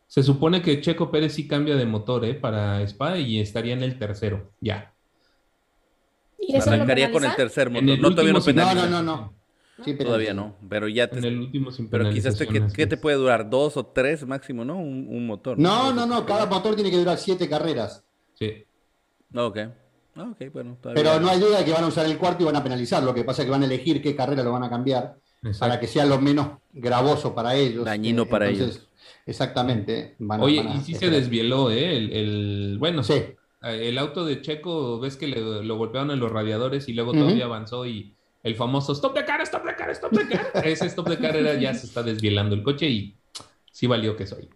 Se 0.06 0.22
supone 0.22 0.62
que 0.62 0.80
Checo 0.80 1.10
Pérez 1.10 1.32
sí 1.32 1.48
cambia 1.48 1.74
de 1.74 1.86
motor, 1.86 2.24
¿eh? 2.24 2.34
Para 2.34 2.80
Spa 2.82 3.18
y 3.18 3.40
estaría 3.40 3.72
en 3.72 3.82
el 3.82 3.98
tercero, 3.98 4.52
ya. 4.60 4.94
¿Y 6.38 6.56
eso 6.56 6.70
lo 6.70 6.76
Arrancaría 6.76 7.10
con 7.10 7.24
el 7.24 7.34
tercer 7.34 7.70
motor. 7.70 7.88
el 7.88 8.00
No, 8.00 8.10
todavía 8.10 8.32
no 8.32 8.38
No, 8.38 8.44
penaliza. 8.44 8.86
no, 8.88 8.90
no, 8.90 9.02
no. 9.02 9.34
Sí, 9.84 9.94
pero- 9.94 10.10
Todavía 10.10 10.34
no, 10.34 10.56
pero 10.68 10.86
ya 10.86 11.08
te... 11.10 11.18
En 11.18 11.24
el 11.24 11.38
último 11.40 11.72
sin 11.72 11.88
Pero 11.90 12.08
quizás 12.10 12.38
te, 12.38 12.44
¿qué, 12.46 12.52
penalización, 12.52 12.76
qué 12.76 12.82
así 12.84 12.90
te 12.90 12.96
puede 12.96 13.16
durar? 13.16 13.50
¿Dos 13.50 13.76
o 13.76 13.84
tres 13.84 14.24
máximo, 14.24 14.64
no? 14.64 14.76
Un, 14.78 15.08
un 15.08 15.26
motor. 15.26 15.58
No, 15.58 15.92
no, 15.92 16.06
no, 16.06 16.24
tres 16.24 16.36
cada 16.36 16.46
motor 16.46 16.76
tiene 16.76 16.92
que 16.92 16.98
durar 16.98 17.18
siete 17.18 17.48
carreras. 17.48 18.04
Sí. 18.34 18.64
No, 19.30 19.46
ok. 19.46 19.58
Ah, 20.16 20.32
bueno. 20.52 20.76
Pero 20.94 21.18
no 21.20 21.28
hay 21.28 21.40
duda 21.40 21.58
de 21.58 21.64
que 21.64 21.72
van 21.72 21.84
a 21.84 21.88
usar 21.88 22.06
el 22.06 22.16
cuarto 22.18 22.42
y 22.42 22.46
van 22.46 22.56
a 22.56 22.62
penalizar. 22.62 23.02
Lo 23.02 23.12
que 23.14 23.24
pasa 23.24 23.42
es 23.42 23.46
que 23.46 23.50
van 23.50 23.62
a 23.62 23.66
elegir 23.66 24.00
qué 24.02 24.14
carrera 24.14 24.42
lo 24.42 24.52
van 24.52 24.62
a 24.64 24.70
cambiar 24.70 25.16
para 25.58 25.78
que 25.80 25.86
sea 25.86 26.06
lo 26.06 26.20
menos 26.20 26.58
gravoso 26.72 27.34
para 27.34 27.54
ellos. 27.54 27.84
Dañino 27.84 28.22
Eh, 28.22 28.26
para 28.26 28.48
entonces, 28.48 28.86
Exactamente. 29.26 30.14
van 30.18 30.40
a- 30.40 30.44
Oye, 30.44 30.58
van 30.62 30.68
a- 30.68 30.76
y 30.76 30.80
sí 30.82 30.94
se 30.94 31.10
desvieló, 31.10 31.70
¿eh? 31.70 31.96
El, 31.96 32.12
el- 32.12 32.76
bueno, 32.78 33.02
Sí. 33.02 33.14
eh, 33.14 33.36
el 33.62 33.98
auto 33.98 34.24
de 34.24 34.40
Checo, 34.40 35.00
ves 35.00 35.16
que 35.16 35.26
le- 35.26 35.62
lo 35.64 35.76
golpearon 35.76 36.10
en 36.12 36.20
los 36.20 36.30
radiadores 36.30 36.88
y 36.88 36.92
luego 36.92 37.12
todavía 37.12 37.44
avanzó 37.46 37.84
y 37.86 38.14
el 38.42 38.54
famoso 38.54 38.92
stop 38.92 39.14
de 39.16 39.24
car, 39.24 39.40
stop 39.42 39.64
de 39.64 39.74
car, 39.74 39.90
stop 39.90 40.12
de 40.12 40.28
car. 40.28 40.46
Ese 40.64 40.86
stop 40.86 41.08
de 41.08 41.18
car 41.18 41.36
era, 41.36 41.54
ya 41.54 41.74
se 41.74 41.86
está 41.86 42.02
desvielando 42.02 42.54
el 42.54 42.62
coche 42.62 42.88
y 42.88 43.16
sí 43.72 43.86
valió 43.86 44.16
que 44.16 44.26
soy. 44.26 44.48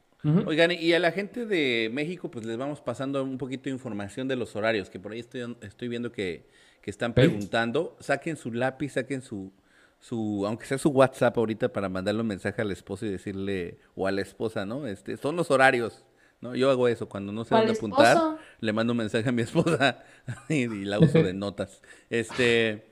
Oigan, 0.46 0.72
y 0.72 0.92
a 0.94 0.98
la 0.98 1.12
gente 1.12 1.46
de 1.46 1.90
México, 1.92 2.30
pues 2.30 2.44
les 2.44 2.56
vamos 2.56 2.80
pasando 2.80 3.22
un 3.22 3.38
poquito 3.38 3.64
de 3.64 3.70
información 3.70 4.26
de 4.26 4.34
los 4.36 4.56
horarios, 4.56 4.90
que 4.90 4.98
por 4.98 5.12
ahí 5.12 5.20
estoy, 5.20 5.56
estoy 5.62 5.88
viendo 5.88 6.10
que, 6.10 6.44
que 6.82 6.90
están 6.90 7.14
preguntando. 7.14 7.96
Saquen 8.00 8.36
su 8.36 8.52
lápiz, 8.52 8.90
saquen 8.94 9.22
su, 9.22 9.52
su, 10.00 10.44
aunque 10.46 10.66
sea 10.66 10.78
su 10.78 10.90
WhatsApp 10.90 11.38
ahorita 11.38 11.72
para 11.72 11.88
mandarle 11.88 12.22
un 12.22 12.26
mensaje 12.26 12.60
al 12.62 12.70
esposo 12.72 13.06
y 13.06 13.10
decirle, 13.10 13.78
o 13.94 14.06
a 14.06 14.10
la 14.12 14.22
esposa, 14.22 14.66
¿no? 14.66 14.86
Este, 14.86 15.16
son 15.16 15.36
los 15.36 15.50
horarios, 15.52 16.04
¿no? 16.40 16.56
Yo 16.56 16.70
hago 16.70 16.88
eso, 16.88 17.08
cuando 17.08 17.32
no 17.32 17.44
sé 17.44 17.54
¿O 17.54 17.58
al 17.58 17.66
dónde 17.66 17.78
apuntar, 17.78 18.16
esposo? 18.16 18.38
le 18.60 18.72
mando 18.72 18.92
un 18.94 18.98
mensaje 18.98 19.28
a 19.28 19.32
mi 19.32 19.42
esposa 19.42 20.02
y, 20.48 20.54
y 20.64 20.84
la 20.84 20.98
uso 20.98 21.22
de 21.22 21.32
notas. 21.32 21.80
Este, 22.10 22.86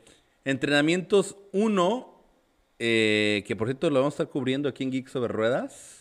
entrenamientos 0.45 1.37
1, 1.53 2.15
eh, 2.79 3.43
que 3.47 3.57
por 3.57 3.67
cierto 3.69 3.91
lo 3.91 4.01
vamos 4.01 4.15
a 4.15 4.23
estar 4.23 4.29
cubriendo 4.29 4.69
aquí 4.69 4.85
en 4.85 4.93
Geeks 4.93 5.11
sobre 5.11 5.33
Ruedas. 5.33 5.96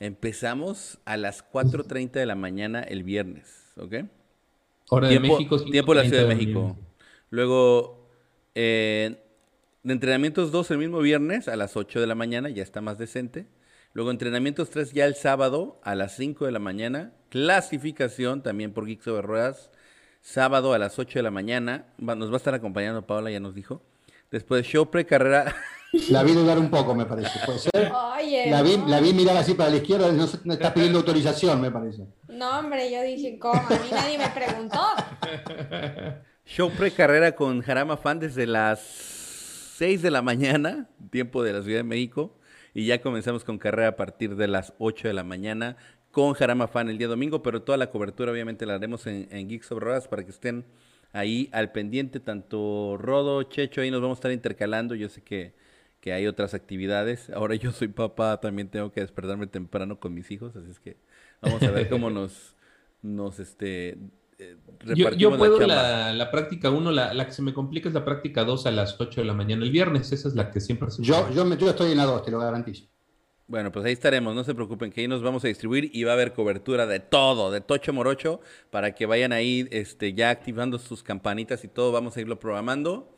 Empezamos 0.00 0.98
a 1.04 1.16
las 1.16 1.44
4.30 1.50 2.10
de 2.12 2.26
la 2.26 2.34
mañana 2.34 2.80
el 2.82 3.04
viernes, 3.04 3.72
¿ok? 3.76 3.94
Hora 4.90 5.08
de 5.08 5.18
tiempo, 5.18 5.36
México. 5.38 5.64
tiempo 5.64 5.94
de 5.94 5.96
la 5.96 6.04
5:30 6.04 6.08
Ciudad 6.08 6.28
de 6.28 6.34
México. 6.34 6.76
Luego, 7.30 8.08
eh, 8.54 9.16
de 9.82 9.92
entrenamientos 9.92 10.50
2 10.52 10.70
el 10.72 10.78
mismo 10.78 10.98
viernes 11.00 11.48
a 11.48 11.56
las 11.56 11.76
8 11.76 12.00
de 12.00 12.06
la 12.06 12.14
mañana, 12.14 12.48
ya 12.50 12.62
está 12.62 12.80
más 12.80 12.98
decente. 12.98 13.46
Luego, 13.92 14.10
entrenamientos 14.10 14.70
3 14.70 14.92
ya 14.92 15.06
el 15.06 15.14
sábado 15.14 15.80
a 15.84 15.94
las 15.94 16.16
5 16.16 16.46
de 16.46 16.52
la 16.52 16.58
mañana. 16.58 17.12
Clasificación 17.28 18.42
también 18.42 18.72
por 18.72 18.86
Geeks 18.86 19.04
sobre 19.04 19.22
Ruedas, 19.22 19.70
sábado 20.20 20.72
a 20.74 20.78
las 20.78 20.98
8 20.98 21.18
de 21.20 21.22
la 21.22 21.30
mañana. 21.30 21.86
Va- 22.06 22.16
nos 22.16 22.30
va 22.30 22.34
a 22.34 22.36
estar 22.38 22.54
acompañando 22.54 23.06
Paola, 23.06 23.30
ya 23.30 23.40
nos 23.40 23.54
dijo. 23.54 23.82
Después, 24.30 24.66
show 24.66 24.90
pre-carrera. 24.90 25.54
La 26.10 26.22
vi 26.22 26.32
dudar 26.32 26.58
un 26.58 26.70
poco, 26.70 26.94
me 26.94 27.06
parece. 27.06 27.38
¿Puede 27.46 27.58
ser? 27.58 27.92
Oye, 28.18 28.50
La 28.50 28.62
vi, 28.62 28.76
no. 28.76 28.88
la 28.88 29.00
vi 29.00 29.12
mirar 29.12 29.36
así 29.36 29.54
para 29.54 29.70
la 29.70 29.76
izquierda, 29.76 30.10
no, 30.12 30.26
se- 30.26 30.38
no 30.44 30.54
está 30.54 30.72
pidiendo 30.74 30.98
autorización, 30.98 31.60
me 31.60 31.70
parece. 31.70 32.04
No, 32.28 32.58
hombre, 32.58 32.90
yo 32.90 33.02
dije, 33.02 33.38
¿cómo? 33.38 33.60
A 33.60 33.68
mí 33.70 33.88
nadie 33.90 34.18
me 34.18 34.28
preguntó. 34.28 34.80
Show 36.46 36.70
pre-carrera 36.70 37.32
con 37.34 37.62
Jarama 37.62 37.96
Fan 37.96 38.18
desde 38.20 38.46
las 38.46 38.80
6 38.80 40.02
de 40.02 40.10
la 40.10 40.22
mañana, 40.22 40.88
tiempo 41.10 41.42
de 41.42 41.52
la 41.52 41.62
Ciudad 41.62 41.78
de 41.78 41.84
México. 41.84 42.36
Y 42.74 42.86
ya 42.86 43.00
comenzamos 43.00 43.44
con 43.44 43.58
carrera 43.58 43.88
a 43.88 43.96
partir 43.96 44.34
de 44.36 44.48
las 44.48 44.72
8 44.78 45.08
de 45.08 45.14
la 45.14 45.24
mañana. 45.24 45.76
con 46.10 46.32
Jarama 46.34 46.68
Fan 46.68 46.88
el 46.90 46.98
día 46.98 47.08
domingo, 47.08 47.42
pero 47.42 47.62
toda 47.62 47.76
la 47.78 47.90
cobertura 47.90 48.30
obviamente 48.30 48.66
la 48.66 48.74
haremos 48.74 49.06
en, 49.08 49.26
en 49.32 49.48
Geeks 49.48 49.72
of 49.72 49.80
Rodas 49.80 50.06
para 50.06 50.22
que 50.24 50.30
estén 50.30 50.64
ahí 51.12 51.48
al 51.52 51.72
pendiente, 51.72 52.20
tanto 52.20 52.96
Rodo, 52.98 53.42
Checho, 53.44 53.80
ahí 53.80 53.90
nos 53.90 54.00
vamos 54.00 54.16
a 54.16 54.20
estar 54.20 54.30
intercalando, 54.32 54.94
yo 54.94 55.08
sé 55.08 55.22
que, 55.22 55.54
que 56.04 56.12
hay 56.12 56.26
otras 56.26 56.52
actividades, 56.52 57.30
ahora 57.30 57.54
yo 57.54 57.72
soy 57.72 57.88
papá, 57.88 58.38
también 58.40 58.68
tengo 58.68 58.92
que 58.92 59.00
despertarme 59.00 59.46
temprano 59.46 59.98
con 59.98 60.12
mis 60.12 60.30
hijos, 60.30 60.54
así 60.54 60.70
es 60.70 60.78
que 60.78 60.98
vamos 61.40 61.62
a 61.62 61.70
ver 61.70 61.88
cómo 61.88 62.10
nos, 62.10 62.56
nos 63.02 63.38
este, 63.40 63.96
eh, 64.38 64.56
Yo, 64.84 65.10
yo 65.12 65.30
repartimos 65.30 65.32
la 65.32 65.38
puedo 65.38 65.58
la, 65.66 66.12
la 66.12 66.30
práctica 66.30 66.70
1, 66.70 66.90
la, 66.92 67.14
la 67.14 67.24
que 67.26 67.32
se 67.32 67.40
me 67.42 67.54
complica 67.54 67.88
es 67.88 67.94
la 67.94 68.04
práctica 68.04 68.44
2 68.44 68.66
a 68.66 68.70
las 68.70 69.00
8 69.00 69.22
de 69.22 69.26
la 69.26 69.32
mañana 69.34 69.64
el 69.64 69.70
viernes. 69.70 70.12
Esa 70.12 70.28
es 70.28 70.34
la 70.34 70.50
que 70.50 70.60
siempre 70.60 70.90
se 70.90 71.02
Yo, 71.02 71.30
yo, 71.32 71.44
me- 71.46 71.56
yo 71.56 71.70
estoy 71.70 71.92
en 71.92 71.98
la 71.98 72.04
2, 72.04 72.22
te 72.24 72.30
lo 72.30 72.38
garantizo. 72.38 72.84
Bueno, 73.46 73.70
pues 73.70 73.84
ahí 73.84 73.92
estaremos, 73.92 74.34
no 74.34 74.42
se 74.42 74.54
preocupen, 74.54 74.90
que 74.90 75.02
ahí 75.02 75.08
nos 75.08 75.22
vamos 75.22 75.44
a 75.44 75.48
distribuir 75.48 75.90
y 75.92 76.04
va 76.04 76.12
a 76.12 76.14
haber 76.14 76.32
cobertura 76.32 76.86
de 76.86 76.98
todo, 77.00 77.50
de 77.50 77.60
Tocho 77.60 77.92
Morocho, 77.92 78.40
para 78.70 78.94
que 78.94 79.04
vayan 79.04 79.32
ahí 79.32 79.68
este, 79.70 80.14
ya 80.14 80.30
activando 80.30 80.78
sus 80.78 81.02
campanitas 81.02 81.62
y 81.62 81.68
todo, 81.68 81.92
vamos 81.92 82.16
a 82.16 82.22
irlo 82.22 82.40
programando. 82.40 83.13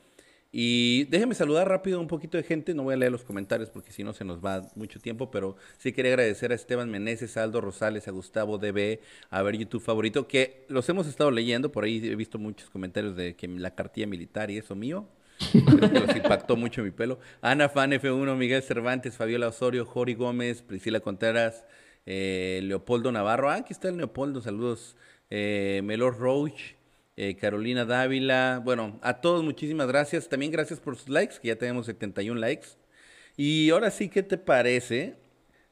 Y 0.58 1.04
déjenme 1.10 1.34
saludar 1.34 1.68
rápido 1.68 2.00
un 2.00 2.06
poquito 2.06 2.38
de 2.38 2.42
gente, 2.42 2.72
no 2.72 2.84
voy 2.84 2.94
a 2.94 2.96
leer 2.96 3.12
los 3.12 3.24
comentarios 3.24 3.68
porque 3.68 3.92
si 3.92 4.02
no 4.02 4.14
se 4.14 4.24
nos 4.24 4.42
va 4.42 4.66
mucho 4.74 4.98
tiempo, 4.98 5.30
pero 5.30 5.54
sí 5.76 5.92
quería 5.92 6.12
agradecer 6.12 6.50
a 6.50 6.54
Esteban 6.54 6.90
Meneses, 6.90 7.36
Aldo 7.36 7.60
Rosales, 7.60 8.08
a 8.08 8.10
Gustavo 8.10 8.56
DB, 8.56 9.00
a 9.28 9.42
ver 9.42 9.58
YouTube 9.58 9.82
favorito, 9.82 10.26
que 10.26 10.64
los 10.68 10.88
hemos 10.88 11.08
estado 11.08 11.30
leyendo, 11.30 11.70
por 11.70 11.84
ahí 11.84 11.98
he 12.02 12.16
visto 12.16 12.38
muchos 12.38 12.70
comentarios 12.70 13.14
de 13.16 13.36
que 13.36 13.46
la 13.48 13.74
cartilla 13.74 14.06
militar 14.06 14.50
y 14.50 14.56
eso 14.56 14.74
mío, 14.74 15.06
los 15.52 16.16
impactó 16.16 16.56
mucho 16.56 16.82
mi 16.82 16.90
pelo. 16.90 17.18
Ana 17.42 17.68
Fan 17.68 17.90
F1, 17.92 18.34
Miguel 18.34 18.62
Cervantes, 18.62 19.14
Fabiola 19.14 19.48
Osorio, 19.48 19.84
Jori 19.84 20.14
Gómez, 20.14 20.62
Priscila 20.62 21.00
Contreras, 21.00 21.66
eh, 22.06 22.60
Leopoldo 22.62 23.12
Navarro. 23.12 23.50
Ah, 23.50 23.56
aquí 23.56 23.74
está 23.74 23.90
el 23.90 23.98
Leopoldo, 23.98 24.40
saludos. 24.40 24.96
Eh, 25.28 25.82
Melor 25.84 26.18
Roach, 26.18 26.75
eh, 27.16 27.36
Carolina 27.36 27.84
Dávila. 27.84 28.60
Bueno, 28.64 28.98
a 29.02 29.20
todos 29.20 29.42
muchísimas 29.42 29.86
gracias. 29.88 30.28
También 30.28 30.52
gracias 30.52 30.80
por 30.80 30.96
sus 30.96 31.08
likes, 31.08 31.36
que 31.40 31.48
ya 31.48 31.56
tenemos 31.56 31.86
71 31.86 32.38
likes. 32.40 32.68
Y 33.36 33.70
ahora 33.70 33.90
sí, 33.90 34.08
¿qué 34.08 34.22
te 34.22 34.38
parece 34.38 35.16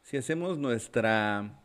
si 0.02 0.16
hacemos 0.16 0.58
nuestra 0.58 1.60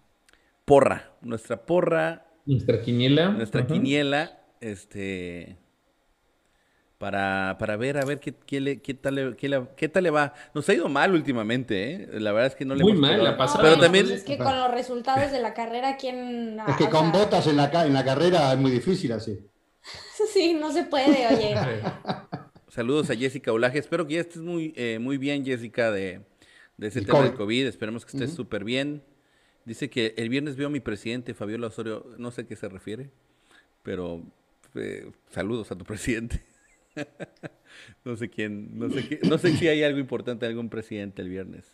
porra? 0.65 1.11
Nuestra 1.21 1.65
porra 1.65 2.25
Nuestra 2.45 2.81
quiniela. 2.81 3.29
nuestra 3.29 3.67
quiniela, 3.67 4.39
este, 4.61 5.57
para, 6.97 7.55
para 7.59 7.77
ver, 7.77 7.97
a 7.97 8.05
ver 8.05 8.19
qué, 8.19 8.33
qué, 8.33 8.59
le- 8.59 8.81
qué 8.81 8.93
tal, 8.93 9.15
le- 9.15 9.35
qué, 9.37 9.47
le- 9.49 9.67
qué 9.77 9.87
tal 9.87 10.03
le 10.03 10.09
va. 10.09 10.33
Nos 10.53 10.67
ha 10.67 10.73
ido 10.73 10.89
mal 10.89 11.13
últimamente, 11.13 11.93
¿eh? 11.93 12.09
La 12.19 12.31
verdad 12.33 12.47
es 12.47 12.55
que 12.55 12.65
no 12.65 12.75
le 12.75 12.83
Muy 12.83 12.91
hemos 12.91 13.01
mal, 13.01 13.11
pegado. 13.11 13.31
la 13.31 13.37
pasada 13.37 13.63
Pero 13.63 13.79
también, 13.79 14.09
es 14.11 14.23
que 14.23 14.37
con 14.37 14.57
los 14.57 14.71
resultados 14.71 15.31
de 15.31 15.39
la 15.39 15.53
carrera, 15.53 15.95
¿quién...? 15.97 16.59
Es 16.67 16.75
que 16.75 16.85
o 16.85 16.89
con 16.89 17.11
sea, 17.11 17.19
botas 17.21 17.47
en 17.47 17.55
la, 17.57 17.71
en 17.85 17.93
la 17.93 18.03
carrera 18.03 18.51
es 18.53 18.59
muy 18.59 18.71
difícil 18.71 19.11
así. 19.13 19.48
Sí, 20.33 20.53
no 20.53 20.71
se 20.71 20.83
puede, 20.83 21.27
oye. 21.27 21.55
saludos 22.67 23.09
a 23.09 23.15
Jessica 23.15 23.51
Olaje. 23.51 23.79
Espero 23.79 24.05
que 24.07 24.15
ya 24.15 24.21
estés 24.21 24.41
muy, 24.41 24.73
eh, 24.75 24.99
muy 24.99 25.17
bien, 25.17 25.43
Jessica, 25.45 25.91
de, 25.91 26.21
de 26.77 26.87
ese 26.87 26.99
El 26.99 27.05
tema 27.05 27.21
del 27.23 27.33
COVID. 27.33 27.65
Esperemos 27.65 28.05
que 28.05 28.11
estés 28.11 28.29
Ujú. 28.29 28.37
súper 28.43 28.63
bien. 28.63 29.01
Dice 29.65 29.89
que 29.89 30.13
el 30.17 30.29
viernes 30.29 30.55
veo 30.55 30.67
a 30.67 30.71
mi 30.71 30.79
presidente, 30.79 31.33
Fabiola 31.33 31.67
Osorio, 31.67 32.05
no 32.17 32.31
sé 32.31 32.41
a 32.41 32.47
qué 32.47 32.55
se 32.55 32.69
refiere, 32.69 33.09
pero 33.83 34.21
eh, 34.75 35.11
saludos 35.31 35.71
a 35.71 35.75
tu 35.77 35.85
presidente. 35.85 36.41
no 38.03 38.15
sé 38.15 38.29
quién, 38.29 38.77
no 38.77 38.89
sé, 38.89 39.07
qué- 39.07 39.19
no 39.27 39.37
sé 39.37 39.55
si 39.55 39.67
hay 39.67 39.83
algo 39.83 39.99
importante 39.99 40.45
de 40.45 40.49
algún 40.51 40.69
presidente 40.69 41.21
el 41.21 41.29
viernes. 41.29 41.65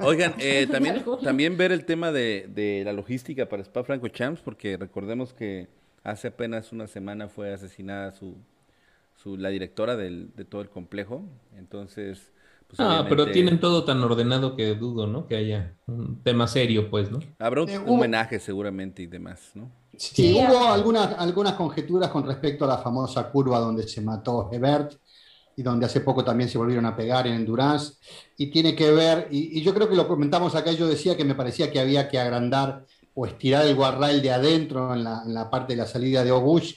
Oigan, 0.00 0.34
eh, 0.38 0.66
también, 0.70 1.04
también 1.22 1.56
ver 1.56 1.72
el 1.72 1.84
tema 1.84 2.10
de, 2.12 2.46
de 2.52 2.82
la 2.84 2.92
logística 2.92 3.48
para 3.48 3.62
Spa 3.62 3.84
Franco 3.84 4.08
Champs, 4.08 4.40
porque 4.40 4.76
recordemos 4.76 5.32
que 5.34 5.68
hace 6.04 6.28
apenas 6.28 6.72
una 6.72 6.86
semana 6.86 7.28
fue 7.28 7.52
asesinada 7.52 8.12
su, 8.12 8.36
su 9.16 9.36
la 9.36 9.50
directora 9.50 9.96
del, 9.96 10.34
de 10.36 10.44
todo 10.44 10.62
el 10.62 10.70
complejo. 10.70 11.24
Entonces, 11.56 12.32
pues 12.68 12.78
Ah, 12.78 13.06
pero 13.08 13.30
tienen 13.30 13.60
todo 13.60 13.84
tan 13.84 14.02
ordenado 14.02 14.56
que 14.56 14.74
dudo, 14.74 15.06
¿no? 15.06 15.26
Que 15.26 15.36
haya 15.36 15.76
un 15.86 16.22
tema 16.22 16.46
serio, 16.48 16.88
pues, 16.90 17.10
¿no? 17.10 17.18
habrá 17.38 17.62
un, 17.62 17.68
Eh, 17.68 17.78
hubo- 17.78 17.94
homenaje 17.96 18.38
seguramente 18.40 19.02
y 19.02 19.06
demás, 19.06 19.50
¿no? 19.54 19.70
Sí, 19.96 20.10
Sí, 20.14 20.32
hubo 20.32 20.58
algunas, 20.72 21.18
algunas 21.18 21.54
conjeturas 21.54 22.10
con 22.10 22.24
respecto 22.26 22.64
a 22.64 22.68
la 22.68 22.78
famosa 22.78 23.30
curva 23.30 23.58
donde 23.58 23.86
se 23.86 24.00
mató 24.00 24.48
Hebert 24.50 24.94
y 25.56 25.62
donde 25.62 25.86
hace 25.86 26.00
poco 26.00 26.24
también 26.24 26.48
se 26.48 26.58
volvieron 26.58 26.86
a 26.86 26.96
pegar 26.96 27.26
en 27.26 27.34
Endurance. 27.34 27.94
Y 28.36 28.50
tiene 28.50 28.74
que 28.74 28.90
ver, 28.92 29.28
y, 29.30 29.58
y 29.58 29.62
yo 29.62 29.74
creo 29.74 29.88
que 29.88 29.96
lo 29.96 30.08
comentamos 30.08 30.54
acá, 30.54 30.72
yo 30.72 30.86
decía 30.88 31.16
que 31.16 31.24
me 31.24 31.34
parecía 31.34 31.70
que 31.70 31.80
había 31.80 32.08
que 32.08 32.18
agrandar 32.18 32.86
o 33.20 33.26
estirar 33.26 33.66
el 33.66 33.74
guarrail 33.74 34.22
de 34.22 34.30
adentro 34.30 34.94
en 34.94 35.04
la, 35.04 35.22
en 35.26 35.34
la 35.34 35.50
parte 35.50 35.74
de 35.74 35.76
la 35.76 35.86
salida 35.86 36.24
de 36.24 36.32
Ogush. 36.32 36.74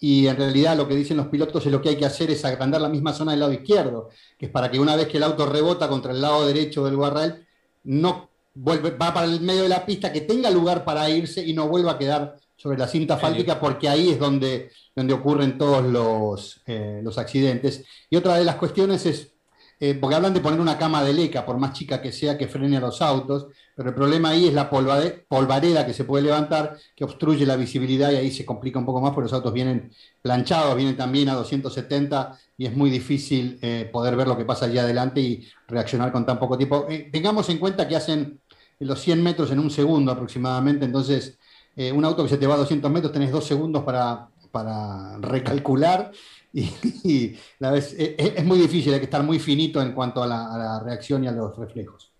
Y 0.00 0.26
en 0.26 0.36
realidad 0.38 0.74
lo 0.74 0.88
que 0.88 0.96
dicen 0.96 1.18
los 1.18 1.26
pilotos 1.26 1.66
es 1.66 1.70
lo 1.70 1.82
que 1.82 1.90
hay 1.90 1.96
que 1.96 2.06
hacer 2.06 2.30
es 2.30 2.46
agrandar 2.46 2.80
la 2.80 2.88
misma 2.88 3.12
zona 3.12 3.32
del 3.32 3.40
lado 3.40 3.52
izquierdo, 3.52 4.08
que 4.38 4.46
es 4.46 4.52
para 4.52 4.70
que 4.70 4.80
una 4.80 4.96
vez 4.96 5.06
que 5.06 5.18
el 5.18 5.22
auto 5.22 5.44
rebota 5.44 5.90
contra 5.90 6.12
el 6.12 6.22
lado 6.22 6.46
derecho 6.46 6.82
del 6.86 6.96
guarrail, 6.96 7.46
no 7.84 8.30
vuelve, 8.54 8.92
va 8.92 9.12
para 9.12 9.26
el 9.26 9.42
medio 9.42 9.64
de 9.64 9.68
la 9.68 9.84
pista, 9.84 10.10
que 10.10 10.22
tenga 10.22 10.48
lugar 10.48 10.82
para 10.82 11.10
irse 11.10 11.46
y 11.46 11.52
no 11.52 11.68
vuelva 11.68 11.92
a 11.92 11.98
quedar 11.98 12.36
sobre 12.56 12.78
la 12.78 12.88
cinta 12.88 13.14
asfáltica, 13.14 13.60
porque 13.60 13.86
ahí 13.86 14.08
es 14.08 14.18
donde, 14.18 14.70
donde 14.96 15.12
ocurren 15.12 15.58
todos 15.58 15.84
los, 15.84 16.62
eh, 16.64 17.00
los 17.02 17.18
accidentes. 17.18 17.84
Y 18.08 18.16
otra 18.16 18.36
de 18.36 18.46
las 18.46 18.56
cuestiones 18.56 19.04
es, 19.04 19.34
eh, 19.78 19.94
porque 19.94 20.16
hablan 20.16 20.32
de 20.32 20.40
poner 20.40 20.58
una 20.58 20.78
cama 20.78 21.04
de 21.04 21.12
leca, 21.12 21.44
por 21.44 21.58
más 21.58 21.74
chica 21.74 22.00
que 22.00 22.12
sea, 22.12 22.38
que 22.38 22.48
frene 22.48 22.78
a 22.78 22.80
los 22.80 23.02
autos, 23.02 23.48
pero 23.74 23.88
el 23.88 23.94
problema 23.94 24.30
ahí 24.30 24.48
es 24.48 24.54
la 24.54 24.68
polvareda 24.68 25.86
que 25.86 25.94
se 25.94 26.04
puede 26.04 26.24
levantar, 26.24 26.76
que 26.94 27.04
obstruye 27.04 27.46
la 27.46 27.56
visibilidad 27.56 28.12
y 28.12 28.16
ahí 28.16 28.30
se 28.30 28.44
complica 28.44 28.78
un 28.78 28.84
poco 28.84 29.00
más, 29.00 29.12
porque 29.12 29.24
los 29.24 29.32
autos 29.32 29.52
vienen 29.52 29.90
planchados, 30.20 30.76
vienen 30.76 30.96
también 30.96 31.30
a 31.30 31.34
270 31.34 32.38
y 32.58 32.66
es 32.66 32.76
muy 32.76 32.90
difícil 32.90 33.58
eh, 33.62 33.88
poder 33.90 34.14
ver 34.16 34.28
lo 34.28 34.36
que 34.36 34.44
pasa 34.44 34.66
allí 34.66 34.78
adelante 34.78 35.20
y 35.20 35.48
reaccionar 35.68 36.12
con 36.12 36.26
tan 36.26 36.38
poco 36.38 36.58
tiempo. 36.58 36.86
Eh, 36.88 37.08
tengamos 37.10 37.48
en 37.48 37.58
cuenta 37.58 37.88
que 37.88 37.96
hacen 37.96 38.40
los 38.78 39.00
100 39.00 39.22
metros 39.22 39.50
en 39.50 39.58
un 39.58 39.70
segundo 39.70 40.12
aproximadamente, 40.12 40.84
entonces 40.84 41.38
eh, 41.74 41.92
un 41.92 42.04
auto 42.04 42.24
que 42.24 42.28
se 42.28 42.36
te 42.36 42.46
va 42.46 42.54
a 42.54 42.58
200 42.58 42.90
metros 42.90 43.12
tenés 43.12 43.32
dos 43.32 43.46
segundos 43.46 43.84
para, 43.84 44.28
para 44.50 45.16
recalcular 45.18 46.12
y, 46.52 47.36
la 47.58 47.70
vez, 47.70 47.94
es, 47.96 48.44
muy 48.44 48.58
difícil, 48.58 48.92
hay 48.92 48.98
que 48.98 49.06
estar 49.06 49.22
muy 49.22 49.38
finito 49.38 49.80
en 49.80 49.92
cuanto 49.92 50.22
a 50.22 50.26
la 50.26 50.80
reacción 50.84 51.24
y 51.24 51.28
a 51.28 51.32
los 51.32 51.56
reflejos. 51.56 52.12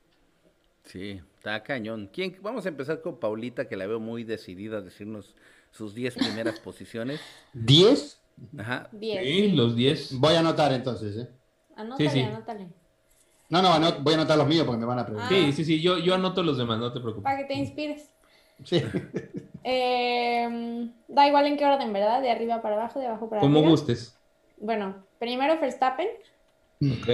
Sí, 0.85 1.21
está 1.43 1.65
cañón. 1.65 2.09
¿Quién? 2.13 2.37
Vamos 2.41 2.67
a 2.67 2.69
empezar 2.69 3.03
con 3.03 3.19
Paulita, 3.19 3.67
que 3.67 3.77
la 3.77 3.89
veo 3.89 3.99
muy 3.99 4.23
decidida 4.23 4.79
a 4.79 4.81
decirnos 4.81 5.35
sus 5.73 5.93
10 5.93 6.15
primeras 6.15 6.61
posiciones. 6.61 7.21
¿10? 7.53 8.21
Ajá. 8.57 8.89
Bien. 8.93 9.25
Sí, 9.25 9.49
los 9.51 9.75
10. 9.75 10.13
Voy 10.21 10.35
a 10.35 10.39
anotar 10.41 10.73
entonces. 10.73 11.17
¿eh? 11.17 11.29
Anótale, 11.75 12.11
Sí, 12.11 12.15
sí. 12.15 12.21
anótale. 12.21 12.69
No, 13.49 13.61
no, 13.61 13.71
anot- 13.75 14.03
voy 14.05 14.15
a 14.15 14.17
anotar 14.19 14.39
los 14.39 14.47
míos 14.47 14.65
porque 14.65 14.81
me 14.81 14.87
van 14.87 15.01
a 15.01 15.05
preguntar. 15.05 15.37
Sí, 15.37 15.53
sí, 15.53 15.65
sí, 15.65 15.83
yo, 15.83 15.99
yo 15.99 16.15
anoto 16.15 16.43
los 16.45 16.57
demás, 16.57 16.79
no 16.79 16.93
te 16.93 17.01
preocupes. 17.01 17.25
Para 17.25 17.39
que 17.39 17.45
te 17.45 17.55
inspires. 17.55 18.09
Sí. 18.65 18.81
Eh, 19.65 20.91
da 21.09 21.29
igual 21.29 21.47
en 21.47 21.57
qué 21.57 21.65
orden, 21.65 21.93
¿verdad? 21.93 22.21
De 22.21 22.31
arriba 22.31 22.63
para 22.63 22.75
abajo, 22.77 22.99
de 22.99 23.07
abajo 23.07 23.29
para 23.29 23.43
Como 23.43 23.59
arriba. 23.59 23.71
gustes. 23.71 24.17
Bueno, 24.59 25.07
primero 25.19 25.61
Verstappen, 25.61 26.09
Ok. 26.81 27.09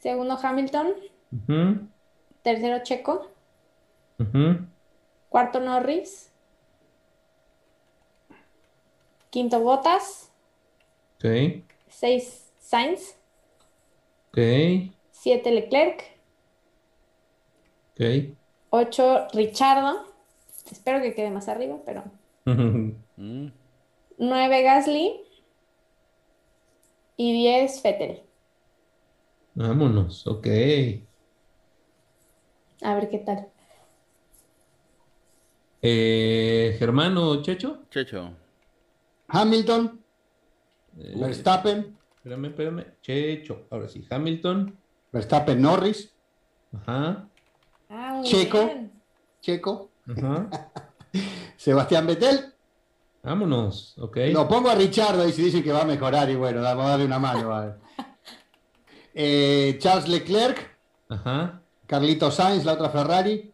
segundo 0.00 0.38
Hamilton, 0.42 0.94
Ujú, 1.32 1.88
tercero 2.42 2.82
Checo, 2.82 3.30
cuarto 5.28 5.60
Norris, 5.60 6.32
quinto 9.30 9.60
Bottas, 9.60 10.30
Ok, 11.18 11.24
seis 11.88 12.52
Sainz, 12.58 13.16
ok, 14.32 14.38
siete 15.12 15.50
Leclerc, 15.50 16.04
ok. 17.94 18.36
ocho 18.68 19.26
Richardo, 19.32 20.04
espero 20.70 21.00
que 21.00 21.14
quede 21.14 21.30
más 21.30 21.48
arriba, 21.48 21.78
pero 21.86 22.04
Mm. 23.16 23.52
nueve 24.18 24.62
Gasly 24.62 25.20
y 27.16 27.32
diez 27.32 27.82
Vettel. 27.82 28.22
Vámonos, 29.54 30.26
ok. 30.28 30.46
A 32.82 32.94
ver 32.94 33.08
qué 33.10 33.18
tal. 33.18 33.48
Eh, 35.86 36.76
Germano 36.78 37.42
Checho. 37.42 37.82
Checho. 37.90 38.30
Hamilton, 39.28 40.00
Eh, 40.96 41.12
Verstappen, 41.16 41.98
espérame, 42.16 42.46
espérame. 42.46 42.84
Checho. 43.02 43.66
Ahora 43.70 43.86
sí, 43.88 44.06
Hamilton. 44.08 44.74
Verstappen, 45.12 45.60
Norris, 45.60 46.10
Ajá, 46.74 47.28
Ah, 47.90 48.22
Checo. 48.24 48.64
bien. 48.66 48.92
Checo, 49.42 49.90
ajá. 50.08 50.48
Sebastián 51.58 52.06
Vettel. 52.06 52.52
Vámonos, 53.22 53.94
ok. 53.98 54.16
Lo 54.32 54.48
pongo 54.48 54.70
a 54.70 54.74
Richardo 54.74 55.28
y 55.28 55.32
si 55.32 55.42
dicen 55.42 55.62
que 55.62 55.72
va 55.72 55.82
a 55.82 55.86
mejorar 55.86 56.30
y 56.30 56.34
bueno, 56.34 56.62
vamos 56.62 56.86
a 56.86 56.88
darle 56.90 57.04
una 57.04 57.18
mano. 57.18 57.48
vale. 57.50 57.74
Eh, 59.16 59.76
Charles 59.78 60.08
Leclerc, 60.08 60.76
Ajá, 61.08 61.62
Carlito 61.86 62.30
Sainz, 62.32 62.64
la 62.64 62.72
otra 62.72 62.88
Ferrari. 62.90 63.52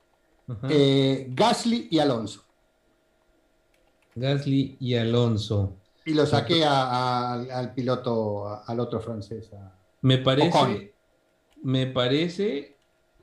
Eh, 0.69 1.27
Gasly 1.31 1.89
y 1.91 1.99
Alonso. 1.99 2.43
Gasly 4.15 4.77
y 4.81 4.95
Alonso. 4.95 5.77
Y 6.05 6.15
lo 6.15 6.27
saqué 6.27 6.65
a- 6.65 7.33
a- 7.35 7.59
al, 7.59 7.75
piloto, 7.75 8.49
a- 8.49 8.65
al 8.67 8.81
otro 8.81 9.01
francés. 9.01 9.53
a- 9.53 9.77
Me 10.03 10.19
parece, 10.19 10.49
Ocon. 10.49 10.91
me 11.63 11.87
parece 11.87 12.77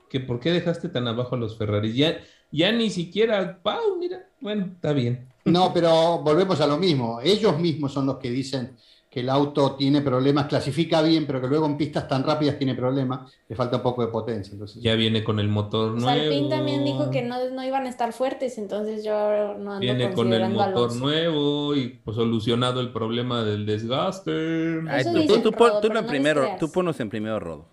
que 0.10 0.20
¿por 0.20 0.40
qué 0.40 0.52
dejaste 0.52 0.90
tan 0.90 1.08
abajo 1.08 1.36
a 1.36 1.40
los 1.40 1.58
Ferraris? 1.58 1.96
Ya, 1.96 2.18
ya 2.52 2.72
ni 2.72 2.90
siquiera 2.90 3.60
mira, 4.00 4.30
bueno, 4.40 4.66
está 4.76 4.94
bien. 4.94 5.28
No, 5.44 5.74
pero 5.74 6.20
volvemos 6.20 6.60
a 6.62 6.68
lo 6.68 6.78
mismo. 6.78 7.20
Ellos 7.22 7.60
mismos 7.60 7.94
son 7.94 8.06
los 8.06 8.18
que 8.18 8.30
dicen 8.30 8.78
que 9.18 9.22
el 9.22 9.32
auto 9.32 9.72
tiene 9.72 10.02
problemas, 10.02 10.46
clasifica 10.46 11.02
bien, 11.02 11.26
pero 11.26 11.42
que 11.42 11.48
luego 11.48 11.66
en 11.66 11.76
pistas 11.76 12.08
tan 12.08 12.24
rápidas 12.24 12.60
tiene 12.60 12.76
problemas, 12.76 13.32
le 13.50 13.56
falta 13.56 13.78
un 13.78 13.82
poco 13.82 14.06
de 14.06 14.10
potencia. 14.12 14.52
Entonces, 14.54 14.80
Ya 14.80 14.94
viene 14.94 15.24
con 15.24 15.40
el 15.40 15.48
motor 15.48 15.94
nuevo. 15.94 16.08
Alpine 16.08 16.50
también 16.50 16.86
dijo 16.86 17.10
que 17.10 17.24
no, 17.24 17.50
no 17.50 17.64
iban 17.66 17.88
a 17.88 17.90
estar 17.90 18.14
fuertes, 18.14 18.60
entonces 18.60 19.04
yo 19.04 19.56
no 19.58 19.74
ando 19.74 19.80
Viene 19.80 20.14
con 20.14 20.32
el 20.32 20.48
motor 20.52 20.96
nuevo 20.98 21.76
y 21.76 21.88
pues, 22.06 22.16
solucionado 22.16 22.80
el 22.80 22.92
problema 22.94 23.44
del 23.44 23.66
desgaste. 23.66 24.82
Ay, 24.88 25.02
Eso 25.02 25.14
tú, 25.26 25.42
tú 25.42 25.52
pon- 25.52 25.70
Rodo, 25.70 25.82
tú 25.82 25.90
no 25.90 26.06
primero, 26.06 26.42
creas. 26.42 26.60
tú 26.60 26.72
ponos 26.72 27.00
en 27.00 27.10
primero, 27.10 27.40
Rodo. 27.40 27.66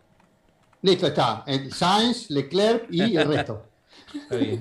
Listo, 0.80 1.08
está. 1.08 1.44
Sainz, 1.72 2.30
Leclerc 2.30 2.86
y 2.90 3.18
el 3.18 3.28
resto. 3.28 3.66
Está 4.14 4.36
bien. 4.36 4.60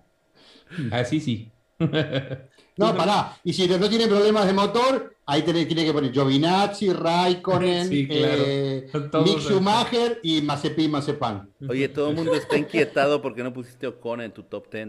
Así 0.90 1.20
sí. 1.20 1.52
No, 1.78 2.96
pará. 2.96 3.36
Y 3.44 3.52
si 3.52 3.68
no 3.68 3.88
tiene 3.88 4.08
problemas 4.08 4.44
de 4.48 4.54
motor, 4.54 5.14
ahí 5.30 5.42
tiene, 5.42 5.64
tiene 5.66 5.84
que 5.84 5.92
poner 5.92 6.12
Giovinazzi, 6.12 6.92
Raikkonen, 6.92 7.88
Sí, 7.88 8.06
claro. 8.08 8.42
eh, 8.46 8.86
Mick. 9.24 9.38
Schumacher 9.40 10.20
y 10.22 10.42
Mazepin 10.42 10.90
Mazepan. 10.90 11.50
Oye, 11.68 11.88
todo 11.88 12.10
el 12.10 12.16
mundo 12.16 12.34
está 12.34 12.56
inquietado 12.58 13.20
porque 13.22 13.42
no 13.42 13.52
pusiste 13.52 13.86
Ocon 13.86 14.20
en 14.22 14.32
tu 14.32 14.42
top 14.44 14.70
10. 14.72 14.88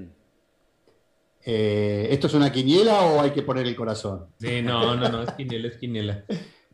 Eh, 1.44 2.08
¿Esto 2.12 2.28
es 2.28 2.34
una 2.36 2.52
quiniela 2.52 3.02
o 3.02 3.22
hay 3.22 3.32
que 3.32 3.42
poner 3.42 3.66
el 3.66 3.76
corazón? 3.76 4.28
Sí, 4.39 4.62
no, 4.62 4.96
no, 4.96 5.10
no, 5.10 5.24
es 5.24 5.32
quinela, 5.34 5.68
es 5.70 5.78
quinela. 5.78 6.26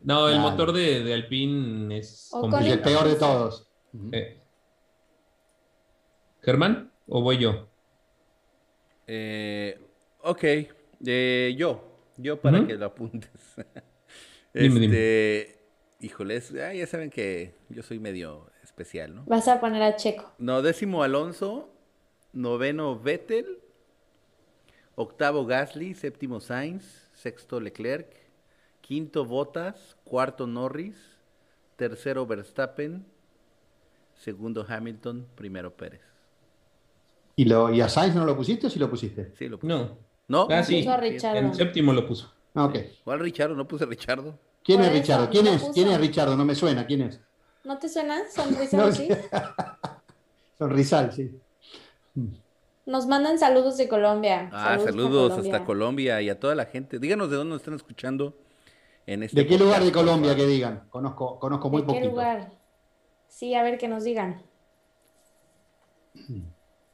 No, 0.02 0.28
el 0.28 0.36
Dale. 0.36 0.50
motor 0.50 0.72
de, 0.72 1.02
de 1.02 1.14
Alpine 1.14 1.98
es 1.98 2.28
O 2.32 2.42
con 2.42 2.54
Es 2.54 2.66
el 2.66 2.72
complicado. 2.80 2.98
peor 3.04 3.08
de 3.12 3.18
todos. 3.18 3.68
Eh. 4.12 4.40
¿Germán? 6.42 6.92
¿O 7.08 7.22
voy 7.22 7.38
yo? 7.38 7.66
Eh, 9.06 9.78
ok, 10.22 10.44
eh, 11.06 11.54
yo, 11.56 11.87
yo 12.18 12.40
para 12.40 12.66
que 12.66 12.74
lo 12.74 12.86
apuntes. 12.86 13.30
Dime, 14.54 14.84
este, 14.84 15.58
híjoles, 16.00 16.52
ah, 16.54 16.74
ya 16.74 16.86
saben 16.86 17.10
que 17.10 17.54
yo 17.68 17.82
soy 17.82 17.98
medio 17.98 18.50
especial, 18.62 19.14
¿no? 19.14 19.24
Vas 19.24 19.48
a 19.48 19.60
poner 19.60 19.82
a 19.82 19.96
Checo. 19.96 20.32
No, 20.38 20.62
décimo 20.62 21.02
Alonso, 21.02 21.70
noveno 22.32 22.98
Vettel, 22.98 23.58
octavo 24.94 25.46
Gasly, 25.46 25.94
séptimo 25.94 26.40
Sainz, 26.40 27.08
sexto 27.14 27.60
Leclerc, 27.60 28.08
quinto 28.80 29.24
Bottas, 29.24 29.96
cuarto 30.04 30.46
Norris, 30.46 30.96
tercero 31.76 32.26
Verstappen, 32.26 33.06
segundo 34.16 34.66
Hamilton, 34.68 35.26
primero 35.34 35.76
Pérez. 35.76 36.02
¿Y, 37.36 37.44
lo, 37.44 37.72
¿Y 37.72 37.80
a 37.80 37.88
Sainz 37.88 38.16
no 38.16 38.24
lo 38.24 38.36
pusiste 38.36 38.66
o 38.66 38.70
sí 38.70 38.80
lo 38.80 38.90
pusiste? 38.90 39.32
Sí, 39.36 39.48
lo 39.48 39.58
puse. 39.58 39.72
No. 39.72 40.07
¿No? 40.28 40.46
Ah, 40.50 40.62
sí. 40.62 40.78
Puso 40.78 40.92
a 40.92 40.96
Richard. 40.98 41.36
En 41.36 41.54
séptimo 41.54 41.92
lo 41.92 42.06
puso. 42.06 42.32
Ah, 42.54 42.66
ok. 42.66 42.76
¿Cuál 43.04 43.20
Richardo? 43.20 43.54
No 43.56 43.66
puse 43.66 43.86
Richardo. 43.86 44.38
¿Quién 44.62 44.82
es 44.82 44.92
Richardo? 44.92 45.30
¿Quién 45.30 45.46
es? 45.46 45.62
¿Quién 45.72 45.88
es 45.88 45.98
Richardo? 45.98 46.36
No 46.36 46.44
me 46.44 46.54
suena. 46.54 46.86
¿Quién 46.86 47.02
es? 47.02 47.20
¿No 47.64 47.78
te 47.78 47.88
suena? 47.88 48.20
Sonrisa 48.30 48.76
No, 48.76 48.84
así. 48.84 49.08
Sonrisal, 50.58 51.12
sí. 51.12 51.38
Nos 52.84 53.06
mandan 53.06 53.38
saludos 53.38 53.76
de 53.76 53.88
Colombia. 53.88 54.50
Ah, 54.52 54.78
saludos 54.82 55.38
hasta 55.38 55.64
Colombia 55.64 56.20
y 56.20 56.28
a 56.30 56.38
toda 56.38 56.54
la 56.54 56.66
gente. 56.66 56.98
Díganos 56.98 57.30
de 57.30 57.36
dónde 57.36 57.52
nos 57.52 57.60
están 57.62 57.74
escuchando 57.74 58.34
en 59.06 59.22
este 59.22 59.40
¿De 59.42 59.46
qué 59.46 59.58
lugar 59.58 59.82
de 59.84 59.92
Colombia 59.92 60.34
que 60.34 60.46
digan? 60.46 60.84
Conozco, 60.90 61.38
conozco 61.38 61.70
muy 61.70 61.82
¿De 61.82 61.86
qué 61.86 61.92
poquito. 61.92 62.10
lugar? 62.10 62.50
Sí, 63.28 63.54
a 63.54 63.62
ver 63.62 63.78
que 63.78 63.88
nos 63.88 64.04
digan. 64.04 64.42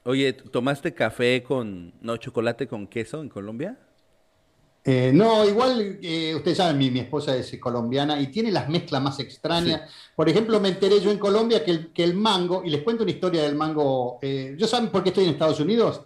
Oye, 0.05 0.35
¿tomaste 0.35 0.93
café 0.95 1.43
con, 1.43 1.95
no, 2.01 2.17
chocolate 2.19 2.67
con 2.69 2.87
queso 2.87 3.23
en 3.23 3.29
Colombia? 3.29 3.79
Eh, 4.87 5.13
no, 5.15 5.49
igual, 5.49 5.99
eh, 6.03 6.35
ustedes 6.35 6.59
saben, 6.59 6.77
mi, 6.77 6.91
mi 6.91 7.01
esposa 7.01 7.35
es 7.35 7.59
colombiana 7.59 8.21
y 8.21 8.27
tiene 8.27 8.53
las 8.53 8.69
mezclas 8.69 9.01
más 9.03 9.19
extrañas. 9.19 9.91
Por 10.15 10.29
ejemplo, 10.29 10.61
me 10.61 10.69
enteré 10.69 11.01
yo 11.01 11.11
en 11.11 11.19
Colombia 11.19 11.65
que 11.65 11.71
el, 11.71 11.93
que 11.93 12.05
el 12.05 12.15
mango, 12.15 12.63
y 12.63 12.69
les 12.69 12.83
cuento 12.83 13.03
una 13.03 13.13
historia 13.13 13.43
del 13.45 13.55
mango. 13.55 14.19
eh, 14.21 14.55
¿Yo 14.59 14.67
saben 14.67 14.91
por 14.91 15.03
qué 15.03 15.09
estoy 15.09 15.25
en 15.25 15.31
Estados 15.31 15.59
Unidos? 15.61 16.03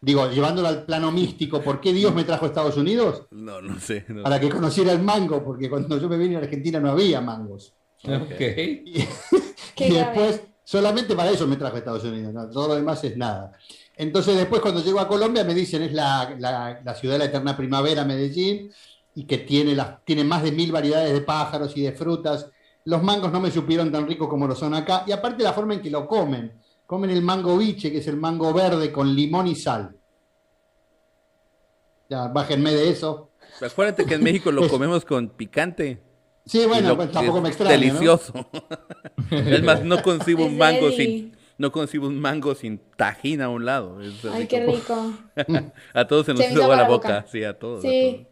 Digo, 0.00 0.28
llevándolo 0.28 0.66
al 0.66 0.84
plano 0.84 1.12
místico, 1.12 1.62
¿por 1.62 1.80
qué 1.80 1.92
Dios 1.92 2.12
me 2.14 2.24
trajo 2.24 2.46
a 2.46 2.48
Estados 2.48 2.76
Unidos? 2.76 3.26
No, 3.30 3.62
no 3.62 3.78
sé. 3.78 4.04
no. 4.08 4.24
Para 4.24 4.40
que 4.40 4.48
conociera 4.48 4.92
el 4.92 5.02
mango, 5.02 5.44
porque 5.44 5.70
cuando 5.70 5.96
yo 5.98 6.08
me 6.08 6.18
vine 6.18 6.34
a 6.34 6.40
Argentina 6.40 6.80
no 6.80 6.90
había 6.90 7.20
mangos. 7.20 7.74
Ok. 8.02 8.40
Y, 8.40 9.04
Qué 9.76 9.88
y 9.88 9.94
grave. 9.94 10.55
Solamente 10.66 11.14
para 11.14 11.30
eso 11.30 11.46
me 11.46 11.54
trajo 11.56 11.76
a 11.76 11.78
Estados 11.78 12.02
Unidos, 12.02 12.34
¿no? 12.34 12.50
todo 12.50 12.66
lo 12.68 12.74
demás 12.74 13.02
es 13.04 13.16
nada. 13.16 13.52
Entonces 13.94 14.36
después 14.36 14.60
cuando 14.60 14.82
llego 14.82 14.98
a 14.98 15.06
Colombia 15.06 15.44
me 15.44 15.54
dicen 15.54 15.82
es 15.82 15.92
la, 15.92 16.34
la- 16.40 16.80
la 16.84 16.94
ciudad 16.96 17.14
de 17.14 17.18
la 17.20 17.24
eterna 17.26 17.56
primavera, 17.56 18.04
Medellín, 18.04 18.72
y 19.14 19.24
que 19.26 19.38
tiene, 19.38 19.76
las, 19.76 20.04
tiene 20.04 20.24
más 20.24 20.42
de 20.42 20.50
mil 20.50 20.72
variedades 20.72 21.12
de 21.12 21.20
pájaros 21.20 21.76
y 21.76 21.82
de 21.82 21.92
frutas. 21.92 22.50
Los 22.84 23.00
mangos 23.00 23.30
no 23.30 23.38
me 23.40 23.50
supieron 23.52 23.92
tan 23.92 24.08
ricos 24.08 24.28
como 24.28 24.48
lo 24.48 24.56
son 24.56 24.74
acá, 24.74 25.04
y 25.06 25.12
aparte 25.12 25.44
la 25.44 25.52
forma 25.52 25.74
en 25.74 25.80
que 25.82 25.90
lo 25.90 26.06
comen. 26.08 26.60
Comen 26.84 27.10
el 27.10 27.22
mango 27.22 27.56
biche, 27.56 27.92
que 27.92 27.98
es 27.98 28.06
el 28.08 28.16
mango 28.16 28.52
verde 28.52 28.90
con 28.92 29.14
limón 29.14 29.46
y 29.46 29.54
sal. 29.54 29.96
Ya, 32.08 32.28
bájenme 32.28 32.72
de 32.72 32.90
eso. 32.90 33.30
Acuérdate 33.60 34.04
que 34.04 34.14
en 34.14 34.22
México 34.24 34.52
lo 34.52 34.68
comemos 34.68 35.04
con 35.04 35.28
picante. 35.30 36.02
Sí, 36.46 36.64
bueno, 36.66 36.90
lo- 36.90 36.96
pues, 36.96 37.10
tampoco 37.12 37.40
me 37.40 37.48
extraña. 37.48 37.76
¿no? 37.76 37.80
Delicioso. 37.82 38.32
es 39.30 39.62
más, 39.64 39.82
no 39.84 40.00
concibo 40.02 40.46
un 40.46 40.56
mango 40.56 40.90
sin, 40.92 41.36
no 41.58 41.72
concibo 41.72 42.06
un 42.06 42.20
mango 42.20 42.54
sin 42.54 42.78
tajín 42.96 43.42
a 43.42 43.48
un 43.48 43.64
lado. 43.66 44.00
Es 44.00 44.24
Ay, 44.26 44.46
qué 44.46 44.64
rico. 44.64 45.12
A 45.94 46.06
todos 46.06 46.26
se 46.26 46.32
nos 46.34 46.40
hizo 46.48 46.68
la 46.74 46.84
boca. 46.84 47.08
boca. 47.08 47.26
Sí, 47.28 47.42
a 47.44 47.58
todos. 47.58 47.84
a 47.84 47.88
Sí. 47.88 48.26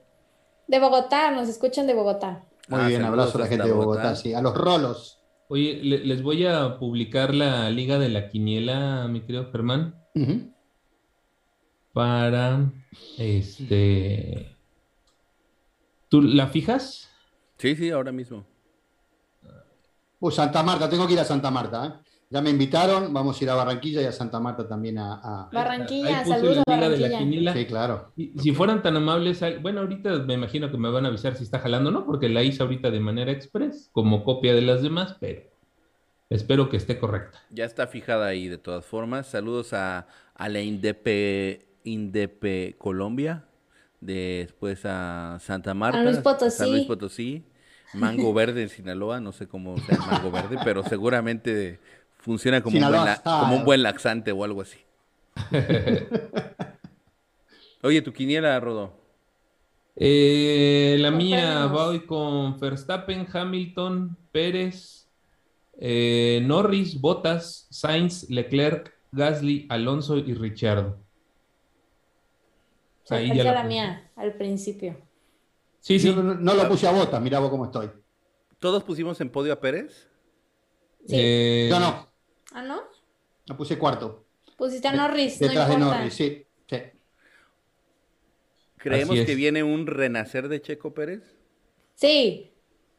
De 0.66 0.78
Bogotá, 0.80 1.30
nos 1.32 1.48
escuchan 1.48 1.86
de 1.86 1.94
Bogotá. 1.94 2.44
Muy 2.68 2.80
Ah, 2.80 2.86
bien, 2.88 3.02
abrazo 3.02 3.36
a 3.36 3.42
la 3.42 3.46
gente 3.48 3.66
de 3.66 3.72
Bogotá, 3.72 4.02
Bogotá. 4.02 4.16
sí, 4.16 4.32
a 4.32 4.40
los 4.40 4.54
rolos. 4.56 5.20
Oye, 5.48 5.80
le- 5.82 5.98
les 6.06 6.22
voy 6.22 6.46
a 6.46 6.78
publicar 6.78 7.34
la 7.34 7.68
liga 7.68 7.98
de 7.98 8.08
la 8.08 8.28
quiniela, 8.28 9.06
mi 9.08 9.20
querido 9.20 9.50
Germán, 9.52 9.96
para 11.92 12.72
este. 13.18 14.56
¿Tú 16.08 16.22
la 16.22 16.46
fijas? 16.48 17.10
Sí, 17.58 17.74
sí, 17.76 17.90
ahora 17.90 18.12
mismo. 18.12 18.44
Uh, 20.20 20.30
Santa 20.30 20.62
Marta, 20.62 20.88
tengo 20.88 21.06
que 21.06 21.12
ir 21.14 21.20
a 21.20 21.24
Santa 21.24 21.50
Marta. 21.50 21.86
¿eh? 21.86 21.92
Ya 22.30 22.40
me 22.40 22.50
invitaron, 22.50 23.12
vamos 23.12 23.38
a 23.40 23.44
ir 23.44 23.50
a 23.50 23.54
Barranquilla 23.54 24.02
y 24.02 24.06
a 24.06 24.12
Santa 24.12 24.40
Marta 24.40 24.66
también 24.66 24.98
a... 24.98 25.14
a- 25.22 25.50
Barranquilla, 25.52 26.18
Ahí 26.20 26.24
puse 26.24 26.36
saludos 26.36 26.62
a 26.66 26.70
la 26.70 26.88
liga 26.88 26.88
de 26.88 27.08
la 27.08 27.18
Barranquilla. 27.18 27.52
Sí, 27.52 27.66
claro. 27.66 28.12
Y 28.16 28.38
Si 28.40 28.52
fueran 28.52 28.82
tan 28.82 28.96
amables, 28.96 29.40
bueno, 29.60 29.80
ahorita 29.82 30.10
me 30.20 30.34
imagino 30.34 30.70
que 30.70 30.78
me 30.78 30.90
van 30.90 31.04
a 31.04 31.08
avisar 31.08 31.36
si 31.36 31.44
está 31.44 31.58
jalando 31.60 31.90
o 31.90 31.92
no, 31.92 32.06
porque 32.06 32.28
la 32.28 32.42
hice 32.42 32.62
ahorita 32.62 32.90
de 32.90 33.00
manera 33.00 33.30
express, 33.30 33.90
como 33.92 34.24
copia 34.24 34.54
de 34.54 34.62
las 34.62 34.82
demás, 34.82 35.16
pero 35.20 35.42
espero 36.30 36.68
que 36.70 36.78
esté 36.78 36.98
correcta. 36.98 37.38
Ya 37.50 37.66
está 37.66 37.86
fijada 37.86 38.26
ahí 38.26 38.48
de 38.48 38.58
todas 38.58 38.84
formas. 38.84 39.26
Saludos 39.26 39.72
a, 39.74 40.06
a 40.34 40.48
la 40.48 40.60
Indepe, 40.60 41.66
Indepe 41.84 42.74
Colombia. 42.78 43.44
Después 44.04 44.84
a 44.84 45.38
Santa 45.40 45.72
Marta. 45.72 46.02
Luis 46.02 46.18
Potosí. 46.18 46.56
San 46.58 46.70
Luis 46.70 46.84
Potosí. 46.84 47.42
Mango 47.94 48.34
Verde 48.34 48.62
en 48.62 48.68
Sinaloa. 48.68 49.18
No 49.20 49.32
sé 49.32 49.48
cómo 49.48 49.78
sea 49.78 49.96
el 49.96 50.00
Mango 50.00 50.30
Verde, 50.30 50.58
pero 50.62 50.82
seguramente 50.82 51.80
funciona 52.18 52.62
como, 52.62 52.76
un 52.76 52.92
buen, 52.92 53.16
como 53.24 53.56
un 53.56 53.82
laxante 53.82 54.30
o 54.30 54.44
algo 54.44 54.60
así. 54.60 54.78
Oye, 57.82 58.02
tu 58.02 58.12
quiniela, 58.12 58.60
Rodo. 58.60 58.92
Eh, 59.96 60.96
la 61.00 61.10
mía 61.10 61.66
voy 61.66 62.04
con 62.04 62.60
Verstappen, 62.60 63.26
Hamilton, 63.32 64.16
Pérez, 64.32 65.08
eh, 65.78 66.42
Norris, 66.44 67.00
Bottas, 67.00 67.68
Sainz, 67.70 68.28
Leclerc, 68.28 68.92
Gasly, 69.12 69.66
Alonso 69.70 70.18
y 70.18 70.34
Richardo. 70.34 71.03
Ahí 73.10 73.28
parece 73.28 73.44
ya 73.44 73.52
la 73.52 73.64
mía, 73.64 74.10
al 74.16 74.34
principio. 74.34 74.96
Sí, 75.80 75.98
sí. 75.98 76.08
Yo 76.08 76.22
no, 76.22 76.34
no 76.34 76.54
lo 76.54 76.68
puse 76.68 76.86
a 76.86 76.92
botas, 76.92 77.20
mirá 77.20 77.38
vos 77.38 77.50
cómo 77.50 77.66
estoy. 77.66 77.90
¿Todos 78.58 78.82
pusimos 78.84 79.20
en 79.20 79.30
podio 79.30 79.52
a 79.52 79.60
Pérez? 79.60 80.08
Sí. 81.06 81.16
Eh, 81.18 81.68
Yo 81.70 81.78
no, 81.78 82.08
¿Ah, 82.52 82.62
no? 82.62 82.82
lo 83.46 83.56
puse 83.56 83.78
cuarto. 83.78 84.24
Pusiste 84.56 84.88
a 84.88 84.92
Norris, 84.92 85.40
no 85.40 85.48
Detrás 85.48 85.68
de 85.68 85.74
importa. 85.74 85.98
Norris, 85.98 86.14
sí. 86.14 86.46
sí. 86.68 86.76
¿Creemos 88.78 89.16
es. 89.18 89.26
que 89.26 89.34
viene 89.34 89.62
un 89.62 89.86
renacer 89.86 90.48
de 90.48 90.60
Checo 90.60 90.94
Pérez? 90.94 91.22
Sí, 91.94 92.50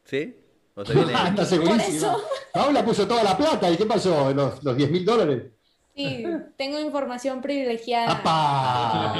¿Sí? 0.04 0.36
O 0.74 0.84
sea, 0.84 0.94
viene... 0.94 1.12
Ah, 1.14 1.28
está 1.30 1.44
segurísima. 1.44 1.86
eso. 1.88 2.22
Paula 2.52 2.84
puso 2.84 3.06
toda 3.08 3.24
la 3.24 3.36
plata. 3.36 3.70
¿Y 3.70 3.76
qué 3.76 3.86
pasó? 3.86 4.32
¿Los, 4.32 4.62
los 4.62 4.76
10 4.76 4.90
mil 4.90 5.04
dólares? 5.04 5.52
Sí, 5.96 6.24
tengo 6.58 6.78
información 6.78 7.40
privilegiada, 7.40 8.12
¡Apa! 8.12 9.14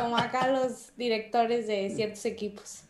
Como 0.00 0.16
acá 0.16 0.52
los 0.52 0.96
directores 0.96 1.66
de 1.66 1.90
ciertos 1.90 2.24
equipos. 2.26 2.84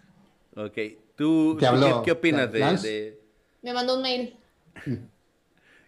ok, 0.55 0.77
¿tú, 1.17 1.57
Te 1.59 1.61
tú 1.61 1.67
habló 1.67 2.03
qué, 2.03 2.07
qué 2.07 2.13
opinas 2.13 2.53
de, 2.53 3.19
Me 3.63 3.73
mandó 3.73 3.97
un 3.97 4.03
mail. 4.03 4.37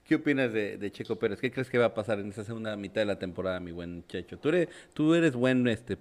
qué 0.04 0.14
opinas 0.14 0.54
de, 0.54 0.78
de 0.78 0.90
Checo 0.90 1.16
Pérez? 1.16 1.38
¿Qué 1.38 1.52
crees 1.52 1.68
que 1.68 1.76
va 1.76 1.84
a 1.86 1.94
pasar 1.94 2.18
en 2.18 2.30
esa 2.30 2.44
segunda 2.44 2.74
mitad 2.76 3.02
de 3.02 3.06
la 3.06 3.18
temporada, 3.18 3.60
mi 3.60 3.72
buen 3.72 4.06
Checho? 4.06 4.38
Tú 4.38 4.48
eres, 4.48 4.68
tú 4.94 5.14
eres 5.14 5.34
buen 5.34 5.68
este 5.68 5.98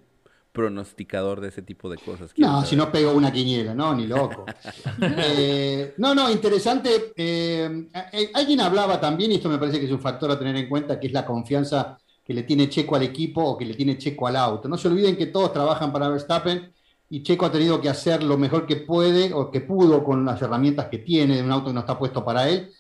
pronosticador 0.51 1.41
de 1.41 1.49
ese 1.49 1.61
tipo 1.61 1.89
de 1.89 1.97
cosas. 1.97 2.31
No, 2.37 2.47
saber. 2.47 2.67
si 2.67 2.75
no 2.75 2.91
pego 2.91 3.13
una 3.13 3.31
quiniela, 3.31 3.73
no, 3.73 3.93
ni 3.95 4.07
loco. 4.07 4.45
Eh, 5.01 5.93
no, 5.97 6.13
no, 6.15 6.29
interesante. 6.29 7.13
eh, 7.15 7.87
eh, 8.13 8.31
alguien 8.33 8.61
hablaba 8.61 8.99
también, 8.99 9.31
y 9.31 9.35
esto 9.35 9.49
me 9.49 9.57
parece 9.57 9.79
que 9.79 9.85
es 9.85 9.91
un 9.91 9.99
factor 9.99 10.31
a 10.31 10.39
tener 10.39 10.55
en 10.55 10.67
cuenta, 10.67 10.99
que 10.99 11.07
es 11.07 11.13
la 11.13 11.25
confianza 11.25 11.97
que 12.23 12.33
le 12.33 12.43
tiene 12.43 12.69
Checo 12.69 12.95
al 12.95 13.03
equipo 13.03 13.43
o 13.43 13.57
que 13.57 13.65
le 13.65 13.73
tiene 13.73 13.97
Checo 13.97 14.27
al 14.27 14.35
auto. 14.35 14.67
No 14.67 14.77
se 14.77 14.87
olviden 14.87 15.17
que 15.17 15.27
todos 15.27 15.51
trabajan 15.51 15.91
para 15.91 16.09
Verstappen 16.09 16.71
y 17.09 17.23
Checo 17.23 17.45
ha 17.45 17.51
tenido 17.51 17.81
que 17.81 17.89
hacer 17.89 18.21
lo 18.23 18.37
mejor 18.37 18.67
que 18.67 18.75
puede 18.75 19.33
o 19.33 19.49
que 19.49 19.61
pudo 19.61 20.03
con 20.03 20.23
las 20.25 20.39
herramientas 20.41 20.87
que 20.89 20.99
tiene 20.99 21.37
de 21.37 21.43
un 21.43 21.51
auto 21.51 21.67
que 21.67 21.73
no 21.73 21.79
está 21.79 21.97
puesto 21.97 22.23
para 22.23 22.47
él, 22.47 22.71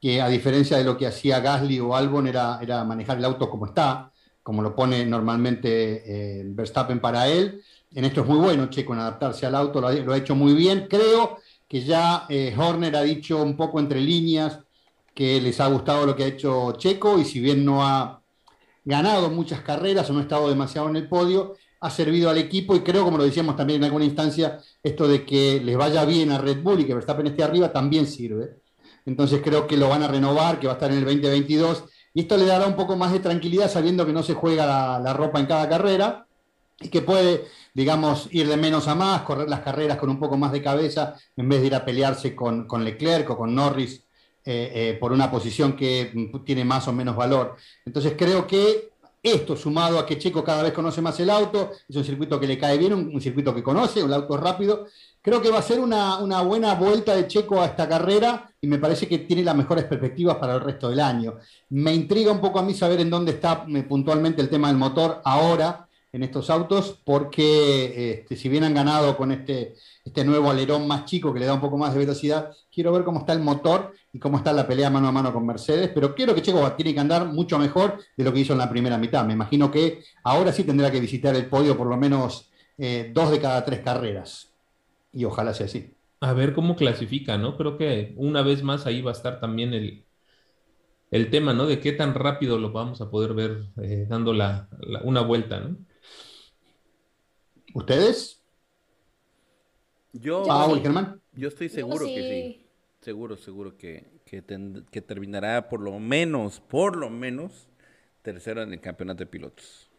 que 0.00 0.20
a 0.20 0.28
diferencia 0.28 0.76
de 0.76 0.84
lo 0.84 0.96
que 0.96 1.06
hacía 1.06 1.38
Gasly 1.40 1.78
o 1.78 1.94
Albon 1.94 2.26
era, 2.26 2.58
era 2.60 2.82
manejar 2.84 3.18
el 3.18 3.24
auto 3.26 3.48
como 3.48 3.66
está, 3.66 4.10
como 4.46 4.62
lo 4.62 4.76
pone 4.76 5.04
normalmente 5.04 6.38
eh, 6.38 6.44
Verstappen 6.46 7.00
para 7.00 7.26
él. 7.26 7.64
En 7.92 8.04
esto 8.04 8.20
es 8.20 8.28
muy 8.28 8.38
bueno 8.38 8.70
Checo 8.70 8.92
en 8.92 9.00
adaptarse 9.00 9.44
al 9.44 9.56
auto, 9.56 9.80
lo 9.80 9.88
ha, 9.88 9.92
lo 9.92 10.12
ha 10.12 10.18
hecho 10.18 10.36
muy 10.36 10.54
bien. 10.54 10.86
Creo 10.88 11.38
que 11.66 11.80
ya 11.80 12.26
eh, 12.28 12.54
Horner 12.56 12.94
ha 12.94 13.02
dicho 13.02 13.42
un 13.42 13.56
poco 13.56 13.80
entre 13.80 14.00
líneas 14.00 14.60
que 15.12 15.40
les 15.40 15.58
ha 15.58 15.66
gustado 15.66 16.06
lo 16.06 16.14
que 16.14 16.22
ha 16.22 16.28
hecho 16.28 16.76
Checo 16.78 17.18
y 17.18 17.24
si 17.24 17.40
bien 17.40 17.64
no 17.64 17.84
ha 17.84 18.22
ganado 18.84 19.30
muchas 19.30 19.62
carreras 19.62 20.08
o 20.10 20.12
no 20.12 20.20
ha 20.20 20.22
estado 20.22 20.48
demasiado 20.48 20.88
en 20.90 20.94
el 20.94 21.08
podio, 21.08 21.56
ha 21.80 21.90
servido 21.90 22.30
al 22.30 22.38
equipo 22.38 22.76
y 22.76 22.82
creo, 22.82 23.02
como 23.02 23.18
lo 23.18 23.24
decíamos 23.24 23.56
también 23.56 23.80
en 23.80 23.86
alguna 23.86 24.04
instancia, 24.04 24.60
esto 24.80 25.08
de 25.08 25.26
que 25.26 25.60
les 25.60 25.76
vaya 25.76 26.04
bien 26.04 26.30
a 26.30 26.38
Red 26.38 26.62
Bull 26.62 26.82
y 26.82 26.84
que 26.84 26.94
Verstappen 26.94 27.26
esté 27.26 27.42
arriba 27.42 27.72
también 27.72 28.06
sirve. 28.06 28.60
Entonces 29.06 29.40
creo 29.42 29.66
que 29.66 29.76
lo 29.76 29.88
van 29.88 30.04
a 30.04 30.08
renovar, 30.08 30.60
que 30.60 30.68
va 30.68 30.74
a 30.74 30.76
estar 30.76 30.92
en 30.92 30.98
el 30.98 31.04
2022 31.04 31.82
y 32.16 32.20
esto 32.20 32.38
le 32.38 32.46
dará 32.46 32.66
un 32.66 32.76
poco 32.76 32.96
más 32.96 33.12
de 33.12 33.20
tranquilidad 33.20 33.70
sabiendo 33.70 34.06
que 34.06 34.12
no 34.14 34.22
se 34.22 34.32
juega 34.32 34.98
la, 34.98 35.12
ropa 35.12 35.38
en 35.38 35.44
cada 35.44 35.68
carrera 35.68 36.26
y 36.80 36.88
que 36.88 37.02
puede, 37.02 37.44
digamos, 37.74 38.30
ir 38.30 38.48
de 38.48 38.56
menos 38.56 38.88
a 38.88 38.94
más, 38.94 39.20
correr 39.20 39.50
las 39.50 39.60
carreras 39.60 39.98
con 39.98 40.08
un 40.08 40.18
poco 40.18 40.38
más 40.38 40.50
de 40.50 40.62
cabeza 40.62 41.14
en 41.36 41.46
vez 41.46 41.60
de 41.60 41.66
ir 41.66 41.74
a 41.74 41.84
pelearse 41.84 42.34
con, 42.34 42.66
Leclerc 42.82 43.28
o 43.28 43.36
con 43.36 43.54
Norris 43.54 44.02
eh, 44.46 44.72
eh, 44.74 44.96
por 44.98 45.12
una 45.12 45.30
posición 45.30 45.76
que 45.76 46.30
tiene 46.42 46.64
más 46.64 46.88
o 46.88 46.92
menos 46.94 47.16
valor. 47.16 47.54
Entonces 47.84 48.14
creo 48.16 48.46
que 48.46 48.88
esto 49.22 49.54
sumado 49.54 49.98
a 49.98 50.06
que 50.06 50.16
Checo 50.16 50.42
cada 50.42 50.62
vez 50.62 50.72
conoce 50.72 51.02
más 51.02 51.20
el 51.20 51.28
auto, 51.28 51.72
es 51.86 51.96
un 51.96 52.04
circuito 52.04 52.40
que 52.40 52.46
le 52.46 52.56
cae 52.56 52.78
bien, 52.78 52.94
un 52.94 53.20
circuito 53.20 53.54
que 53.54 53.62
conoce, 53.62 54.02
un 54.02 54.14
auto 54.14 54.38
rápido, 54.38 54.86
creo 55.26 55.42
que 55.42 55.50
va 55.50 55.58
a 55.58 55.62
ser 55.62 55.80
una, 55.80 56.40
buena 56.42 56.74
vuelta 56.74 57.16
de 57.16 57.26
Checo 57.26 57.60
a 57.60 57.66
esta 57.66 57.88
carrera 57.88 58.48
y 58.60 58.68
me 58.68 58.78
parece 58.78 59.08
que 59.08 59.18
tiene 59.18 59.42
las 59.42 59.56
mejores 59.56 59.82
perspectivas 59.82 60.36
para 60.36 60.54
el 60.54 60.60
resto 60.60 60.88
del 60.88 61.00
año. 61.00 61.38
Me 61.70 61.92
intriga 61.92 62.30
un 62.30 62.40
poco 62.40 62.60
a 62.60 62.62
mí 62.62 62.74
saber 62.74 63.00
en 63.00 63.10
dónde 63.10 63.32
está 63.32 63.66
eh, 63.68 63.82
puntualmente 63.82 64.40
el 64.40 64.48
tema 64.48 64.68
del 64.68 64.76
motor 64.76 65.20
ahora 65.24 65.88
en 66.12 66.22
estos 66.22 66.48
autos, 66.48 67.02
porque 67.04 68.20
este, 68.20 68.36
si 68.36 68.48
bien 68.48 68.62
han 68.62 68.74
ganado 68.74 69.16
con 69.16 69.32
este, 69.32 69.74
este 70.04 70.24
nuevo 70.24 70.48
alerón 70.48 70.86
más 70.86 71.06
chico 71.06 71.34
que 71.34 71.40
le 71.40 71.46
da 71.46 71.54
un 71.54 71.60
poco 71.60 71.76
más 71.76 71.92
de 71.92 71.98
velocidad, 71.98 72.52
quiero 72.72 72.92
ver 72.92 73.02
cómo 73.02 73.18
está 73.18 73.32
el 73.32 73.40
motor 73.40 73.94
y 74.12 74.20
cómo 74.20 74.38
está 74.38 74.52
la 74.52 74.64
pelea 74.64 74.90
mano 74.90 75.08
a 75.08 75.12
mano 75.12 75.32
con 75.32 75.44
Mercedes, 75.44 75.90
pero 75.92 76.14
quiero 76.14 76.36
que 76.36 76.42
Checo 76.42 76.70
tiene 76.74 76.94
que 76.94 77.00
andar 77.00 77.26
mucho 77.26 77.58
mejor 77.58 77.98
de 78.16 78.22
lo 78.22 78.32
que 78.32 78.38
hizo 78.38 78.52
en 78.52 78.60
la 78.60 78.70
primera 78.70 78.96
mitad. 78.96 79.24
Me 79.24 79.32
imagino 79.32 79.72
que 79.72 80.04
ahora 80.22 80.52
sí 80.52 80.62
tendrá 80.62 80.88
que 80.88 81.00
visitar 81.00 81.34
el 81.34 81.46
podio 81.46 81.76
por 81.76 81.88
lo 81.88 81.96
menos 81.96 82.48
eh, 82.78 83.10
dos 83.12 83.32
de 83.32 83.40
cada 83.40 83.64
tres 83.64 83.80
carreras. 83.80 84.52
Y 85.16 85.24
ojalá 85.24 85.54
sea 85.54 85.66
así. 85.66 85.96
A 86.20 86.32
ver 86.34 86.54
cómo 86.54 86.76
clasifica, 86.76 87.38
¿no? 87.38 87.56
Creo 87.56 87.76
que 87.78 88.14
una 88.18 88.42
vez 88.42 88.62
más 88.62 88.86
ahí 88.86 89.02
va 89.02 89.10
a 89.12 89.14
estar 89.14 89.40
también 89.40 89.74
el, 89.74 90.06
el 91.10 91.30
tema, 91.30 91.52
¿no? 91.52 91.66
De 91.66 91.80
qué 91.80 91.92
tan 91.92 92.14
rápido 92.14 92.58
lo 92.58 92.70
vamos 92.72 93.00
a 93.00 93.10
poder 93.10 93.34
ver 93.34 93.64
eh, 93.82 94.06
dando 94.08 94.32
la, 94.32 94.68
la, 94.80 95.00
una 95.02 95.20
vuelta, 95.22 95.60
¿no? 95.60 95.76
¿Ustedes? 97.74 98.42
Yo, 100.12 100.42
Paul, 100.46 100.80
Germán. 100.82 101.20
Yo 101.32 101.48
estoy 101.48 101.68
seguro 101.68 102.06
Yo 102.06 102.12
que 102.12 102.24
sí. 102.24 102.52
Seguro, 103.00 103.36
seguro 103.36 103.76
que, 103.76 104.06
que, 104.26 104.42
ten- 104.42 104.86
que 104.90 105.02
terminará 105.02 105.68
por 105.68 105.80
lo 105.80 105.98
menos, 106.00 106.60
por 106.60 106.96
lo 106.96 107.10
menos, 107.10 107.68
tercero 108.22 108.62
en 108.62 108.72
el 108.72 108.80
campeonato 108.80 109.20
de 109.20 109.26
pilotos. 109.26 109.90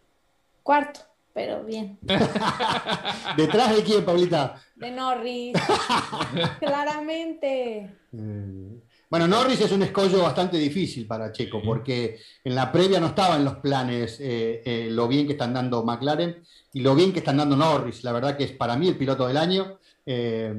Cuarto, 0.62 1.02
pero 1.38 1.64
bien. 1.64 2.00
¿Detrás 3.38 3.76
de 3.76 3.84
quién, 3.84 4.04
Paulita? 4.04 4.60
De 4.76 4.90
Norris. 4.90 5.54
Claramente. 6.60 7.96
Eh, 8.12 8.82
Bueno, 9.10 9.28
Norris 9.28 9.62
es 9.62 9.72
un 9.72 9.84
escollo 9.84 10.24
bastante 10.24 10.58
difícil 10.58 11.06
para 11.06 11.32
Checo, 11.32 11.62
porque 11.64 12.18
en 12.44 12.56
la 12.56 12.72
previa 12.72 13.00
no 13.00 13.08
estaba 13.08 13.36
en 13.36 13.46
los 13.46 13.58
planes 13.58 14.18
eh, 14.20 14.64
eh, 14.66 14.88
lo 14.90 15.08
bien 15.08 15.28
que 15.28 15.34
están 15.34 15.54
dando 15.54 15.84
McLaren 15.86 16.42
y 16.74 16.82
lo 16.82 16.96
bien 16.96 17.14
que 17.14 17.20
están 17.20 17.38
dando 17.38 17.56
Norris. 17.56 18.04
La 18.04 18.12
verdad 18.14 18.36
que 18.36 18.46
es 18.46 18.52
para 18.54 18.76
mí 18.76 18.88
el 18.88 18.98
piloto 18.98 19.28
del 19.28 19.38
año. 19.38 19.78
eh, 20.08 20.54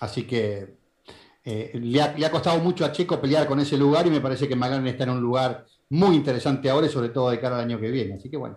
así 0.00 0.22
que 0.26 0.76
eh, 1.44 1.72
le, 1.74 2.00
ha, 2.00 2.16
le 2.16 2.24
ha 2.24 2.30
costado 2.30 2.58
mucho 2.60 2.84
a 2.86 2.92
Checo 2.92 3.20
pelear 3.20 3.46
con 3.46 3.60
ese 3.60 3.76
lugar 3.76 4.06
y 4.06 4.10
me 4.10 4.20
parece 4.22 4.48
que 4.48 4.56
McLaren 4.56 4.86
está 4.86 5.04
en 5.04 5.10
un 5.10 5.20
lugar 5.20 5.66
muy 5.90 6.16
interesante 6.16 6.70
ahora 6.70 6.86
y 6.86 6.90
sobre 6.90 7.10
todo 7.10 7.28
de 7.30 7.38
cara 7.38 7.56
al 7.56 7.64
año 7.64 7.78
que 7.78 7.90
viene. 7.90 8.14
Así 8.14 8.30
que 8.30 8.38
bueno. 8.38 8.56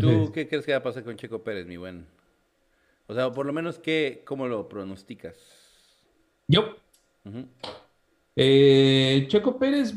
¿Tú 0.00 0.30
qué 0.34 0.48
crees 0.48 0.66
que 0.66 0.72
va 0.72 0.78
a 0.78 0.82
pasar 0.82 1.04
con 1.04 1.16
Checo 1.16 1.42
Pérez, 1.42 1.66
mi 1.66 1.76
buen? 1.76 2.06
O 3.06 3.14
sea, 3.14 3.32
por 3.32 3.46
lo 3.46 3.52
menos, 3.52 3.78
¿qué, 3.78 4.22
¿cómo 4.26 4.46
lo 4.46 4.68
pronosticas? 4.68 5.36
Yo, 6.46 6.76
Ujú. 7.24 7.46
Eh, 8.36 9.26
Checo 9.28 9.58
Pérez, 9.58 9.94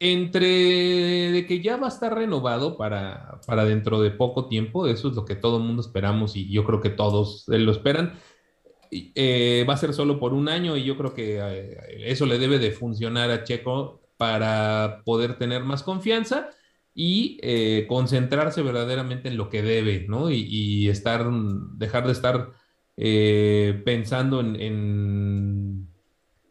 entre 0.00 0.46
de 0.46 1.46
que 1.46 1.60
ya 1.60 1.76
va 1.76 1.86
a 1.86 1.90
estar 1.90 2.14
renovado 2.14 2.76
para, 2.76 3.40
para 3.46 3.64
dentro 3.64 4.00
de 4.00 4.10
poco 4.10 4.48
tiempo, 4.48 4.86
eso 4.86 5.08
es 5.08 5.14
lo 5.14 5.24
que 5.24 5.34
todo 5.34 5.58
el 5.58 5.64
mundo 5.64 5.82
esperamos 5.82 6.36
y 6.36 6.50
yo 6.50 6.64
creo 6.64 6.80
que 6.80 6.90
todos 6.90 7.48
eh, 7.48 7.58
lo 7.58 7.72
esperan. 7.72 8.18
Eh, 8.90 9.66
va 9.68 9.74
a 9.74 9.76
ser 9.76 9.92
solo 9.92 10.18
por 10.18 10.32
un 10.32 10.48
año 10.48 10.76
y 10.76 10.84
yo 10.84 10.96
creo 10.96 11.14
que 11.14 11.38
eh, 11.38 12.10
eso 12.10 12.24
le 12.24 12.38
debe 12.38 12.58
de 12.58 12.70
funcionar 12.70 13.30
a 13.30 13.44
Checo 13.44 14.00
para 14.16 15.02
poder 15.04 15.36
tener 15.38 15.62
más 15.64 15.82
confianza 15.82 16.50
y 17.00 17.38
eh, 17.42 17.86
concentrarse 17.88 18.60
verdaderamente 18.60 19.28
en 19.28 19.36
lo 19.36 19.48
que 19.50 19.62
debe, 19.62 20.06
¿no? 20.08 20.32
Y, 20.32 20.88
estar, 20.88 21.24
dejar 21.74 22.06
de 22.06 22.12
estar 22.12 22.50
eh, 22.96 23.80
pensando 23.84 24.40
en, 24.40 25.86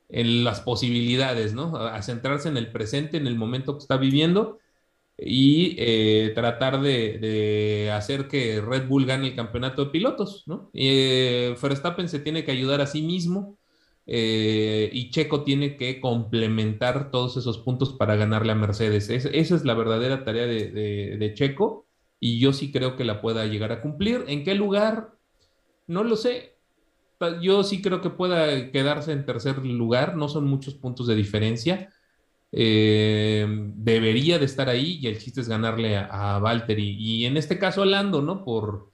las 0.08 0.62
posibilidades, 0.62 1.54
¿no? 1.54 1.76
A, 1.76 2.02
centrarse 2.02 2.48
en 2.48 2.56
el 2.56 2.72
presente, 2.72 3.18
en 3.18 3.28
el 3.28 3.36
momento 3.36 3.74
que 3.74 3.80
está 3.80 3.98
viviendo 3.98 4.60
y 5.18 5.76
eh, 5.80 6.32
tratar 6.34 6.80
de, 6.80 7.18
de 7.18 7.92
hacer 7.92 8.30
que 8.30 8.62
Red 8.62 8.88
Bull 8.88 9.06
gane 9.06 9.28
el 9.28 9.36
campeonato 9.36 9.84
de 9.84 9.92
pilotos, 9.92 10.46
¿no? 10.48 10.72
Verstappen 10.74 12.08
se 12.08 12.20
tiene 12.20 12.46
que 12.46 12.52
ayudar 12.52 12.80
a 12.80 12.88
sí 12.88 13.02
mismo 13.02 13.58
eh, 14.08 14.90
y 14.94 15.12
Checo 15.12 15.44
tiene 15.44 15.78
que 15.78 16.00
complementar 16.02 17.12
todos 17.12 17.38
esos 17.38 17.60
puntos 17.60 17.94
para 17.94 18.16
ganarle 18.16 18.54
a 18.54 18.56
Mercedes. 18.56 19.10
Es- 19.10 19.26
esa 19.26 19.56
es 19.56 19.66
la 19.66 19.74
verdadera 19.76 20.24
tarea 20.26 20.46
de, 20.48 21.32
Checo 21.36 21.88
y 22.20 22.40
yo 22.40 22.54
sí 22.54 22.72
creo 22.72 22.96
que 22.98 23.04
la 23.06 23.22
pueda 23.22 23.46
llegar 23.46 23.72
a 23.72 23.82
cumplir. 23.82 24.26
¿En 24.28 24.44
qué 24.44 24.56
lugar? 24.56 25.12
No 25.88 26.04
lo 26.04 26.16
sé. 26.16 26.58
Yo 27.42 27.64
sí 27.64 27.82
creo 27.82 28.02
que 28.02 28.12
pueda 28.12 28.72
quedarse 28.72 29.12
en 29.12 29.26
tercer 29.26 29.58
lugar, 29.66 30.16
no 30.16 30.30
son 30.30 30.46
muchos 30.46 30.76
puntos 30.76 31.08
de 31.08 31.16
diferencia. 31.16 31.90
Eh, 32.52 33.46
debería 33.76 34.40
de 34.40 34.46
estar 34.46 34.70
ahí 34.70 35.00
y 35.02 35.08
el 35.08 35.20
chiste 35.20 35.42
es 35.42 35.50
ganarle 35.50 35.98
a, 35.98 36.36
a 36.36 36.40
Valtteri. 36.40 36.96
Y 37.00 37.26
en 37.26 37.38
este 37.38 37.60
caso 37.60 37.84
a 37.84 37.86
Lando, 37.88 38.22
¿no? 38.22 38.44
Por, 38.46 38.92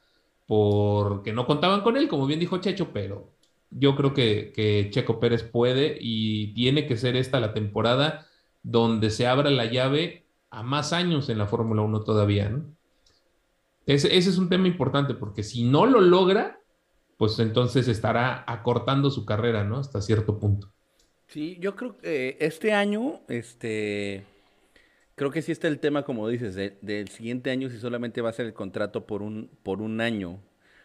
porque 0.48 1.34
no 1.34 1.46
contaban 1.48 1.82
con 1.82 1.98
él, 1.98 2.08
como 2.08 2.28
bien 2.28 2.40
dijo 2.40 2.60
Checho, 2.60 2.92
pero 2.94 3.34
yo 3.80 3.96
creo 3.96 4.14
que, 4.14 4.52
que 4.56 4.90
Checo 4.92 5.20
Pérez 5.20 5.44
puede 5.44 5.98
y 6.00 6.54
tiene 6.54 6.88
que 6.88 6.98
ser 6.98 7.16
esta 7.16 7.40
la 7.40 7.54
temporada 7.54 8.28
donde 8.64 9.10
se 9.10 9.28
abra 9.28 9.50
la 9.52 9.66
llave 9.66 10.28
a 10.50 10.64
más 10.64 10.94
años 10.94 11.30
en 11.30 11.38
la 11.40 11.48
Fórmula 11.48 11.82
1 11.82 12.04
todavía, 12.04 12.50
¿no? 12.50 12.66
Ese, 13.86 14.16
ese 14.18 14.30
es 14.30 14.38
un 14.38 14.50
tema 14.50 14.68
importante 14.68 15.14
porque 15.14 15.44
si 15.44 15.64
no 15.64 15.86
lo 15.86 16.02
logra, 16.02 16.60
pues 17.18 17.40
entonces 17.40 17.88
estará 17.88 18.44
acortando 18.48 19.10
su 19.12 19.26
carrera, 19.26 19.64
¿no? 19.64 19.78
Hasta 19.78 20.02
cierto 20.02 20.40
punto. 20.40 20.74
Sí, 21.28 21.58
yo 21.60 21.76
creo 21.76 21.98
que 21.98 22.38
este 22.40 22.74
año, 22.74 23.22
este, 23.28 24.24
creo 25.16 25.32
que 25.32 25.42
sí 25.42 25.52
está 25.52 25.68
el 25.68 25.80
tema, 25.80 26.04
como 26.04 26.28
dices, 26.28 26.56
de- 26.56 26.78
del 26.82 27.10
siguiente 27.10 27.52
año 27.52 27.70
si 27.70 27.80
solamente 27.80 28.22
va 28.22 28.30
a 28.30 28.34
ser 28.34 28.46
el 28.48 28.54
contrato 28.54 29.06
por 29.08 29.22
un, 29.22 29.50
por 29.64 29.82
un 29.82 30.02
año, 30.02 30.40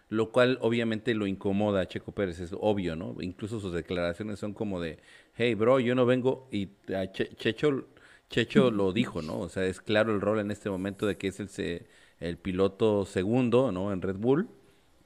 lo 0.09 0.31
cual 0.33 0.59
obviamente 0.63 1.15
lo 1.15 1.27
incomoda 1.27 1.83
a 1.83 1.89
Checo 1.89 2.13
Pérez, 2.13 2.41
es 2.41 2.55
obvio, 2.59 2.97
¿no? 2.97 3.17
Incluso 3.21 3.61
sus 3.61 3.73
declaraciones 3.73 4.39
son 4.39 4.55
como 4.55 4.81
de, 4.81 4.99
hey, 5.37 5.55
bro, 5.55 5.81
yo 5.81 5.95
no 5.95 6.07
vengo, 6.07 6.49
y 6.51 6.71
Checho, 7.13 7.87
Checho 8.31 8.71
lo 8.71 8.93
dijo, 8.93 9.23
¿no? 9.23 9.39
O 9.41 9.49
sea, 9.49 9.67
es 9.67 9.81
claro 9.81 10.15
el 10.15 10.21
rol 10.21 10.41
en 10.41 10.51
este 10.51 10.71
momento 10.71 11.07
de 11.07 11.17
que 11.17 11.29
es 11.29 11.41
el, 11.41 11.87
el 12.21 12.39
piloto 12.39 13.05
segundo, 13.05 13.71
¿no? 13.73 13.93
En 13.93 14.03
Red 14.03 14.17
Bull, 14.17 14.49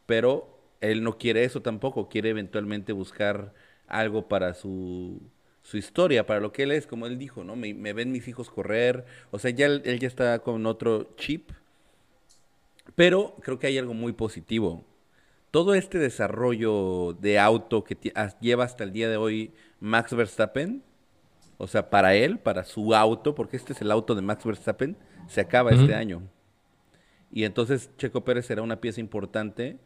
pero 0.07 0.49
él 0.81 1.03
no 1.03 1.19
quiere 1.19 1.45
eso 1.45 1.63
tampoco, 1.63 2.09
quiere 2.09 2.31
eventualmente 2.31 2.93
buscar 2.93 3.55
algo 3.89 4.29
para 4.29 4.55
su, 4.55 5.21
su 5.63 5.79
historia, 5.79 6.27
para 6.27 6.41
lo 6.41 6.53
que 6.53 6.63
él 6.65 6.73
es, 6.73 6.87
como 6.87 7.07
él 7.07 7.19
dijo, 7.19 7.45
¿no? 7.45 7.57
Me, 7.57 7.75
me 7.75 7.93
ven 7.93 8.13
mis 8.13 8.29
hijos 8.29 8.51
correr, 8.51 9.05
o 9.33 9.39
sea, 9.41 9.51
ya 9.51 9.67
él 9.67 9.99
ya 9.99 10.09
está 10.09 10.39
con 10.41 10.65
otro 10.67 11.15
chip, 11.17 11.51
pero 12.95 13.35
creo 13.41 13.59
que 13.59 13.67
hay 13.67 13.79
algo 13.79 13.95
muy 13.95 14.13
positivo. 14.13 14.85
Todo 15.53 15.75
este 15.75 15.99
desarrollo 15.99 17.13
de 17.21 17.39
auto 17.39 17.85
que 17.85 17.95
lleva 18.41 18.65
hasta 18.65 18.85
el 18.85 18.93
día 18.95 19.11
de 19.11 19.19
hoy 19.19 19.53
Max 19.81 20.17
Verstappen, 20.17 20.83
o 21.59 21.67
sea, 21.67 21.91
para 21.91 22.15
él, 22.15 22.39
para 22.39 22.65
su 22.65 22.95
auto, 22.95 23.35
porque 23.35 23.59
este 23.59 23.75
es 23.75 23.83
el 23.83 23.91
auto 23.91 24.15
de 24.15 24.23
Max 24.23 24.47
Verstappen, 24.47 24.97
se 25.29 25.43
acaba 25.43 25.71
este 25.71 25.95
año. 25.95 26.23
Y 27.31 27.45
entonces 27.45 27.91
Checo 27.99 28.25
Pérez 28.25 28.47
será 28.47 28.63
una 28.63 28.81
pieza 28.81 29.01
importante, 29.01 29.77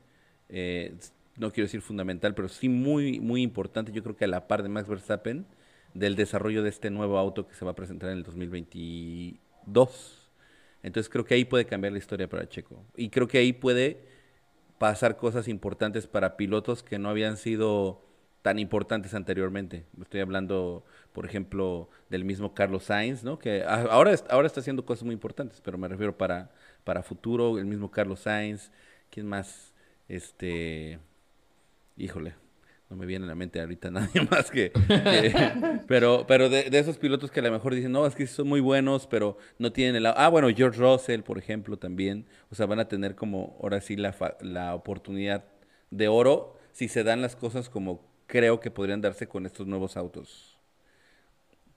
eh, 0.49 0.95
no 1.37 1.53
quiero 1.53 1.67
decir 1.67 1.81
fundamental, 1.81 2.37
pero 2.37 2.49
sí 2.49 2.69
muy, 2.69 3.19
muy 3.19 3.43
importante, 3.43 3.91
yo 3.91 4.05
creo 4.05 4.15
que 4.15 4.27
a 4.27 4.29
la 4.29 4.47
par 4.47 4.63
de 4.63 4.69
Max 4.69 4.89
Verstappen, 4.89 5.47
del 5.95 6.15
desarrollo 6.15 6.63
de 6.63 6.69
este 6.69 6.91
nuevo 6.91 7.19
auto 7.19 7.49
que 7.49 7.57
se 7.57 7.65
va 7.65 7.73
a 7.73 7.75
presentar 7.75 8.11
en 8.11 8.19
el 8.19 8.23
2022. 8.23 10.29
Entonces 10.85 11.11
creo 11.11 11.25
que 11.25 11.35
ahí 11.35 11.45
puede 11.45 11.65
cambiar 11.65 11.93
la 11.93 11.99
historia 11.99 12.29
para 12.29 12.49
Checo. 12.49 12.85
Y 12.97 13.09
creo 13.09 13.27
que 13.27 13.39
ahí 13.39 13.53
puede 13.53 14.15
pasar 14.79 15.17
cosas 15.17 15.49
importantes 15.49 16.07
para 16.07 16.37
pilotos 16.37 16.83
que 16.83 16.99
no 16.99 17.09
habían 17.09 17.37
sido 17.37 18.03
tan 18.43 18.59
importantes 18.59 19.15
anteriormente. 19.15 19.87
Estoy 20.01 20.21
hablando, 20.21 20.85
por 21.13 21.27
ejemplo, 21.27 21.89
del 22.11 22.25
mismo 22.25 22.55
Carlos 22.55 22.85
Sainz, 22.85 23.25
¿no? 23.25 23.39
Que 23.39 23.65
ahora, 23.65 24.15
ahora 24.31 24.47
está 24.47 24.61
haciendo 24.61 24.85
cosas 24.87 25.05
muy 25.05 25.15
importantes, 25.15 25.61
pero 25.61 25.79
me 25.79 25.89
refiero 25.89 26.17
para, 26.17 26.51
para 26.85 27.03
futuro, 27.03 27.59
el 27.59 27.67
mismo 27.67 27.91
Carlos 27.91 28.21
Sainz, 28.21 28.71
¿quién 29.11 29.27
más? 29.27 29.75
Este, 30.09 31.01
híjole, 31.97 32.35
no 32.91 32.97
me 32.97 33.07
viene 33.07 33.25
a 33.25 33.29
la 33.29 33.35
mente 33.35 33.61
ahorita 33.61 33.91
nadie 33.93 34.23
más 34.31 34.51
que, 34.51 34.73
que- 35.09 35.35
pero, 35.87 36.25
pero 36.27 36.49
de, 36.49 36.71
de 36.71 36.79
esos 36.79 36.99
pilotos 36.99 37.31
que 37.31 37.41
a 37.41 37.43
lo 37.43 37.51
mejor 37.53 37.75
dicen, 37.75 37.93
no, 37.93 38.07
es 38.07 38.15
que 38.15 38.27
son 38.27 38.49
muy 38.49 38.61
buenos, 38.61 39.07
pero 39.07 39.37
no 39.59 39.73
tienen 39.73 39.97
el... 39.97 40.07
Ah, 40.07 40.29
bueno, 40.29 40.49
George 40.55 40.79
Russell, 40.81 41.23
por 41.23 41.39
ejemplo, 41.39 41.79
también, 41.79 42.27
o 42.51 42.55
sea, 42.55 42.67
van 42.67 42.81
a 42.81 42.89
tener 42.89 43.15
como 43.17 43.57
ahora 43.63 43.81
sí 43.81 43.97
la, 43.97 44.13
fa- 44.13 44.37
la 44.41 44.75
oportunidad 44.75 45.45
de 45.91 46.09
oro 46.09 46.57
si 46.73 46.89
se 46.89 47.05
dan 47.05 47.23
las 47.23 47.37
cosas 47.37 47.69
como 47.71 48.03
creo 48.27 48.61
que 48.61 48.71
podrían 48.71 49.01
darse 49.01 49.29
con 49.29 49.47
estos 49.47 49.67
nuevos 49.67 49.97
autos. 49.97 50.59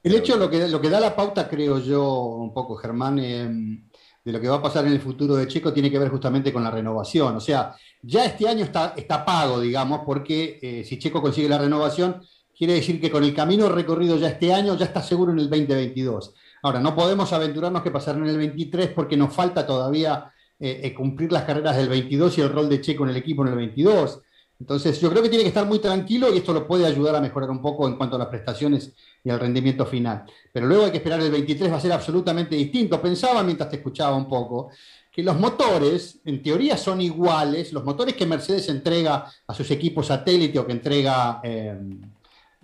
El 0.03 0.15
hecho, 0.15 0.37
lo 0.37 0.49
que, 0.49 0.67
lo 0.67 0.79
que 0.81 0.89
da 0.89 0.99
la 0.99 1.15
pauta, 1.15 1.47
creo 1.49 1.79
yo, 1.79 2.03
un 2.13 2.53
poco, 2.53 2.75
Germán, 2.75 3.19
eh, 3.19 3.83
de 4.23 4.31
lo 4.31 4.41
que 4.41 4.49
va 4.49 4.57
a 4.57 4.61
pasar 4.61 4.85
en 4.85 4.93
el 4.93 4.99
futuro 4.99 5.35
de 5.35 5.47
Checo 5.47 5.73
tiene 5.73 5.89
que 5.89 5.99
ver 5.99 6.09
justamente 6.09 6.51
con 6.51 6.63
la 6.63 6.71
renovación. 6.71 7.35
O 7.35 7.39
sea, 7.39 7.75
ya 8.01 8.25
este 8.25 8.47
año 8.47 8.63
está, 8.63 8.93
está 8.95 9.25
pago, 9.25 9.59
digamos, 9.59 10.01
porque 10.05 10.59
eh, 10.61 10.83
si 10.83 10.99
Checo 10.99 11.21
consigue 11.21 11.49
la 11.49 11.57
renovación, 11.57 12.21
quiere 12.57 12.73
decir 12.73 12.99
que 12.99 13.09
con 13.09 13.23
el 13.23 13.33
camino 13.33 13.69
recorrido 13.69 14.17
ya 14.17 14.29
este 14.29 14.53
año 14.53 14.75
ya 14.75 14.85
está 14.85 15.01
seguro 15.01 15.31
en 15.31 15.39
el 15.39 15.49
2022. 15.49 16.33
Ahora, 16.61 16.79
no 16.79 16.95
podemos 16.95 17.31
aventurarnos 17.31 17.81
que 17.81 17.91
pasará 17.91 18.19
en 18.19 18.27
el 18.27 18.37
23 18.37 18.89
porque 18.89 19.15
nos 19.15 19.33
falta 19.33 19.65
todavía 19.65 20.33
eh, 20.59 20.81
eh, 20.83 20.93
cumplir 20.93 21.31
las 21.31 21.43
carreras 21.43 21.77
del 21.77 21.87
22 21.87 22.37
y 22.37 22.41
el 22.41 22.51
rol 22.51 22.67
de 22.67 22.81
Checo 22.81 23.05
en 23.05 23.11
el 23.11 23.17
equipo 23.17 23.43
en 23.43 23.49
el 23.49 23.55
22. 23.55 24.21
Entonces, 24.59 24.99
yo 24.99 25.09
creo 25.09 25.23
que 25.23 25.29
tiene 25.29 25.43
que 25.43 25.49
estar 25.49 25.65
muy 25.65 25.79
tranquilo 25.79 26.33
y 26.33 26.39
esto 26.39 26.51
lo 26.51 26.67
puede 26.67 26.85
ayudar 26.85 27.15
a 27.15 27.21
mejorar 27.21 27.49
un 27.49 27.61
poco 27.61 27.87
en 27.87 27.95
cuanto 27.95 28.17
a 28.17 28.19
las 28.19 28.27
prestaciones 28.27 28.93
y 29.23 29.29
al 29.29 29.39
rendimiento 29.39 29.85
final. 29.85 30.25
Pero 30.51 30.67
luego 30.67 30.85
hay 30.85 30.91
que 30.91 30.97
esperar 30.97 31.19
el 31.21 31.31
23, 31.31 31.71
va 31.71 31.77
a 31.77 31.81
ser 31.81 31.91
absolutamente 31.91 32.55
distinto. 32.55 33.01
Pensaba 33.01 33.43
mientras 33.43 33.69
te 33.69 33.77
escuchaba 33.77 34.15
un 34.15 34.27
poco 34.27 34.69
que 35.11 35.23
los 35.23 35.37
motores, 35.39 36.19
en 36.25 36.41
teoría, 36.41 36.77
son 36.77 37.01
iguales. 37.01 37.73
Los 37.73 37.83
motores 37.83 38.15
que 38.15 38.25
Mercedes 38.25 38.69
entrega 38.69 39.29
a 39.47 39.53
sus 39.53 39.69
equipos 39.71 40.07
satélite 40.07 40.59
o 40.59 40.65
que 40.65 40.71
entrega 40.71 41.41
eh, 41.43 41.77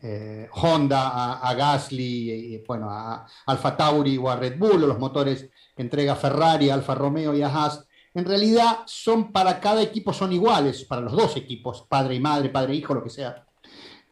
eh, 0.01 0.47
Honda 0.51 1.39
a, 1.39 1.53
Gasly, 1.53 2.31
y, 2.31 2.63
bueno, 2.65 2.89
a 2.89 3.25
Alfa 3.47 3.75
Tauri 3.75 4.17
o 4.17 4.29
a 4.29 4.35
Red 4.35 4.57
Bull, 4.57 4.83
o 4.83 4.87
los 4.87 4.99
motores 4.99 5.49
que 5.75 5.81
entrega 5.81 6.15
Ferrari, 6.15 6.69
Alfa 6.69 6.95
Romeo 6.95 7.35
y 7.35 7.41
a 7.41 7.47
Haas, 7.47 7.85
en 8.13 8.23
realidad 8.23 8.79
son 8.85 9.31
para 9.31 9.59
cada 9.59 9.81
equipo 9.81 10.13
son 10.13 10.31
iguales, 10.31 10.85
para 10.85 11.01
los 11.01 11.13
dos 11.13 11.35
equipos, 11.35 11.85
padre 11.89 12.15
y 12.15 12.19
madre, 12.19 12.49
padre 12.49 12.73
e 12.73 12.75
hijo, 12.77 12.93
lo 12.93 13.03
que 13.03 13.09
sea. 13.09 13.45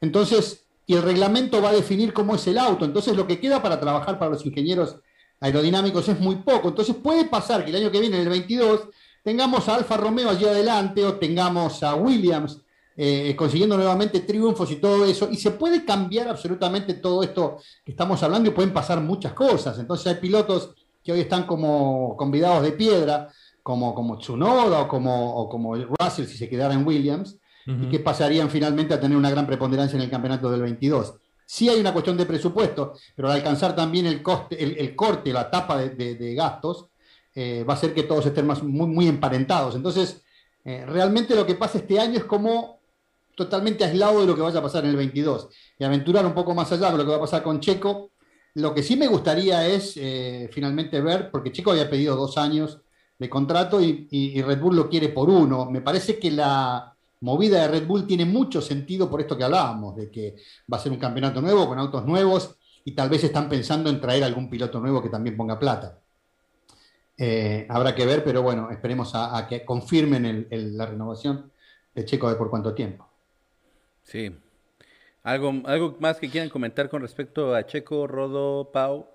Entonces, 0.02 0.63
y 0.86 0.96
el 0.96 1.02
reglamento 1.02 1.62
va 1.62 1.70
a 1.70 1.74
definir 1.74 2.14
cómo 2.14 2.36
es 2.36 2.46
el 2.48 2.58
auto. 2.58 2.86
Entonces, 2.86 3.16
lo 3.16 3.26
que 3.26 3.40
queda 3.40 3.62
para 3.62 3.80
trabajar 3.80 4.20
para 4.20 4.32
los 4.32 4.46
ingenieros 4.46 4.98
aerodinámicos 5.40 6.08
es 6.10 6.20
muy 6.20 6.38
poco. 6.38 6.70
Entonces, 6.70 6.96
puede 6.96 7.26
pasar 7.26 7.64
que 7.64 7.72
el 7.72 7.78
año 7.78 7.92
que 7.92 8.00
viene, 8.00 8.18
en 8.18 8.24
el 8.24 8.30
22, 8.30 8.90
tengamos 9.24 9.68
a 9.70 9.76
Alfa 9.76 9.98
Romeo 9.98 10.30
allí 10.30 10.46
adelante 10.46 11.04
o 11.06 11.16
tengamos 11.16 11.84
a 11.84 11.96
Williams 11.96 12.60
eh, 12.96 13.34
consiguiendo 13.36 13.78
nuevamente 13.78 14.20
triunfos 14.22 14.70
y 14.72 14.76
todo 14.76 15.06
eso. 15.06 15.30
Y 15.32 15.38
se 15.38 15.52
puede 15.52 15.86
cambiar 15.86 16.28
absolutamente 16.28 16.96
todo 16.96 17.24
esto 17.24 17.58
que 17.86 17.92
estamos 17.92 18.22
hablando 18.22 18.50
y 18.50 18.54
pueden 18.54 18.74
pasar 18.74 19.00
muchas 19.00 19.34
cosas. 19.34 19.80
Entonces, 19.80 20.08
hay 20.08 20.16
pilotos 20.16 20.76
que 21.02 21.14
hoy 21.14 21.22
están 21.22 21.46
como 21.46 22.16
convidados 22.18 22.64
de 22.64 22.74
piedra, 22.74 23.30
como, 23.62 23.96
como 23.96 24.18
Tsunoda 24.18 24.82
o 24.82 24.88
como, 24.90 25.36
o 25.36 25.48
como 25.48 25.76
Russell 25.76 26.26
si 26.26 26.38
se 26.38 26.50
quedara 26.50 26.74
en 26.74 26.86
Williams 26.86 27.38
y 27.66 27.90
que 27.90 28.00
pasarían 28.00 28.50
finalmente 28.50 28.94
a 28.94 29.00
tener 29.00 29.18
una 29.18 29.30
gran 29.30 29.48
preponderancia 29.48 29.96
en 29.96 30.04
el 30.04 30.10
campeonato 30.10 30.52
del 30.52 30.62
22. 30.62 31.16
Sí 31.46 31.70
hay 31.70 31.80
una 31.80 31.94
cuestión 31.94 32.18
de 32.18 32.26
presupuesto, 32.26 32.94
pero 33.16 33.30
al 33.30 33.36
alcanzar 33.36 33.76
también 33.76 34.06
el, 34.06 34.22
coste, 34.22 34.62
el, 34.62 34.96
corte, 34.96 35.32
la 35.32 35.50
tapa 35.50 35.78
de, 35.78 36.36
gastos, 36.36 36.88
eh, 37.36 37.64
va 37.68 37.74
a 37.74 37.78
hacer 37.78 37.94
que 37.94 38.04
todos 38.04 38.26
estén 38.26 38.48
más, 38.48 38.64
muy, 38.64 39.08
emparentados. 39.08 39.76
Entonces, 39.76 40.22
eh, 40.64 40.86
realmente 40.86 41.36
lo 41.36 41.46
que 41.46 41.56
pasa 41.56 41.80
este 41.80 42.00
año 42.00 42.18
es 42.18 42.26
como 42.26 42.82
totalmente 43.36 43.84
aislado 43.84 44.22
de 44.22 44.28
lo 44.28 44.36
que 44.36 44.42
vaya 44.42 44.60
a 44.60 44.64
pasar 44.64 44.84
en 44.84 44.92
el 44.92 44.96
22. 44.96 45.50
Y 45.80 45.84
aventurar 45.84 46.26
un 46.26 46.34
poco 46.34 46.54
más 46.54 46.72
allá 46.72 46.92
de 46.92 46.98
lo 46.98 47.04
que 47.04 47.12
va 47.12 47.18
a 47.18 47.22
pasar 47.22 47.44
con 47.44 47.60
Checo. 47.60 48.12
Lo 48.56 48.74
que 48.74 48.84
sí 48.84 48.96
me 48.96 49.08
gustaría 49.08 49.68
es 49.68 49.94
eh, 49.98 50.50
finalmente 50.52 51.02
ver, 51.02 51.32
porque 51.32 51.52
Checo 51.52 51.72
había 51.72 51.90
pedido 51.90 52.16
dos 52.16 52.38
años 52.38 52.80
de 53.18 53.30
contrato 53.30 53.80
y 53.82 54.42
Red 54.42 54.60
Bull 54.60 54.76
lo 54.76 54.90
quiere 54.90 55.10
por 55.10 55.30
uno. 55.30 55.70
Me 55.70 55.82
parece 55.82 56.20
que 56.20 56.32
la 56.32 56.93
movida 57.24 57.62
de 57.62 57.68
Red 57.70 57.88
Bull 57.88 58.06
tiene 58.06 58.26
mucho 58.26 58.62
sentido 58.62 59.10
por 59.10 59.22
esto 59.22 59.38
que 59.38 59.46
hablábamos, 59.46 59.96
de 59.96 60.12
que 60.12 60.36
va 60.72 60.78
a 60.78 60.80
ser 60.80 60.92
un 60.92 61.00
campeonato 61.00 61.42
nuevo 61.42 61.68
con 61.68 61.80
autos 61.80 62.06
nuevos 62.06 62.58
y 62.84 62.92
tal 62.92 63.10
vez 63.10 63.24
están 63.24 63.48
pensando 63.48 63.90
en 63.90 64.02
traer 64.02 64.26
algún 64.26 64.50
piloto 64.50 64.82
nuevo 64.82 65.02
que 65.02 65.10
también 65.10 65.38
ponga 65.38 65.58
plata. 65.58 66.02
Eh, 67.18 67.66
habrá 67.70 67.96
que 67.96 68.06
ver, 68.06 68.26
pero 68.26 68.42
bueno, 68.42 68.70
esperemos 68.72 69.14
a, 69.16 69.48
que 69.48 69.64
confirmen 69.64 70.48
la 70.52 70.86
renovación 70.86 71.50
de 71.96 72.04
Checo 72.04 72.30
de 72.30 72.36
por 72.36 72.50
cuánto 72.50 72.74
tiempo. 72.74 73.08
Sí. 74.04 74.36
¿Algo, 75.24 75.54
¿Algo 75.64 75.96
más 76.02 76.18
que 76.18 76.30
quieran 76.30 76.50
comentar 76.50 76.90
con 76.90 77.02
respecto 77.02 77.56
a 77.56 77.66
Checo, 77.66 78.06
Rodo, 78.06 78.70
Pau? 78.74 79.08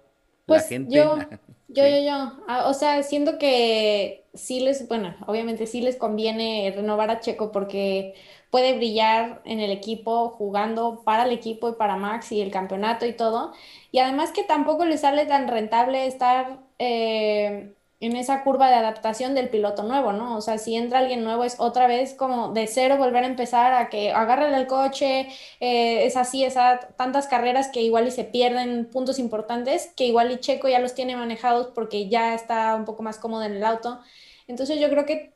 Pues 0.49 0.63
la 0.63 0.69
gente. 0.69 0.97
yo, 0.97 1.19
yo, 1.69 1.87
sí. 1.87 1.89
yo, 1.89 1.99
yo. 2.01 2.33
Ah, 2.49 2.69
o 2.69 2.75
sea, 2.75 3.03
siento 3.03 3.39
que 3.39 4.27
sí 4.35 4.61
les, 4.61 4.89
bueno, 4.89 5.15
obviamente 5.27 5.67
sí 5.67 5.81
les 5.83 5.97
conviene 5.97 6.73
renovar 6.75 7.11
a 7.11 7.21
Checo 7.21 7.53
porque 7.53 8.15
puede 8.51 8.77
brillar 8.77 9.43
en 9.45 9.61
el 9.61 9.71
equipo, 9.71 10.31
jugando 10.31 11.03
para 11.05 11.25
el 11.25 11.33
equipo 11.33 11.69
y 11.71 11.75
para 11.75 11.97
Max 11.97 12.33
y 12.33 12.41
el 12.41 12.51
campeonato 12.51 13.07
y 13.07 13.15
todo. 13.15 13.53
Y 13.93 13.99
además 14.01 14.33
que 14.33 14.45
tampoco 14.45 14.85
le 14.87 14.99
sale 14.99 15.27
tan 15.27 15.49
rentable 15.49 16.07
estar 16.07 16.61
eh, 16.79 17.75
en 18.01 18.15
esa 18.17 18.45
curva 18.45 18.69
de 18.69 18.77
adaptación 18.77 19.35
del 19.35 19.49
piloto 19.49 19.83
nuevo, 19.83 20.13
¿no? 20.13 20.37
O 20.37 20.41
sea, 20.41 20.59
si 20.59 20.77
entra 20.77 21.01
alguien 21.01 21.25
nuevo 21.25 21.45
es 21.45 21.57
otra 21.59 21.89
vez 21.89 22.15
como 22.15 22.53
de 22.53 22.67
cero 22.69 22.97
volver 22.97 23.25
a 23.25 23.27
empezar 23.27 23.73
a 23.73 23.89
que 23.89 24.13
agárrale 24.13 24.57
el 24.57 24.69
coche, 24.69 25.29
eh, 25.61 26.07
es 26.07 26.17
así, 26.17 26.45
es 26.45 26.55
tantas 26.97 27.27
carreras 27.27 27.69
que 27.69 27.83
igual 27.83 28.07
y 28.07 28.11
se 28.13 28.25
pierden 28.25 28.89
puntos 28.91 29.19
importantes, 29.19 29.93
que 29.97 30.07
igual 30.07 30.31
y 30.31 30.39
Checo 30.39 30.69
ya 30.69 30.79
los 30.79 30.95
tiene 30.95 31.17
manejados 31.17 31.69
porque 31.75 32.09
ya 32.09 32.35
está 32.35 32.75
un 32.77 32.85
poco 32.85 33.03
más 33.03 33.19
cómodo 33.19 33.43
en 33.43 33.55
el 33.57 33.65
auto. 33.65 34.01
Entonces 34.47 34.81
yo 34.81 34.89
creo 34.91 35.05
que, 35.05 35.35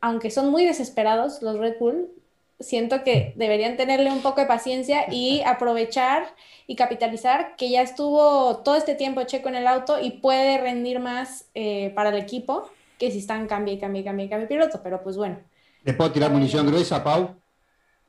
aunque 0.00 0.30
son 0.30 0.50
muy 0.50 0.64
desesperados 0.64 1.42
los 1.42 1.58
Red 1.58 1.78
Bull, 1.78 2.10
siento 2.60 3.04
que 3.04 3.32
deberían 3.36 3.76
tenerle 3.76 4.10
un 4.10 4.20
poco 4.20 4.40
de 4.40 4.46
paciencia 4.46 5.06
y 5.10 5.42
aprovechar 5.46 6.34
y 6.66 6.76
capitalizar 6.76 7.56
que 7.56 7.70
ya 7.70 7.82
estuvo 7.82 8.58
todo 8.58 8.76
este 8.76 8.94
tiempo 8.94 9.22
Checo 9.24 9.48
en 9.48 9.56
el 9.56 9.66
auto 9.66 10.00
y 10.00 10.12
puede 10.12 10.58
rendir 10.58 11.00
más 11.00 11.46
eh, 11.54 11.92
para 11.94 12.10
el 12.10 12.16
equipo 12.16 12.70
que 12.98 13.10
si 13.10 13.18
están 13.18 13.46
cambie 13.46 13.74
y 13.74 13.78
cambie 13.78 14.02
y 14.02 14.04
cambie 14.04 14.26
y 14.26 14.46
piloto, 14.46 14.80
pero 14.82 15.02
pues 15.02 15.16
bueno. 15.16 15.38
¿Le 15.84 15.94
puedo 15.94 16.10
tirar 16.10 16.32
munición 16.32 16.66
gruesa, 16.66 17.02
Pau? 17.02 17.36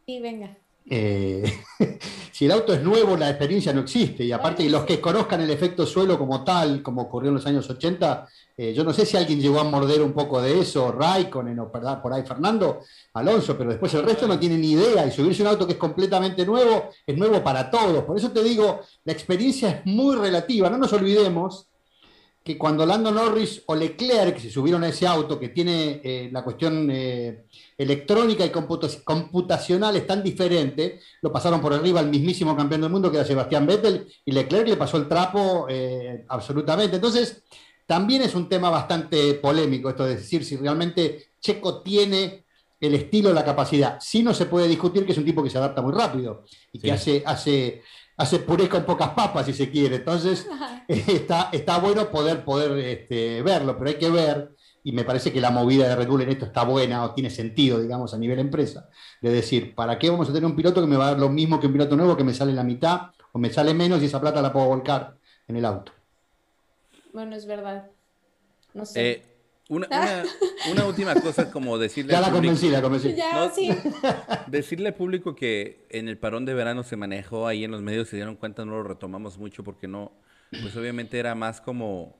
Sí, 0.05 0.19
venga. 0.19 0.57
Eh, 0.89 1.43
si 2.31 2.45
el 2.45 2.51
auto 2.51 2.73
es 2.73 2.81
nuevo, 2.81 3.15
la 3.15 3.29
experiencia 3.29 3.71
no 3.71 3.81
existe. 3.81 4.23
Y 4.23 4.31
aparte, 4.31 4.67
los 4.69 4.83
que 4.83 4.99
conozcan 4.99 5.41
el 5.41 5.51
efecto 5.51 5.85
suelo 5.85 6.17
como 6.17 6.43
tal, 6.43 6.81
como 6.81 7.03
ocurrió 7.03 7.29
en 7.29 7.35
los 7.35 7.45
años 7.45 7.69
80, 7.69 8.27
eh, 8.57 8.73
yo 8.73 8.83
no 8.83 8.91
sé 8.91 9.05
si 9.05 9.15
alguien 9.15 9.39
llegó 9.39 9.59
a 9.59 9.63
morder 9.63 10.01
un 10.01 10.13
poco 10.13 10.41
de 10.41 10.59
eso, 10.59 10.91
Raikkonen 10.91 11.59
o 11.59 11.71
por 11.71 12.13
ahí 12.13 12.23
Fernando, 12.23 12.81
Alonso, 13.13 13.57
pero 13.57 13.69
después 13.69 13.93
el 13.93 14.03
resto 14.03 14.27
no 14.27 14.39
tiene 14.39 14.57
ni 14.57 14.71
idea. 14.71 15.05
Y 15.05 15.11
subirse 15.11 15.43
un 15.43 15.49
auto 15.49 15.67
que 15.67 15.73
es 15.73 15.79
completamente 15.79 16.45
nuevo, 16.45 16.89
es 17.05 17.17
nuevo 17.17 17.43
para 17.43 17.69
todos. 17.69 18.03
Por 18.03 18.17
eso 18.17 18.31
te 18.31 18.43
digo, 18.43 18.81
la 19.05 19.13
experiencia 19.13 19.69
es 19.69 19.85
muy 19.85 20.15
relativa. 20.15 20.69
No 20.69 20.77
nos 20.77 20.91
olvidemos 20.93 21.67
que 22.43 22.57
cuando 22.57 22.85
Lando 22.85 23.11
Norris 23.11 23.61
o 23.67 23.75
Leclerc 23.75 24.39
se 24.39 24.49
subieron 24.49 24.83
a 24.83 24.87
ese 24.87 25.05
auto 25.05 25.39
que 25.39 25.49
tiene 25.49 26.01
eh, 26.03 26.29
la 26.31 26.43
cuestión 26.43 26.89
electrónica 27.79 28.45
y 28.45 28.49
computa- 28.49 28.89
computacional 29.03 29.95
es 29.95 30.05
tan 30.05 30.21
diferente, 30.21 30.99
lo 31.21 31.31
pasaron 31.31 31.61
por 31.61 31.73
arriba 31.73 32.01
al 32.01 32.09
mismísimo 32.09 32.55
campeón 32.55 32.81
del 32.81 32.91
mundo 32.91 33.09
que 33.09 33.17
era 33.17 33.25
Sebastián 33.25 33.65
Vettel 33.65 34.05
y 34.25 34.31
Leclerc 34.33 34.67
le 34.67 34.75
pasó 34.75 34.97
el 34.97 35.07
trapo 35.07 35.65
eh, 35.69 36.25
absolutamente. 36.27 36.97
Entonces, 36.97 37.41
también 37.87 38.21
es 38.21 38.35
un 38.35 38.49
tema 38.49 38.69
bastante 38.69 39.33
polémico 39.35 39.89
esto 39.89 40.05
de 40.05 40.17
decir 40.17 40.43
si 40.43 40.57
realmente 40.57 41.29
Checo 41.39 41.81
tiene 41.81 42.45
el 42.81 42.95
estilo, 42.95 43.33
la 43.33 43.45
capacidad. 43.45 43.97
Sí 44.01 44.23
no 44.23 44.33
se 44.33 44.45
puede 44.45 44.67
discutir 44.67 45.05
que 45.05 45.13
es 45.13 45.17
un 45.17 45.25
tipo 45.25 45.41
que 45.41 45.49
se 45.49 45.57
adapta 45.57 45.81
muy 45.81 45.93
rápido 45.93 46.43
y 46.73 46.79
que 46.79 46.91
hace, 46.91 47.23
hace, 47.25 47.81
hace 48.17 48.39
puré 48.39 48.67
con 48.67 48.83
pocas 48.85 49.09
papas, 49.09 49.45
si 49.45 49.53
se 49.53 49.69
quiere. 49.69 49.95
Entonces, 49.97 50.45
está, 50.87 51.49
está 51.51 51.77
bueno 51.79 52.11
poder, 52.11 52.43
poder 52.43 52.77
este, 52.79 53.41
verlo, 53.41 53.77
pero 53.77 53.89
hay 53.89 53.95
que 53.95 54.09
ver, 54.09 54.51
y 54.89 54.91
me 54.91 55.03
parece 55.03 55.31
que 55.31 55.39
la 55.39 55.51
movida 55.51 55.87
de 55.87 55.95
Red 55.95 56.07
Bull 56.07 56.21
en 56.23 56.29
esto 56.29 56.45
está 56.45 56.63
buena 56.63 57.03
o 57.03 57.13
tiene 57.13 57.29
sentido, 57.29 57.79
digamos, 57.79 58.11
a 58.15 58.17
nivel 58.17 58.39
empresa, 58.39 58.89
de 59.21 59.29
decir, 59.31 59.75
¿para 59.75 59.99
qué 59.99 60.09
vamos 60.09 60.27
a 60.27 60.33
tener 60.33 60.45
un 60.49 60.55
piloto 60.55 60.81
que 60.81 60.87
me 60.87 60.97
va 60.97 61.07
a 61.07 61.11
dar 61.11 61.19
lo 61.19 61.29
mismo 61.29 61.59
que 61.59 61.67
un 61.67 61.73
piloto 61.73 61.95
nuevo 61.95 62.17
que 62.17 62.23
me 62.23 62.33
sale 62.33 62.53
la 62.53 62.63
mitad 62.63 63.11
o 63.31 63.37
me 63.37 63.51
sale 63.51 63.75
menos 63.75 64.01
y 64.01 64.05
esa 64.05 64.19
plata 64.19 64.41
la 64.41 64.51
puedo 64.51 64.65
volcar 64.65 65.15
en 65.47 65.57
el 65.57 65.65
auto? 65.65 65.91
Bueno, 67.13 67.35
es 67.35 67.45
verdad. 67.45 67.87
No 68.73 68.83
sé. 68.85 69.11
Eh, 69.11 69.25
una, 69.69 69.85
una, 69.87 70.23
una 70.71 70.85
última 70.85 71.13
cosa, 71.13 71.51
como 71.51 71.77
decirle 71.77 72.13
Ya 72.13 72.21
la 72.21 72.27
público- 72.31 72.41
convencí, 72.55 72.69
la 72.69 72.81
convencí. 72.81 73.13
ya, 73.15 73.33
no- 73.45 73.53
sí. 73.53 73.69
Decirle 74.47 74.87
al 74.89 74.95
público 74.95 75.35
que 75.35 75.85
en 75.91 76.07
el 76.07 76.17
parón 76.17 76.45
de 76.45 76.55
verano 76.55 76.81
se 76.83 76.95
manejó 76.95 77.45
ahí 77.47 77.63
en 77.63 77.69
los 77.69 77.83
medios, 77.83 78.09
se 78.09 78.15
dieron 78.15 78.35
cuenta, 78.35 78.65
no 78.65 78.71
lo 78.71 78.83
retomamos 78.83 79.37
mucho 79.37 79.63
porque 79.63 79.87
no, 79.87 80.11
pues 80.63 80.75
obviamente 80.75 81.19
era 81.19 81.35
más 81.35 81.61
como, 81.61 82.17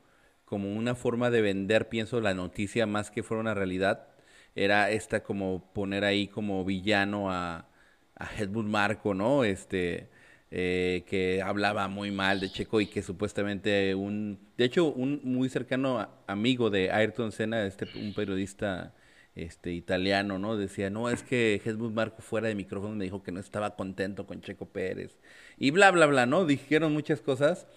como 0.49 0.73
una 0.73 0.95
forma 0.95 1.29
de 1.29 1.41
vender, 1.41 1.89
pienso, 1.89 2.21
la 2.21 2.33
noticia 2.33 2.87
más 2.87 3.11
que 3.11 3.23
fuera 3.23 3.41
una 3.41 3.53
realidad. 3.53 4.07
Era 4.55 4.89
esta 4.91 5.23
como 5.23 5.71
poner 5.73 6.03
ahí 6.03 6.27
como 6.27 6.65
villano 6.65 7.31
a, 7.31 7.67
a 8.15 8.29
Marco, 8.63 9.13
¿no? 9.13 9.43
Este, 9.43 10.09
eh, 10.51 11.03
que 11.07 11.43
hablaba 11.43 11.87
muy 11.87 12.11
mal 12.11 12.39
de 12.39 12.49
Checo 12.51 12.81
y 12.81 12.87
que 12.87 13.03
supuestamente 13.03 13.93
un, 13.93 14.39
de 14.57 14.65
hecho, 14.65 14.85
un 14.91 15.21
muy 15.23 15.49
cercano 15.49 16.09
amigo 16.27 16.71
de 16.71 16.91
Ayrton 16.91 17.31
Senna, 17.31 17.65
este, 17.65 17.87
un 17.95 18.13
periodista 18.15 18.95
este 19.35 19.71
italiano, 19.73 20.39
¿no? 20.39 20.57
Decía, 20.57 20.89
no, 20.89 21.09
es 21.09 21.21
que 21.23 21.61
Helmut 21.63 21.93
Marco 21.93 22.21
fuera 22.23 22.47
de 22.47 22.55
micrófono 22.55 22.95
me 22.95 23.03
dijo 23.05 23.21
que 23.23 23.31
no 23.31 23.39
estaba 23.39 23.75
contento 23.75 24.25
con 24.25 24.41
Checo 24.41 24.65
Pérez. 24.67 25.19
Y 25.57 25.71
bla, 25.71 25.91
bla, 25.91 26.07
bla, 26.07 26.25
¿no? 26.25 26.45
Dijeron 26.45 26.93
muchas 26.93 27.21
cosas. 27.21 27.67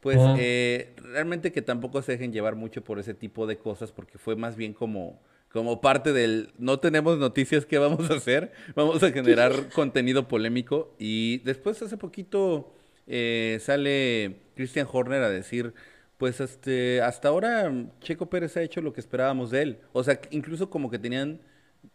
Pues 0.00 0.18
eh, 0.38 0.94
realmente 0.96 1.52
que 1.52 1.60
tampoco 1.60 2.00
se 2.00 2.12
dejen 2.12 2.32
llevar 2.32 2.56
mucho 2.56 2.82
por 2.82 2.98
ese 2.98 3.12
tipo 3.12 3.46
de 3.46 3.58
cosas, 3.58 3.92
porque 3.92 4.16
fue 4.16 4.34
más 4.34 4.56
bien 4.56 4.72
como, 4.72 5.20
como 5.52 5.82
parte 5.82 6.14
del, 6.14 6.52
no 6.58 6.78
tenemos 6.78 7.18
noticias, 7.18 7.66
¿qué 7.66 7.78
vamos 7.78 8.10
a 8.10 8.14
hacer? 8.14 8.52
Vamos 8.74 9.02
a 9.02 9.10
generar 9.10 9.68
contenido 9.74 10.26
polémico. 10.26 10.94
Y 10.98 11.38
después 11.38 11.82
hace 11.82 11.98
poquito 11.98 12.72
eh, 13.06 13.58
sale 13.60 14.36
Christian 14.54 14.88
Horner 14.90 15.22
a 15.22 15.28
decir, 15.28 15.74
pues 16.16 16.40
este, 16.40 17.02
hasta 17.02 17.28
ahora 17.28 17.70
Checo 18.00 18.30
Pérez 18.30 18.56
ha 18.56 18.62
hecho 18.62 18.80
lo 18.80 18.94
que 18.94 19.00
esperábamos 19.00 19.50
de 19.50 19.62
él. 19.62 19.78
O 19.92 20.02
sea, 20.02 20.18
incluso 20.30 20.70
como 20.70 20.90
que 20.90 20.98
tenían 20.98 21.40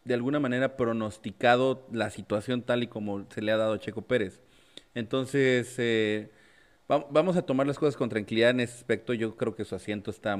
de 0.04 0.14
alguna 0.14 0.40
manera 0.40 0.78
pronosticado 0.78 1.88
la 1.92 2.10
situación 2.10 2.62
tal 2.62 2.84
y 2.84 2.88
como 2.88 3.26
se 3.32 3.42
le 3.42 3.52
ha 3.52 3.58
dado 3.58 3.74
a 3.74 3.80
Checo 3.80 4.04
Pérez. 4.04 4.42
Entonces, 4.94 5.76
eh, 5.78 6.30
va- 6.92 7.06
vamos 7.10 7.38
a 7.38 7.42
tomar 7.42 7.68
las 7.68 7.78
cosas 7.80 7.96
con 7.98 8.10
tranquilidad 8.10 8.50
en 8.52 8.60
ese 8.62 8.74
aspecto. 8.76 9.14
Yo 9.14 9.36
creo 9.36 9.56
que 9.56 9.66
su 9.66 9.76
asiento 9.76 10.12
está 10.12 10.38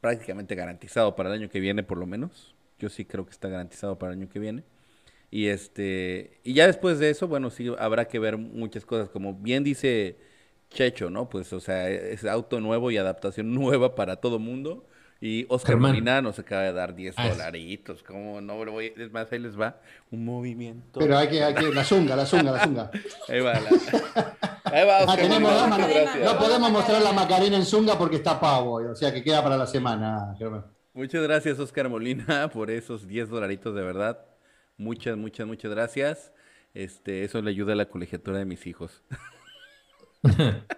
prácticamente 0.00 0.54
garantizado 0.54 1.14
para 1.16 1.28
el 1.30 1.40
año 1.40 1.48
que 1.50 1.60
viene, 1.60 1.82
por 1.82 1.98
lo 1.98 2.06
menos. 2.06 2.54
Yo 2.78 2.88
sí 2.88 3.04
creo 3.04 3.24
que 3.26 3.32
está 3.32 3.48
garantizado 3.48 3.98
para 3.98 4.12
el 4.12 4.18
año 4.20 4.28
que 4.30 4.38
viene. 4.38 4.64
Y 5.30 5.46
este, 5.46 6.40
y 6.42 6.54
ya 6.54 6.66
después 6.66 6.98
de 6.98 7.10
eso, 7.10 7.28
bueno, 7.28 7.50
sí 7.50 7.72
habrá 7.78 8.06
que 8.08 8.18
ver 8.18 8.36
muchas 8.36 8.84
cosas, 8.84 9.08
como 9.10 9.34
bien 9.34 9.62
dice 9.62 10.16
Checho, 10.70 11.10
¿no? 11.10 11.28
Pues, 11.28 11.52
o 11.52 11.60
sea, 11.60 11.88
es 11.88 12.24
auto 12.24 12.60
nuevo 12.60 12.90
y 12.90 12.96
adaptación 12.96 13.52
nueva 13.54 13.94
para 13.94 14.16
todo 14.16 14.38
mundo. 14.38 14.86
Y 15.22 15.44
Oscar. 15.50 15.76
Molina 15.76 16.22
nos 16.22 16.38
acaba 16.38 16.62
de 16.62 16.72
dar 16.72 16.94
10 16.94 17.14
Ah, 17.18 17.28
dolaritos. 17.28 18.02
¿Cómo 18.02 18.40
no? 18.40 18.64
lo 18.64 18.72
voy- 18.72 18.94
Es 18.96 19.12
más, 19.12 19.30
ahí 19.30 19.38
les 19.38 19.60
va 19.60 19.78
un 20.10 20.24
movimiento. 20.24 20.98
Pero 20.98 21.18
hay 21.18 21.28
que, 21.28 21.44
hay 21.44 21.54
que, 21.54 21.74
la 21.74 21.84
zunga, 21.84 22.16
la 22.16 22.24
zunga, 22.24 22.52
la 22.52 22.64
zunga. 22.64 22.90
Ahí 23.28 23.40
va, 23.40 23.52
la- 23.52 24.36
va, 24.72 24.98
Ah, 24.98 25.00
Oscar 25.00 25.16
tenemos 25.20 25.52
no, 25.52 25.66
muchas 25.68 25.88
gracias. 25.88 26.24
no 26.32 26.38
podemos 26.38 26.70
mostrar 26.72 27.02
la 27.02 27.12
Macarena 27.12 27.56
en 27.56 27.64
zunga 27.64 27.96
porque 27.98 28.16
está 28.16 28.38
pavo, 28.40 28.74
o 28.90 28.94
sea 28.94 29.12
que 29.12 29.22
queda 29.22 29.42
para 29.42 29.56
la 29.56 29.66
semana, 29.66 30.34
Germán. 30.38 30.64
Muchas 30.92 31.22
gracias, 31.22 31.58
Oscar 31.58 31.88
Molina, 31.88 32.48
por 32.52 32.70
esos 32.70 33.06
10 33.06 33.28
dolaritos 33.28 33.74
de 33.74 33.82
verdad. 33.82 34.24
Muchas, 34.76 35.16
muchas, 35.16 35.46
muchas 35.46 35.70
gracias. 35.70 36.32
Este, 36.74 37.24
eso 37.24 37.40
le 37.42 37.50
ayuda 37.50 37.72
a 37.72 37.76
la 37.76 37.86
colegiatura 37.88 38.38
de 38.38 38.44
mis 38.44 38.66
hijos. 38.66 39.02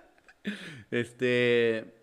este, 0.91 1.95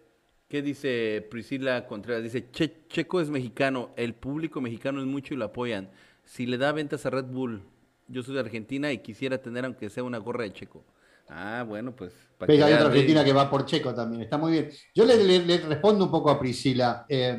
¿qué 0.48 0.62
dice 0.62 1.28
Priscila 1.30 1.86
Contreras? 1.88 2.24
Dice, 2.24 2.50
"Che- 2.52 2.86
Checo 2.88 3.22
es 3.22 3.30
mexicano, 3.30 3.92
el 3.96 4.14
público 4.14 4.62
mexicano 4.62 5.00
es 5.02 5.06
mucho 5.08 5.34
y 5.34 5.38
lo 5.38 5.46
apoyan. 5.46 5.90
Si 6.24 6.46
le 6.46 6.58
da 6.58 6.72
ventas 6.72 7.06
a 7.06 7.10
Red 7.10 7.26
Bull, 7.26 7.64
yo 8.08 8.24
soy 8.24 8.34
de 8.36 8.40
Argentina 8.42 8.92
y 8.92 9.00
quisiera 9.00 9.40
tener 9.40 9.66
aunque 9.66 9.90
sea 9.90 10.04
una 10.04 10.18
gorra 10.18 10.44
de 10.44 10.54
Checo. 10.54 10.84
Ah, 11.30 11.64
bueno, 11.68 11.96
pues. 11.96 12.12
Ves, 12.48 12.58
hay 12.66 12.74
otra. 12.74 12.88
Argentina 12.88 13.24
que 13.24 13.34
va 13.34 13.50
por 13.50 13.66
Checo 13.66 13.94
también, 13.94 14.24
está 14.24 14.38
muy 14.38 14.52
bien. 14.52 14.70
Yo 14.96 15.06
le, 15.06 15.24
le- 15.24 15.46
le 15.46 15.58
respondo 15.60 16.06
un 16.06 16.12
poco 16.12 16.30
a 16.32 16.40
Priscila. 16.40 17.06
Eh, 17.08 17.38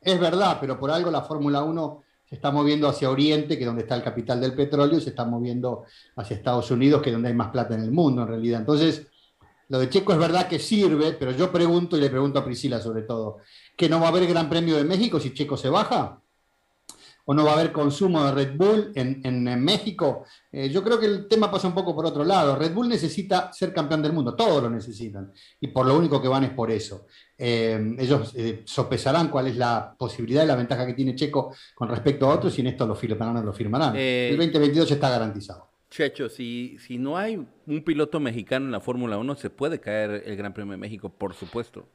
es 0.00 0.18
verdad, 0.20 0.58
pero 0.60 0.78
por 0.78 0.90
algo 0.90 1.10
la 1.10 1.22
Fórmula 1.22 1.62
1 1.62 2.02
se 2.24 2.34
está 2.34 2.50
moviendo 2.50 2.88
hacia 2.88 3.10
Oriente, 3.10 3.56
que 3.56 3.62
es 3.62 3.66
donde 3.66 3.82
está 3.82 3.94
el 3.94 4.02
capital 4.02 4.40
del 4.40 4.54
petróleo, 4.54 4.98
y 4.98 5.00
se 5.00 5.10
está 5.10 5.24
moviendo 5.24 5.84
hacia 6.16 6.36
Estados 6.36 6.70
Unidos, 6.70 7.00
que 7.02 7.10
es 7.10 7.14
donde 7.14 7.28
hay 7.28 7.34
más 7.34 7.48
plata 7.50 7.74
en 7.74 7.82
el 7.82 7.90
mundo, 7.90 8.22
en 8.22 8.28
realidad. 8.28 8.60
Entonces, 8.60 9.06
lo 9.68 9.78
de 9.78 9.88
Checo 9.88 10.12
es 10.12 10.18
verdad 10.18 10.48
que 10.48 10.58
sirve, 10.58 11.12
pero 11.12 11.30
yo 11.32 11.52
pregunto, 11.52 11.96
y 11.96 12.00
le 12.00 12.10
pregunto 12.10 12.38
a 12.38 12.44
Priscila 12.44 12.80
sobre 12.80 13.02
todo, 13.02 13.38
¿que 13.76 13.88
no 13.88 14.00
va 14.00 14.06
a 14.06 14.08
haber 14.10 14.26
Gran 14.26 14.48
Premio 14.48 14.76
de 14.76 14.84
México 14.84 15.20
si 15.20 15.32
Checo 15.34 15.56
se 15.56 15.68
baja? 15.68 16.20
¿O 17.30 17.34
no 17.34 17.44
va 17.44 17.50
a 17.50 17.54
haber 17.60 17.72
consumo 17.72 18.24
de 18.24 18.32
Red 18.32 18.56
Bull 18.56 18.90
en, 18.94 19.20
en- 19.22 19.46
en 19.46 19.62
México? 19.62 20.24
Eh, 20.50 20.70
yo 20.70 20.82
creo 20.82 20.98
que 20.98 21.04
el 21.04 21.28
tema 21.28 21.50
pasa 21.50 21.68
un 21.68 21.74
poco 21.74 21.94
por 21.94 22.06
otro 22.06 22.24
lado. 22.24 22.56
Red 22.56 22.72
Bull 22.72 22.88
necesita 22.88 23.52
ser 23.52 23.74
campeón 23.74 24.00
del 24.00 24.14
mundo, 24.14 24.34
todos 24.34 24.62
lo 24.62 24.70
necesitan, 24.70 25.30
y 25.60 25.66
por 25.68 25.84
lo 25.86 25.98
único 25.98 26.22
que 26.22 26.28
van 26.28 26.44
es 26.44 26.50
por 26.52 26.70
eso. 26.70 27.06
Eh, 27.36 27.96
ellos 27.98 28.32
eh, 28.34 28.62
sopesarán 28.64 29.28
cuál 29.28 29.46
es 29.48 29.56
la 29.56 29.94
posibilidad 29.98 30.42
y 30.42 30.46
la 30.46 30.56
ventaja 30.56 30.86
que 30.86 30.94
tiene 30.94 31.14
Checo 31.14 31.54
con 31.74 31.88
respecto 31.90 32.24
a 32.30 32.34
otros, 32.34 32.56
y 32.56 32.62
en 32.62 32.68
esto 32.68 32.86
lo 32.86 32.94
firmarán 32.94 33.36
o 33.36 33.42
lo 33.42 33.52
firmarán. 33.52 33.94
El 34.30 34.36
2022 34.38 34.90
está 34.90 35.10
garantizado. 35.10 35.68
Checho, 35.90 36.28
si, 36.30 36.76
si 36.78 36.96
no 36.98 37.16
hay 37.18 37.46
un 37.66 37.82
piloto 37.82 38.20
mexicano 38.20 38.66
en 38.66 38.72
la 38.72 38.80
Fórmula 38.80 39.18
1, 39.18 39.36
se 39.36 39.50
puede 39.50 39.80
caer 39.80 40.22
el 40.26 40.36
Gran 40.36 40.52
Premio 40.54 40.72
de 40.72 40.78
México, 40.78 41.08
por 41.10 41.34
supuesto. 41.34 41.86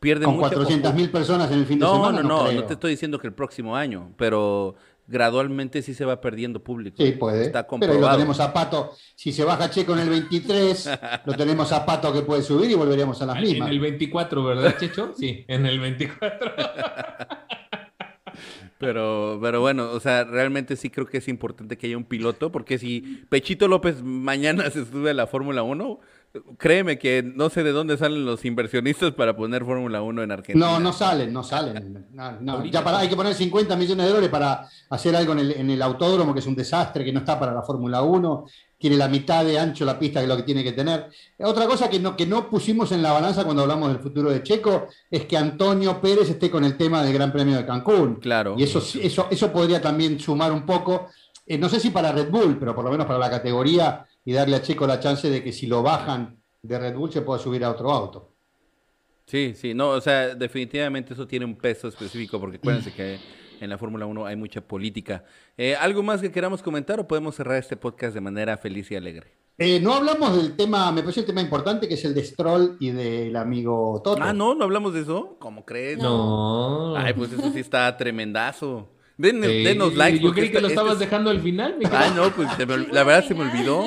Pierde 0.00 0.24
Con 0.24 0.36
mucha 0.36 0.50
400 0.50 0.94
mil 0.94 1.10
personas 1.10 1.50
en 1.50 1.58
el 1.60 1.66
fin 1.66 1.78
de 1.78 1.84
No, 1.86 1.94
semana. 1.94 2.22
no, 2.22 2.28
no, 2.28 2.44
creo. 2.46 2.60
no 2.60 2.66
te 2.66 2.74
estoy 2.74 2.90
diciendo 2.92 3.18
que 3.18 3.26
el 3.26 3.32
próximo 3.32 3.76
año, 3.76 4.12
pero 4.16 4.74
gradualmente 5.08 5.82
sí 5.82 5.94
se 5.94 6.04
va 6.04 6.20
perdiendo 6.20 6.62
público. 6.62 6.96
Sí, 7.02 7.12
puede. 7.12 7.44
Está 7.46 7.66
Pero 7.66 7.94
lo 7.94 8.10
tenemos 8.10 8.40
a 8.40 8.52
Pato. 8.52 8.92
Si 9.14 9.32
se 9.32 9.44
baja 9.44 9.70
Checo 9.70 9.92
en 9.94 10.00
el 10.00 10.10
23, 10.10 10.90
lo 11.24 11.34
tenemos 11.34 11.72
a 11.72 11.86
Pato 11.86 12.12
que 12.12 12.22
puede 12.22 12.42
subir 12.42 12.70
y 12.70 12.74
volveríamos 12.74 13.20
a 13.22 13.26
las 13.26 13.36
En 13.36 13.42
mismas. 13.42 13.70
el 13.70 13.80
24, 13.80 14.44
¿verdad, 14.44 14.76
Checho? 14.78 15.12
Sí, 15.16 15.44
en 15.48 15.64
el 15.66 15.78
24. 15.80 16.50
Pero, 18.78 19.38
pero 19.40 19.60
bueno, 19.62 19.90
o 19.92 20.00
sea, 20.00 20.24
realmente 20.24 20.76
sí 20.76 20.90
creo 20.90 21.06
que 21.06 21.16
es 21.18 21.28
importante 21.28 21.78
que 21.78 21.86
haya 21.86 21.96
un 21.96 22.04
piloto, 22.04 22.52
porque 22.52 22.76
si 22.76 23.24
Pechito 23.30 23.68
López 23.68 24.02
mañana 24.02 24.64
se 24.70 24.84
sube 24.84 25.10
a 25.10 25.14
la 25.14 25.26
Fórmula 25.26 25.62
1, 25.62 25.98
créeme 26.58 26.98
que 26.98 27.22
no 27.22 27.50
sé 27.50 27.62
de 27.62 27.72
dónde 27.72 27.96
salen 27.96 28.24
los 28.24 28.44
inversionistas 28.44 29.12
para 29.12 29.36
poner 29.36 29.64
Fórmula 29.64 30.02
1 30.02 30.22
en 30.22 30.30
Argentina. 30.30 30.66
No, 30.66 30.80
no 30.80 30.92
salen, 30.92 31.32
no 31.32 31.42
salen. 31.42 32.06
No, 32.12 32.32
no. 32.40 32.52
Ahorita 32.52 32.78
Ya 32.78 32.84
para, 32.84 32.98
hay 32.98 33.08
que 33.08 33.16
poner 33.16 33.34
50 33.34 33.76
millones 33.76 34.04
de 34.04 34.10
dólares 34.10 34.30
para 34.30 34.68
hacer 34.90 35.16
algo 35.16 35.32
en 35.32 35.38
el, 35.40 35.52
en 35.52 35.70
el 35.70 35.82
autódromo, 35.82 36.32
que 36.32 36.40
es 36.40 36.46
un 36.46 36.56
desastre, 36.56 37.04
que 37.04 37.12
no 37.12 37.20
está 37.20 37.38
para 37.38 37.52
la 37.52 37.62
Fórmula 37.62 38.02
1. 38.02 38.46
Tiene 38.78 38.96
la 38.96 39.08
mitad 39.08 39.42
de 39.44 39.58
ancho 39.58 39.86
la 39.86 39.98
pista 39.98 40.20
que 40.20 40.26
lo 40.26 40.36
que 40.36 40.42
tiene 40.42 40.62
que 40.62 40.72
tener. 40.72 41.08
Otra 41.38 41.66
cosa 41.66 41.88
que 41.88 41.98
no, 41.98 42.14
que 42.14 42.26
no 42.26 42.50
pusimos 42.50 42.92
en 42.92 43.02
la 43.02 43.12
balanza 43.12 43.44
cuando 43.44 43.62
hablamos 43.62 43.88
del 43.88 44.00
futuro 44.00 44.30
de 44.30 44.42
Checo 44.42 44.88
es 45.10 45.24
que 45.24 45.36
Antonio 45.36 45.98
Pérez 46.00 46.28
esté 46.28 46.50
con 46.50 46.62
el 46.62 46.76
tema 46.76 47.02
del 47.02 47.14
Gran 47.14 47.32
Premio 47.32 47.56
de 47.56 47.64
Cancún. 47.64 48.16
Claro. 48.16 48.54
Y 48.58 48.64
eso, 48.64 48.82
eso, 49.00 49.28
eso 49.30 49.52
podría 49.52 49.80
también 49.80 50.20
sumar 50.20 50.52
un 50.52 50.66
poco, 50.66 51.08
eh, 51.46 51.58
no 51.58 51.68
sé 51.68 51.80
si 51.80 51.90
para 51.90 52.12
Red 52.12 52.30
Bull, 52.30 52.58
pero 52.58 52.74
por 52.74 52.84
lo 52.84 52.90
menos 52.90 53.06
para 53.06 53.18
la 53.18 53.30
categoría, 53.30 54.04
y 54.24 54.32
darle 54.32 54.56
a 54.56 54.62
Checo 54.62 54.86
la 54.86 55.00
chance 55.00 55.30
de 55.30 55.42
que 55.42 55.52
si 55.52 55.66
lo 55.66 55.82
bajan 55.82 56.42
de 56.62 56.78
Red 56.78 56.96
Bull 56.96 57.12
se 57.12 57.22
pueda 57.22 57.38
subir 57.38 57.64
a 57.64 57.70
otro 57.70 57.90
auto. 57.90 58.32
Sí, 59.26 59.54
sí, 59.54 59.74
no, 59.74 59.90
o 59.90 60.00
sea, 60.00 60.34
definitivamente 60.34 61.14
eso 61.14 61.26
tiene 61.26 61.44
un 61.44 61.56
peso 61.56 61.88
específico, 61.88 62.38
porque 62.38 62.58
acuérdense 62.58 62.92
que 62.92 63.18
en 63.60 63.70
la 63.70 63.78
Fórmula 63.78 64.06
1 64.06 64.26
hay 64.26 64.36
mucha 64.36 64.60
política. 64.60 65.24
Eh, 65.56 65.74
¿Algo 65.74 66.02
más 66.02 66.20
que 66.20 66.30
queramos 66.30 66.62
comentar 66.62 67.00
o 67.00 67.08
podemos 67.08 67.34
cerrar 67.34 67.56
este 67.56 67.76
podcast 67.76 68.14
de 68.14 68.20
manera 68.20 68.56
feliz 68.56 68.90
y 68.90 68.96
alegre? 68.96 69.32
Eh, 69.58 69.80
no 69.80 69.94
hablamos 69.94 70.36
del 70.36 70.54
tema, 70.54 70.92
me 70.92 71.00
parece 71.00 71.20
un 71.20 71.26
tema 71.26 71.40
importante, 71.40 71.88
que 71.88 71.94
es 71.94 72.04
el 72.04 72.14
de 72.14 72.22
Stroll 72.22 72.76
y 72.78 72.90
del 72.90 73.34
amigo 73.36 74.00
Toto. 74.04 74.22
Ah, 74.22 74.34
no, 74.34 74.54
no 74.54 74.64
hablamos 74.64 74.92
de 74.92 75.00
eso. 75.00 75.36
¿Cómo 75.38 75.64
crees? 75.64 75.98
No. 75.98 76.94
Ay, 76.94 77.14
pues 77.14 77.32
eso 77.32 77.50
sí 77.52 77.60
está 77.60 77.96
tremendazo. 77.96 78.90
Den- 79.18 79.42
Sí, 79.42 79.64
denos 79.64 79.94
likes. 79.94 80.20
Yo 80.20 80.32
creí 80.32 80.50
que 80.50 80.58
este- 80.58 80.60
lo 80.60 80.66
este 80.68 80.74
estabas 80.74 80.92
es- 80.94 80.98
dejando 81.00 81.30
al 81.30 81.40
final, 81.40 81.76
mi 81.78 81.84
Ay, 81.90 82.12
no, 82.14 82.30
pues 82.32 82.48
la 82.92 83.04
verdad 83.04 83.24
se 83.26 83.34
me 83.34 83.42
olvidó. 83.42 83.84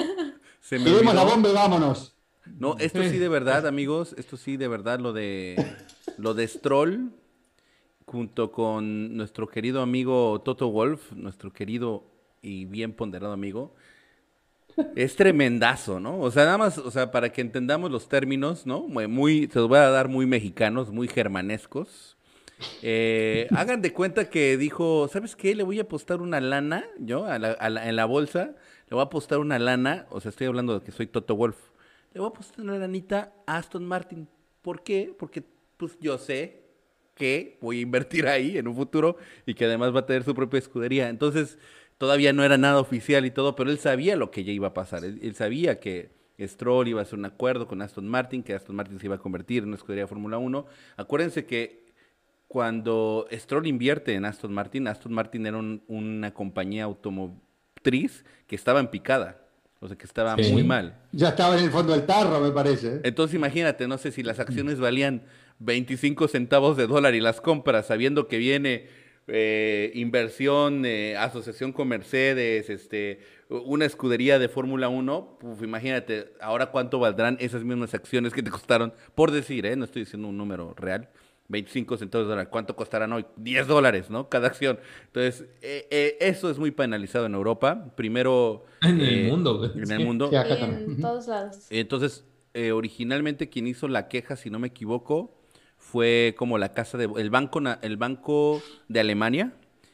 Se 0.62 0.78
me 0.80 0.90
la 1.14 1.24
bomba 1.24 1.50
y 1.50 1.54
vámonos. 1.54 2.16
No, 2.58 2.76
esto 2.80 3.02
sí 3.04 3.18
de 3.18 3.30
verdad, 3.30 3.66
amigos, 3.68 4.14
esto 4.18 4.36
sí 4.38 4.58
de 4.58 4.68
verdad, 4.68 5.00
lo 5.00 5.14
de 5.14 5.56
lo 6.18 6.34
de 6.34 6.48
Stroll, 6.48 7.12
junto 8.06 8.52
con 8.52 9.16
nuestro 9.16 9.48
querido 9.48 9.82
amigo 9.82 10.42
Toto 10.44 10.70
Wolf, 10.70 11.12
nuestro 11.14 11.54
querido 11.54 12.04
y 12.42 12.66
bien 12.66 12.94
ponderado 12.94 13.32
amigo, 13.34 13.76
es 14.96 15.16
tremendazo, 15.16 16.00
¿no? 16.00 16.20
O 16.20 16.32
sea, 16.32 16.46
nada 16.46 16.58
más, 16.58 16.78
o 16.78 16.90
sea, 16.90 17.12
para 17.12 17.32
que 17.32 17.42
entendamos 17.42 17.92
los 17.92 18.08
términos, 18.10 18.66
¿no? 18.66 18.82
Muy, 18.88 19.08
muy- 19.08 19.48
se 19.52 19.60
los 19.60 19.68
voy 19.70 19.78
a 19.78 19.90
dar 19.90 20.08
muy 20.08 20.26
mexicanos, 20.26 20.90
muy 20.92 21.08
germanescos. 21.08 22.18
Eh, 22.82 23.48
hagan 23.52 23.82
de 23.82 23.94
cuenta 23.94 24.30
que 24.30 24.58
dijo, 24.58 25.08
¿sabes 25.08 25.36
qué? 25.36 25.56
Le 25.56 25.64
voy 25.64 25.80
a 25.80 25.84
apostar 25.84 26.22
una 26.22 26.40
lana, 26.42 26.86
yo, 27.00 27.26
a 27.26 27.40
la- 27.40 27.88
en 27.88 27.96
la 27.96 28.06
bolsa, 28.06 28.56
le 28.88 28.96
voy 28.96 29.00
a 29.00 29.04
apostar 29.04 29.40
una 29.40 29.60
lana, 29.60 30.08
o 30.10 30.20
sea, 30.20 30.30
estoy 30.30 30.48
hablando 30.48 30.80
de 30.80 30.86
que 30.86 30.92
soy 30.92 31.08
Toto 31.08 31.36
Wolf, 31.36 31.58
le 32.14 32.20
voy 32.20 32.28
a 32.28 32.30
apostar 32.32 32.62
una 32.62 32.78
lanita 32.78 33.34
a 33.46 33.58
Aston 33.58 33.86
Martin. 33.86 34.28
¿Por 34.62 34.84
qué? 34.84 35.14
Porque, 35.18 35.44
pues, 35.78 35.98
yo 36.02 36.18
sé 36.18 36.64
que 37.16 37.58
voy 37.62 37.80
a 37.80 37.82
invertir 37.82 38.28
ahí 38.28 38.58
en 38.58 38.68
un 38.68 38.76
futuro 38.76 39.18
y 39.46 39.54
que 39.54 39.66
además 39.66 39.94
va 39.94 40.00
a 40.02 40.06
tener 40.06 40.24
su 40.24 40.34
propia 40.34 40.58
escudería. 40.58 41.10
Entonces, 41.10 41.58
todavía 41.98 42.34
no 42.34 42.44
era 42.44 42.58
nada 42.58 42.80
oficial 42.80 43.26
y 43.26 43.32
todo, 43.32 43.56
pero 43.56 43.70
él 43.70 43.78
sabía 43.78 44.16
lo 44.16 44.32
que 44.32 44.44
ya 44.44 44.52
iba 44.54 44.70
a 44.70 44.74
pasar. 44.74 45.04
Él, 45.04 45.20
él 45.22 45.36
sabía 45.36 45.80
que 45.80 46.12
Stroll 46.40 46.88
iba 46.88 47.02
a 47.02 47.04
hacer 47.04 47.20
un 47.20 47.26
acuerdo 47.26 47.68
con 47.68 47.82
Aston 47.82 48.08
Martin, 48.08 48.42
que 48.42 48.54
Aston 48.54 48.76
Martin 48.76 49.00
se 49.00 49.06
iba 49.08 49.16
a 49.16 49.20
convertir 49.20 49.64
en 49.64 49.70
una 49.70 49.76
escudería 49.76 50.06
de 50.06 50.08
Fórmula 50.08 50.38
1. 50.38 50.66
Acuérdense 50.96 51.46
que 51.46 51.89
cuando 52.50 53.28
Stroll 53.32 53.68
invierte 53.68 54.16
en 54.16 54.26
Aston 54.26 54.52
Martin, 54.52 54.88
Aston 54.88 55.14
Martin 55.14 55.46
era 55.46 55.56
un- 55.58 55.84
una 55.88 56.34
compañía 56.34 56.84
automotriz 56.84 58.26
que 58.48 58.56
estaba 58.56 58.80
en 58.80 58.88
picada, 58.88 59.40
o 59.80 59.88
sea, 59.88 59.96
que 59.96 60.06
estaba 60.06 60.36
Sí. 60.36 60.52
muy 60.52 60.64
mal. 60.64 60.96
Ya 61.12 61.30
estaba 61.30 61.58
en 61.58 61.64
el 61.64 61.70
fondo 61.70 61.94
del 61.94 62.06
tarro, 62.06 62.40
me 62.42 62.52
parece. 62.52 62.96
¿eh? 62.96 63.02
Entonces 63.04 63.36
imagínate, 63.36 63.88
no 63.88 63.98
sé 64.00 64.12
si 64.12 64.24
las 64.24 64.40
acciones 64.40 64.80
valían 64.80 65.22
25 65.60 66.28
centavos 66.28 66.76
de 66.76 66.88
dólar 66.88 67.14
y 67.16 67.22
las 67.22 67.40
compras 67.40 67.86
sabiendo 67.88 68.28
que 68.28 68.38
viene 68.40 68.88
eh, 69.32 69.92
inversión, 69.94 70.86
eh, 70.88 71.16
asociación 71.16 71.72
con 71.72 71.88
Mercedes, 71.88 72.68
este, 72.72 73.20
una 73.48 73.86
escudería 73.86 74.40
de 74.40 74.50
Fórmula 74.50 74.90
1, 74.90 75.38
pues 75.40 75.62
imagínate, 75.62 76.34
ahora 76.42 76.72
cuánto 76.72 76.98
valdrán 76.98 77.38
esas 77.40 77.64
mismas 77.64 77.94
acciones 77.94 78.34
que 78.34 78.42
te 78.42 78.50
costaron, 78.50 78.92
por 79.14 79.30
decir, 79.30 79.68
¿eh? 79.68 79.76
no 79.76 79.86
estoy 79.86 80.02
diciendo 80.02 80.28
un 80.30 80.36
número 80.36 80.74
real, 80.76 81.10
25 81.50 81.98
centavos 81.98 82.28
de 82.28 82.32
dólar, 82.32 82.50
¿cuánto 82.50 82.76
costarán 82.76 83.12
hoy? 83.12 83.26
10 83.36 83.68
dólares, 83.68 84.10
¿no? 84.10 84.30
Cada 84.30 84.48
acción. 84.48 84.80
Entonces, 85.08 85.48
eh, 85.62 85.88
eh, 85.90 86.18
eso 86.22 86.50
es 86.50 86.58
muy 86.58 86.72
penalizado 86.72 87.26
en 87.26 87.34
Europa. 87.34 87.92
Primero... 87.96 88.66
En 88.82 89.02
el 89.02 89.26
eh, 89.26 89.30
mundo, 89.30 89.58
güey. 89.58 89.72
En 89.76 89.92
el 89.92 90.06
mundo. 90.06 90.30
Sí, 90.30 90.36
acá 90.36 90.56
Y 90.56 90.60
también. 90.60 90.92
en 90.92 91.02
todos 91.02 91.28
lados. 91.28 91.68
Entonces, 91.72 92.24
eh, 92.54 92.72
originalmente 92.72 93.50
quien 93.50 93.68
hizo 93.68 93.88
la 93.88 94.08
queja, 94.08 94.36
si 94.36 94.50
no 94.50 94.60
me 94.60 94.68
equivoco, 94.68 95.36
fue 95.78 96.36
como 96.38 96.58
la 96.58 96.74
casa 96.74 96.98
de 96.98 97.10
el 97.18 97.30
banco 97.30 97.62
el 97.82 97.98
banco 97.98 98.62
de 98.88 99.00
Alemania 99.00 99.54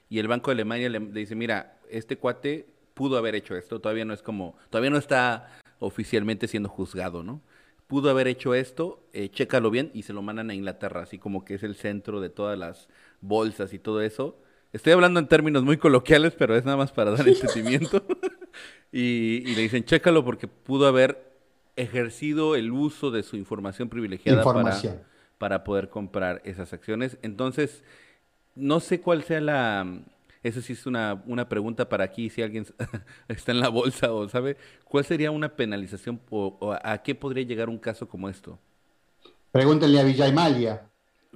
y 0.09 0.19
el 0.19 0.27
banco 0.27 0.51
de 0.51 0.55
Alemania 0.55 0.89
le, 0.89 0.99
le 0.99 1.19
dice, 1.19 1.35
mira, 1.35 1.79
este 1.89 2.17
cuate 2.17 2.67
pudo 2.93 3.17
haber 3.17 3.35
hecho 3.35 3.55
esto, 3.55 3.79
todavía 3.79 4.05
no 4.05 4.13
es 4.13 4.21
como, 4.21 4.55
todavía 4.69 4.89
no 4.89 4.97
está 4.97 5.49
oficialmente 5.79 6.47
siendo 6.47 6.69
juzgado, 6.69 7.23
¿no? 7.23 7.41
Pudo 7.88 8.09
haber 8.09 8.27
hecho 8.27 8.55
esto, 8.55 9.03
eh, 9.13 9.29
chécalo 9.29 9.69
bien 9.69 9.91
y 9.93 10.03
se 10.03 10.13
lo 10.13 10.21
mandan 10.21 10.49
a 10.49 10.55
Inglaterra, 10.55 11.01
así 11.03 11.19
como 11.19 11.45
que 11.45 11.55
es 11.55 11.63
el 11.63 11.75
centro 11.75 12.19
de 12.19 12.29
todas 12.29 12.57
las 12.57 12.88
bolsas 13.21 13.73
y 13.73 13.79
todo 13.79 14.01
eso. 14.01 14.38
Estoy 14.73 14.93
hablando 14.93 15.19
en 15.19 15.27
términos 15.27 15.63
muy 15.63 15.77
coloquiales, 15.77 16.33
pero 16.38 16.55
es 16.55 16.65
nada 16.65 16.77
más 16.77 16.91
para 16.91 17.11
dar 17.11 17.27
entendimiento. 17.27 18.03
y, 18.91 19.43
y 19.49 19.55
le 19.55 19.61
dicen, 19.61 19.83
chécalo 19.86 20.25
porque 20.25 20.47
pudo 20.47 20.88
haber 20.88 21.36
ejercido 21.75 22.55
el 22.55 22.71
uso 22.71 23.11
de 23.11 23.23
su 23.23 23.36
información 23.38 23.89
privilegiada 23.89 24.39
Información. 24.39 24.95
para, 24.95 25.07
para 25.38 25.63
poder 25.63 25.89
comprar 25.89 26.41
esas 26.45 26.73
acciones. 26.73 27.17
Entonces, 27.21 27.83
no 28.55 28.79
sé 28.79 29.01
cuál 29.01 29.23
sea 29.23 29.41
la... 29.41 30.01
Esa 30.45 30.61
sí 30.61 30.73
es 30.73 30.85
una, 30.85 31.23
una 31.25 31.49
pregunta 31.49 31.89
para 31.89 32.03
aquí, 32.03 32.29
si 32.29 32.43
alguien 32.43 32.67
está 33.27 33.51
en 33.51 33.59
la 33.59 33.69
bolsa 33.69 34.13
o 34.13 34.29
sabe, 34.29 34.57
¿cuál 34.83 35.03
sería 35.03 35.31
una 35.31 35.55
penalización 35.55 36.21
o, 36.29 36.55
o 36.59 36.71
a 36.73 37.01
qué 37.01 37.15
podría 37.15 37.43
llegar 37.43 37.67
un 37.67 37.79
caso 37.79 38.07
como 38.07 38.29
esto? 38.29 38.59
Pregúntenle 39.51 39.99
a 39.99 40.03
Vijay 40.03 40.33
Malia, 40.33 40.87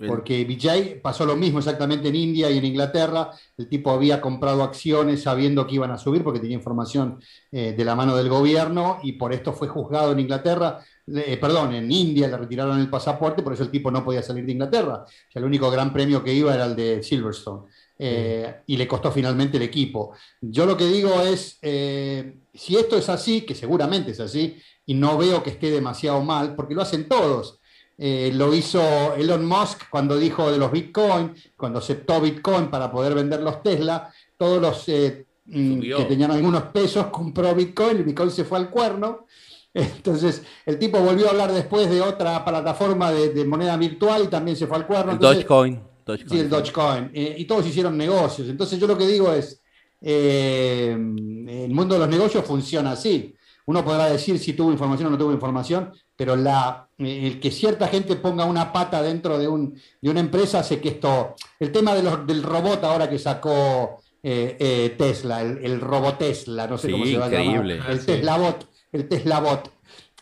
porque 0.05 0.45
Vijay 0.45 1.01
pasó 1.01 1.25
lo 1.25 1.35
mismo 1.35 1.57
exactamente 1.59 2.09
en 2.09 2.15
India 2.15 2.51
y 2.51 2.57
en 2.59 2.65
Inglaterra. 2.65 3.31
El 3.57 3.67
tipo 3.67 3.89
había 3.91 4.21
comprado 4.21 4.61
acciones 4.61 5.23
sabiendo 5.23 5.65
que 5.65 5.75
iban 5.75 5.91
a 5.91 5.97
subir 5.97 6.23
porque 6.23 6.39
tenía 6.39 6.55
información 6.57 7.19
eh, 7.51 7.73
de 7.75 7.85
la 7.85 7.95
mano 7.95 8.15
del 8.15 8.29
gobierno 8.29 8.99
y 9.03 9.13
por 9.13 9.33
esto 9.33 9.53
fue 9.53 9.67
juzgado 9.67 10.11
en 10.11 10.19
Inglaterra. 10.19 10.79
eh, 11.07 11.37
perdón, 11.41 11.73
en 11.73 11.91
India 11.91 12.27
le 12.27 12.37
retiraron 12.37 12.79
el 12.79 12.89
pasaporte, 12.89 13.41
por 13.41 13.53
eso 13.53 13.63
el 13.63 13.71
tipo 13.71 13.89
no 13.91 14.05
podía 14.05 14.21
salir 14.21 14.45
de 14.45 14.51
Inglaterra. 14.51 15.05
O 15.05 15.31
sea, 15.31 15.39
el 15.39 15.45
único 15.45 15.71
gran 15.71 15.91
premio 15.91 16.23
que 16.23 16.33
iba 16.33 16.53
era 16.53 16.65
el 16.65 16.75
de 16.75 17.01
Silverstone. 17.03 17.69
Eh, 18.01 18.61
y 18.65 18.77
le 18.77 18.87
costó 18.87 19.11
finalmente 19.11 19.57
el 19.57 19.63
equipo. 19.63 20.13
Yo 20.39 20.65
lo 20.65 20.77
que 20.77 20.85
digo 20.85 21.21
es, 21.21 21.59
eh, 21.61 22.37
si 22.53 22.77
esto 22.77 22.97
es 22.97 23.09
así, 23.09 23.41
que 23.41 23.53
seguramente 23.53 24.11
es 24.11 24.21
así, 24.21 24.57
y 24.85 24.93
no 24.93 25.17
veo 25.17 25.43
que 25.43 25.49
esté 25.49 25.69
demasiado 25.69 26.23
mal, 26.23 26.55
porque 26.55 26.73
lo 26.73 26.81
hacen 26.81 27.09
todos. 27.09 27.59
Eh, 28.01 28.31
lo 28.33 28.53
hizo 28.53 28.81
Elon 29.15 29.45
Musk 29.45 29.89
cuando 29.89 30.17
dijo 30.17 30.49
de 30.49 30.57
los 30.57 30.71
Bitcoin, 30.71 31.33
cuando 31.57 31.79
aceptó 31.79 32.21
Bitcoin 32.21 32.69
para 32.69 32.89
poder 32.89 33.13
vender 33.13 33.41
los 33.41 33.61
Tesla, 33.61 34.09
todos 34.37 34.61
los 34.61 34.87
eh, 34.87 35.25
mm, 35.47 35.81
que 35.81 36.05
tenían 36.05 36.31
algunos 36.31 36.63
pesos 36.63 37.07
compró 37.11 37.53
Bitcoin, 37.53 37.97
el 37.97 38.03
Bitcoin 38.05 38.31
se 38.31 38.45
fue 38.45 38.57
al 38.57 38.69
cuerno. 38.69 39.25
Entonces, 39.73 40.41
el 40.65 40.79
tipo 40.79 40.99
volvió 40.99 41.27
a 41.27 41.31
hablar 41.31 41.51
después 41.51 41.89
de 41.89 42.01
otra 42.01 42.43
plataforma 42.45 43.11
de, 43.11 43.33
de 43.33 43.43
moneda 43.43 43.75
virtual 43.75 44.23
y 44.23 44.27
también 44.27 44.55
se 44.55 44.65
fue 44.65 44.77
al 44.77 44.87
cuerno. 44.87 45.11
Entonces, 45.11 45.39
Dogecoin. 45.39 45.88
Dogecoin. 46.09 46.29
Sí, 46.37 46.39
el 46.43 46.49
Dogecoin. 46.49 47.11
Eh, 47.13 47.35
y 47.37 47.45
todos 47.45 47.65
hicieron 47.67 47.97
negocios. 47.97 48.47
Entonces 48.49 48.79
yo 48.79 48.87
lo 48.87 48.97
que 48.97 49.07
digo 49.07 49.31
es, 49.33 49.61
eh, 50.01 50.91
el 50.91 51.71
mundo 51.73 51.95
de 51.95 51.99
los 51.99 52.09
negocios 52.09 52.43
funciona 52.45 52.91
así. 52.91 53.35
Uno 53.65 53.83
podrá 53.85 54.07
decir 54.09 54.39
si 54.39 54.53
tuvo 54.53 54.71
información 54.71 55.07
o 55.07 55.11
no 55.11 55.17
tuvo 55.17 55.31
información, 55.31 55.91
pero 56.15 56.35
la, 56.35 56.89
eh, 56.97 57.27
el 57.27 57.39
que 57.39 57.51
cierta 57.51 57.87
gente 57.87 58.15
ponga 58.15 58.43
una 58.45 58.73
pata 58.73 59.01
dentro 59.03 59.37
de, 59.37 59.47
un, 59.47 59.79
de 60.01 60.09
una 60.09 60.19
empresa 60.21 60.59
hace 60.59 60.79
que 60.81 60.89
esto... 60.89 61.35
El 61.59 61.71
tema 61.71 61.93
de 61.93 62.01
los- 62.03 62.25
del 62.25 62.41
robot 62.41 62.83
ahora 62.83 63.07
que 63.09 63.19
sacó 63.19 64.01
eh, 64.23 64.95
Tesla, 64.97 65.41
el, 65.41 65.59
el 65.63 65.79
robot 65.79 66.17
Tesla, 66.17 66.65
no 66.67 66.77
sé 66.77 66.87
Sí, 66.87 66.91
cómo 66.93 67.05
se 67.05 67.17
va 67.17 67.25
a 67.27 67.29
llamar. 67.29 67.65
El 67.89 67.99
sí. 67.99 68.05
Tesla 68.07 68.37
Bot. 68.37 68.67
El 68.91 69.07
Tesla 69.07 69.39
Bot. 69.39 69.71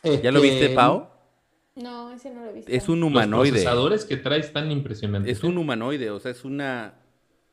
¿Ya 0.03 0.31
lo 0.31 0.39
Este, 0.43 0.51
viste, 0.51 0.69
Pau? 0.75 1.07
No, 1.81 2.11
ese 2.11 2.31
no 2.33 2.43
lo 2.43 2.49
he 2.49 2.53
visto. 2.53 2.71
Es 2.71 2.89
un 2.89 2.99
Los 2.99 3.09
humanoide. 3.09 3.51
procesadores 3.51 4.05
que 4.05 4.17
trae 4.17 4.39
están 4.39 4.71
impresionantes. 4.71 5.37
Es 5.37 5.43
un 5.43 5.57
humanoide, 5.57 6.09
o 6.11 6.19
sea, 6.19 6.31
es 6.31 6.43
una 6.45 6.95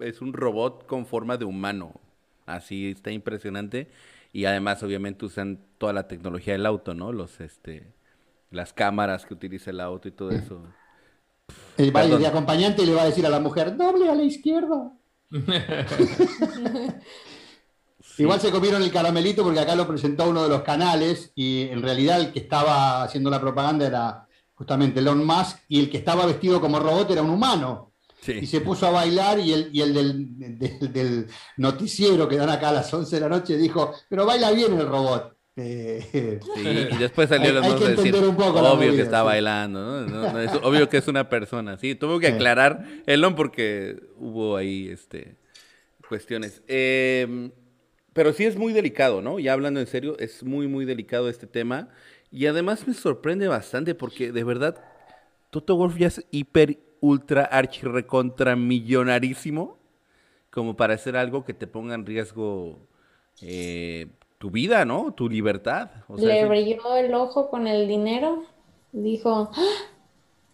es 0.01 0.21
un 0.21 0.33
robot 0.33 0.87
con 0.87 1.07
forma 1.07 1.37
de 1.37 1.45
humano. 1.45 2.01
Así 2.47 2.91
está 2.91 3.11
impresionante 3.11 3.89
y 4.33 4.45
además 4.47 4.83
obviamente 4.83 5.25
usan 5.25 5.59
toda 5.79 5.93
la 5.93 6.09
tecnología 6.09 6.55
del 6.55 6.67
auto, 6.67 6.95
¿no? 6.95 7.13
Los 7.13 7.41
este 7.41 7.87
las 8.51 8.73
cámaras 8.73 9.27
que 9.27 9.35
utiliza 9.35 9.71
el 9.71 9.81
auto 9.81 10.09
y 10.09 10.13
todo 10.13 10.31
eso. 10.31 10.61
va 10.61 10.69
a 11.79 11.83
ir 11.85 11.93
Perdón. 11.93 12.21
de 12.23 12.27
acompañante 12.29 12.83
y 12.83 12.87
le 12.87 12.95
va 12.95 13.03
a 13.03 13.07
decir 13.07 13.27
a 13.27 13.31
la 13.31 13.41
mujer, 13.41 13.77
doble 13.77 14.09
a 14.09 14.15
la 14.15 14.23
izquierda. 14.23 14.93
Igual 18.19 18.41
se 18.41 18.51
comieron 18.51 18.83
el 18.83 18.93
caramelito 18.93 19.43
porque 19.43 19.61
acá 19.61 19.75
lo 19.75 19.87
presentó 19.89 20.29
uno 20.29 20.43
de 20.45 20.49
los 20.49 20.63
canales 20.63 21.33
y 21.35 21.63
en 21.63 21.83
realidad 21.83 22.21
el 22.21 22.33
que 22.33 22.39
estaba 22.41 23.03
haciendo 23.03 23.29
la 23.31 23.41
propaganda 23.41 23.87
era 23.87 24.27
justamente 24.55 25.01
Elon 25.01 25.25
Musk 25.27 25.59
y 25.69 25.81
el 25.81 25.91
que 25.91 25.99
estaba 25.99 26.25
vestido 26.27 26.61
como 26.61 26.79
robot 26.79 27.11
era 27.11 27.23
un 27.23 27.31
humano. 27.31 27.93
Y 28.27 28.47
se 28.47 28.63
puso 28.63 28.87
a 28.87 28.91
bailar 28.91 29.39
y 29.39 29.53
el, 29.53 29.69
y 29.73 29.83
el 29.83 29.93
del, 29.93 30.59
del- 30.59 30.93
del 30.93 31.27
noticiero 31.59 32.27
que 32.27 32.37
dan 32.37 32.49
acá 32.49 32.71
a 32.71 32.73
las 32.73 32.95
11 32.95 33.17
de 33.17 33.21
la 33.21 33.29
noche 33.29 33.57
dijo, 33.59 33.93
pero 34.09 34.25
baila 34.25 34.51
bien 34.53 34.79
el 34.81 34.87
robot. 34.89 35.37
Eh, 35.57 36.41
Sí, 36.55 36.89
y 36.91 36.97
después 36.97 37.29
salió 37.29 37.53
los 37.53 37.65
hay 37.65 37.71
dos 37.73 37.83
a 37.83 37.89
decir, 37.91 38.15
un 38.17 38.35
poco 38.37 38.61
obvio 38.61 38.93
que 38.93 39.03
está 39.03 39.21
sí. 39.21 39.27
bailando, 39.27 40.07
¿no? 40.07 40.07
No, 40.07 40.33
no, 40.33 40.41
es 40.41 40.51
obvio 40.63 40.89
que 40.89 40.97
es 40.97 41.07
una 41.07 41.29
persona, 41.29 41.77
sí, 41.77 41.95
tuvo 41.95 42.19
que 42.19 42.29
aclarar 42.29 42.85
Elon 43.07 43.35
porque 43.37 44.01
hubo 44.17 44.57
ahí 44.57 44.89
este 44.89 45.37
cuestiones. 46.09 46.63
Eh, 46.67 47.51
Pero 48.15 48.33
sí 48.33 48.45
es 48.45 48.57
muy 48.57 48.73
delicado, 48.73 49.21
¿no? 49.21 49.39
Ya 49.39 49.53
hablando 49.53 49.81
en 49.81 49.87
serio, 49.87 50.17
es 50.19 50.43
muy, 50.43 50.67
muy 50.69 50.87
delicado 50.87 51.29
este 51.29 51.47
tema. 51.47 51.89
Y 52.31 52.47
además 52.47 52.89
me 52.89 52.95
sorprende 52.95 53.47
bastante 53.49 53.95
porque 53.95 54.33
de 54.33 54.45
verdad, 54.45 54.83
Toto 55.51 55.77
Wolf 55.77 55.99
ya 55.99 56.07
es 56.07 56.25
hiper, 56.31 56.79
ultra, 57.01 57.45
archi, 57.45 57.83
recontra, 57.83 58.57
millonarísimo 58.57 59.79
como 60.51 60.77
para 60.77 60.95
hacer 60.95 61.17
algo 61.17 61.45
que 61.45 61.53
te 61.53 61.67
ponga 61.67 61.95
en 61.95 62.07
riesgo 62.07 62.79
eh, 63.43 64.07
tu 64.39 64.51
vida, 64.51 64.85
¿no? 64.85 65.13
Tu 65.13 65.29
libertad. 65.29 65.91
O 66.09 66.17
sea, 66.17 66.29
Le 66.29 66.47
brilló 66.47 66.97
el 66.97 67.13
ojo 67.13 67.51
con 67.51 67.67
el 67.67 67.89
dinero. 67.89 68.45
Dijo, 68.93 69.51
"¡Ah! 69.53 69.95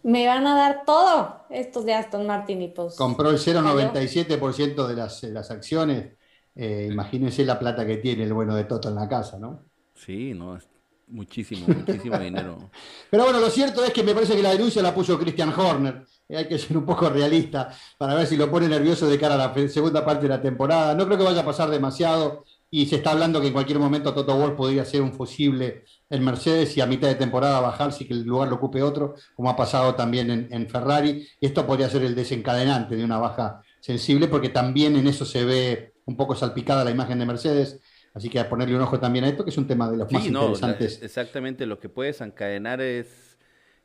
me 0.03 0.27
van 0.27 0.47
a 0.47 0.57
dar 0.57 0.85
todo 0.87 1.43
estos 1.51 1.85
de 1.85 1.93
Aston 1.93 2.27
Martin 2.27 2.63
y 2.63 2.69
pues 2.69 2.97
Compró 2.97 3.31
el 3.31 3.39
0,97% 3.39 4.89
de 4.89 4.95
las, 4.95 5.21
de 5.21 5.31
las 5.31 5.51
acciones. 5.51 6.15
Eh, 6.55 6.89
imagínense 6.91 7.45
la 7.45 7.59
plata 7.59 7.87
que 7.87 7.99
tiene 7.99 8.25
el 8.25 8.33
bueno 8.33 8.55
de 8.55 8.65
Toto 8.65 8.89
en 8.89 8.97
la 8.97 9.09
casa, 9.09 9.39
¿no? 9.39 9.65
Sí, 9.95 10.35
no, 10.35 10.57
es 10.57 10.69
muchísimo, 11.09 11.67
muchísimo 11.69 12.19
dinero. 12.19 12.71
Pero 13.11 13.25
bueno, 13.25 13.41
lo 13.41 13.51
cierto 13.51 13.85
es 13.85 13.93
que 13.93 14.03
me 14.03 14.15
parece 14.15 14.37
que 14.37 14.43
la 14.43 14.53
denuncia 14.53 14.83
la 14.83 14.95
puso 14.95 15.19
Christian 15.19 15.53
Horner. 15.57 16.05
Eh, 16.29 16.37
Hay 16.37 16.49
que 16.49 16.59
ser 16.59 16.77
un 16.77 16.85
poco 16.85 17.09
realista 17.09 17.71
para 17.99 18.15
ver 18.15 18.27
si 18.27 18.37
lo 18.37 18.51
pone 18.51 18.69
nervioso 18.69 19.09
de 19.09 19.19
cara 19.19 19.35
a 19.35 19.55
la 19.55 19.69
segunda 19.69 20.05
parte 20.05 20.23
de 20.23 20.29
la 20.29 20.41
temporada. 20.43 20.95
No 20.95 21.07
creo 21.07 21.19
que 21.19 21.25
vaya 21.25 21.43
a 21.43 21.45
pasar 21.45 21.71
demasiado 21.71 22.45
y 22.73 22.87
se 22.87 22.97
está 22.97 23.11
hablando 23.11 23.41
que 23.41 23.49
en 23.49 23.53
cualquier 23.53 23.81
momento 23.81 24.15
Toto 24.15 24.37
Wolff 24.37 24.55
podría 24.55 24.85
ser 24.85 25.03
un 25.03 25.13
fusible 25.13 25.85
en 26.09 26.25
Mercedes 26.25 26.77
y 26.77 26.81
a 26.81 26.87
mitad 26.87 27.09
de 27.09 27.17
temporada 27.17 27.59
bajarse 27.61 28.05
y 28.05 28.07
que 28.07 28.15
el 28.15 28.23
lugar 28.23 28.49
lo 28.49 28.57
ocupe 28.57 28.81
otro, 28.81 29.17
como 29.35 29.51
ha 29.51 29.57
pasado 29.57 29.97
también 29.97 30.31
en, 30.31 30.49
en 30.53 30.69
Ferrari. 30.69 31.27
Y 31.41 31.47
esto 31.47 31.67
podría 31.67 31.91
ser 31.91 32.05
el 32.05 32.15
desencadenante 32.15 32.95
de 32.95 33.05
una 33.05 33.19
baja 33.19 33.61
sensible 33.81 34.29
porque 34.29 34.51
también 34.51 34.95
en 34.97 35.09
eso 35.09 35.25
se 35.25 35.45
ve 35.45 35.90
un 36.07 36.17
poco 36.17 36.35
salpicada 36.35 36.85
la 36.85 36.91
imagen 36.91 37.19
de 37.19 37.27
Mercedes. 37.27 37.81
Así 38.15 38.29
que 38.29 38.41
a 38.41 38.49
ponerle 38.49 38.77
un 38.77 38.83
ojo 38.83 38.99
también 39.01 39.25
a 39.25 39.29
esto, 39.29 39.45
que 39.45 39.51
es 39.51 39.59
un 39.59 39.67
tema 39.69 39.91
de 39.91 39.97
los 39.97 40.11
más 40.13 40.23
Sí, 40.23 40.31
no, 40.31 40.59
la- 40.59 40.73
interesantes. 40.73 41.01
exactamente, 41.01 41.67
lo 41.67 41.79
que 41.79 41.89
puedes 41.89 42.21
encadenar 42.21 42.81
es, 42.81 43.39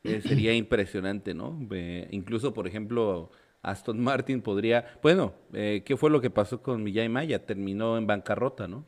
eh, 0.03 0.21
sería 0.21 0.53
impresionante, 0.53 1.33
¿no? 1.35 1.59
Eh, 1.71 2.07
incluso, 2.11 2.51
por 2.53 2.67
ejemplo, 2.67 3.29
Aston 3.61 3.99
Martin 4.03 4.41
podría, 4.41 4.85
bueno, 5.03 5.35
eh, 5.53 5.83
¿qué 5.85 5.95
fue 5.97 6.09
lo 6.09 6.21
que 6.21 6.31
pasó 6.31 6.61
con 6.63 6.81
Millay 6.83 7.09
Maya? 7.09 7.45
Terminó 7.45 7.97
en 7.97 8.07
bancarrota, 8.07 8.67
¿no? 8.67 8.85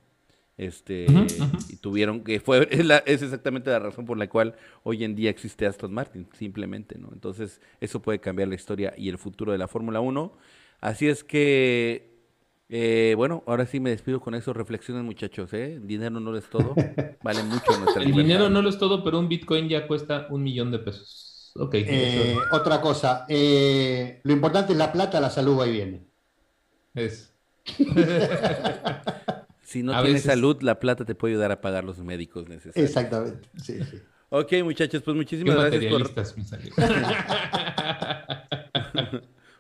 Este, 0.58 1.52
y 1.68 1.78
tuvieron 1.78 2.24
que 2.24 2.40
fue 2.40 2.68
es, 2.72 2.86
la- 2.86 2.98
es 3.00 3.22
exactamente 3.22 3.70
la 3.70 3.80
razón 3.80 4.06
por 4.06 4.18
la 4.18 4.28
cual 4.30 4.56
hoy 4.84 5.04
en 5.04 5.16
día 5.16 5.30
existe 5.30 5.68
Aston 5.68 5.94
Martin, 5.94 6.28
simplemente, 6.34 6.98
¿no? 6.98 7.10
Entonces, 7.14 7.62
eso 7.82 8.02
puede 8.02 8.20
cambiar 8.20 8.48
la 8.50 8.56
historia 8.56 8.94
y 8.98 9.10
el 9.10 9.18
futuro 9.20 9.52
de 9.52 9.60
la 9.60 9.68
Fórmula 9.68 10.00
1. 10.02 10.34
Así 10.82 11.08
es 11.08 11.24
que 11.24 12.17
eh, 12.70 13.14
bueno, 13.16 13.44
ahora 13.48 13.66
sí 13.66 13.80
me 13.80 13.90
despido 13.90 14.20
con 14.20 14.36
eso. 14.36 14.54
Reflexionen, 14.54 15.06
muchachos, 15.06 15.54
¿eh? 15.54 15.76
El 15.76 15.88
dinero 15.88 16.20
no 16.20 16.32
lo 16.32 16.38
es 16.38 16.46
todo. 16.50 16.74
Vale 17.24 17.44
mucho 17.44 17.78
nuestra 17.80 18.02
El 18.02 18.10
libertad. 18.10 18.24
dinero 18.28 18.50
no 18.50 18.62
lo 18.62 18.70
es 18.70 18.78
todo, 18.78 19.04
pero 19.04 19.20
un 19.20 19.30
Bitcoin 19.30 19.70
ya 19.70 19.88
cuesta 19.88 20.28
un 20.30 20.44
millón 20.44 20.72
de 20.72 20.80
pesos. 20.80 21.52
Ok. 21.56 21.74
Eh, 21.76 22.32
eso 22.34 22.42
otra 22.52 22.80
cosa, 22.82 23.26
eh, 23.30 24.20
lo 24.24 24.32
importante 24.34 24.74
es 24.74 24.78
la 24.78 24.92
plata, 24.92 25.20
la 25.20 25.30
salud 25.30 25.58
va 25.60 25.68
y 25.68 25.72
viene. 25.72 26.08
es. 26.94 27.34
Si 29.64 29.84
no 29.84 29.92
A 29.92 29.98
tienes 30.02 30.24
veces- 30.24 30.32
salud, 30.32 30.62
la 30.62 30.80
plata 30.80 31.04
te 31.04 31.14
puede 31.14 31.34
ayudar 31.34 31.52
a 31.52 31.60
pagar 31.60 31.84
los 31.84 31.98
médicos 32.00 32.48
necesarios. 32.48 32.78
Exactamente. 32.90 33.50
Sí, 33.62 33.78
sí. 33.84 33.98
Ok, 34.30 34.54
muchachos, 34.64 35.02
pues 35.04 35.14
Qué 35.14 35.18
muchísimas 35.18 35.56
gracias 35.58 35.86
por, 35.92 36.38
mis 36.38 36.54
amigos. 36.54 36.78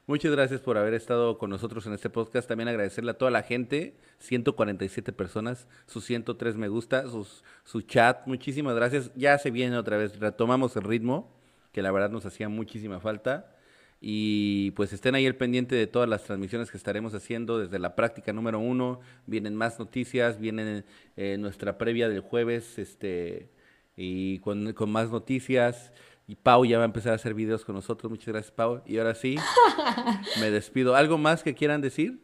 muchas 0.07 0.31
gracias 0.31 0.61
por 0.61 0.77
haber 0.77 0.95
estado 0.95 1.37
con 1.37 1.49
nosotros 1.49 1.85
en 1.85 1.93
este 1.93 2.09
podcast. 2.09 2.47
También 2.47 2.69
agradecerle 2.69 3.11
a 3.11 3.17
toda 3.17 3.29
la 3.29 3.43
gente, 3.43 3.95
147 4.19 5.11
personas, 5.13 5.67
sus 5.85 6.05
103 6.05 6.55
me 6.57 6.69
gusta, 6.69 7.07
sus, 7.07 7.43
su 7.63 7.81
chat. 7.81 8.25
Muchísimas 8.25 8.75
gracias. 8.75 9.11
Ya 9.15 9.37
se 9.37 9.51
viene 9.51 9.77
otra 9.77 9.97
vez, 9.97 10.19
retomamos 10.19 10.75
el 10.75 10.83
ritmo, 10.83 11.37
que 11.71 11.81
la 11.81 11.91
verdad 11.91 12.09
nos 12.09 12.25
hacía 12.25 12.49
muchísima 12.49 12.99
falta. 12.99 13.53
Y 13.99 14.71
pues 14.71 14.93
estén 14.93 15.15
ahí 15.15 15.25
al 15.25 15.35
pendiente 15.35 15.75
de 15.75 15.87
todas 15.87 16.07
las 16.07 16.23
transmisiones 16.23 16.69
que 16.69 16.77
estaremos 16.77 17.13
haciendo 17.13 17.59
desde 17.59 17.79
la 17.79 17.95
práctica 17.95 18.31
número 18.31 18.59
uno. 18.59 18.99
Vienen 19.25 19.55
más 19.55 19.79
noticias, 19.79 20.39
viene 20.39 20.83
eh, 21.15 21.37
nuestra 21.39 21.77
previa 21.77 22.07
del 22.07 22.21
jueves, 22.21 22.77
este, 22.77 23.49
y 23.95 24.39
con, 24.39 24.73
con 24.73 24.91
más 24.91 25.09
noticias. 25.09 25.91
Y 26.27 26.35
Pau 26.35 26.65
ya 26.65 26.77
va 26.77 26.83
a 26.83 26.85
empezar 26.85 27.13
a 27.13 27.15
hacer 27.15 27.33
videos 27.33 27.63
con 27.63 27.73
nosotros. 27.75 28.09
Muchas 28.09 28.27
gracias, 28.27 28.51
Pau. 28.51 28.81
Y 28.85 28.97
ahora 28.97 29.15
sí, 29.15 29.37
me 30.41 30.51
despido. 30.51 30.93
¿Algo 30.93 31.17
más 31.17 31.41
que 31.41 31.55
quieran 31.55 31.79
decir? 31.79 32.19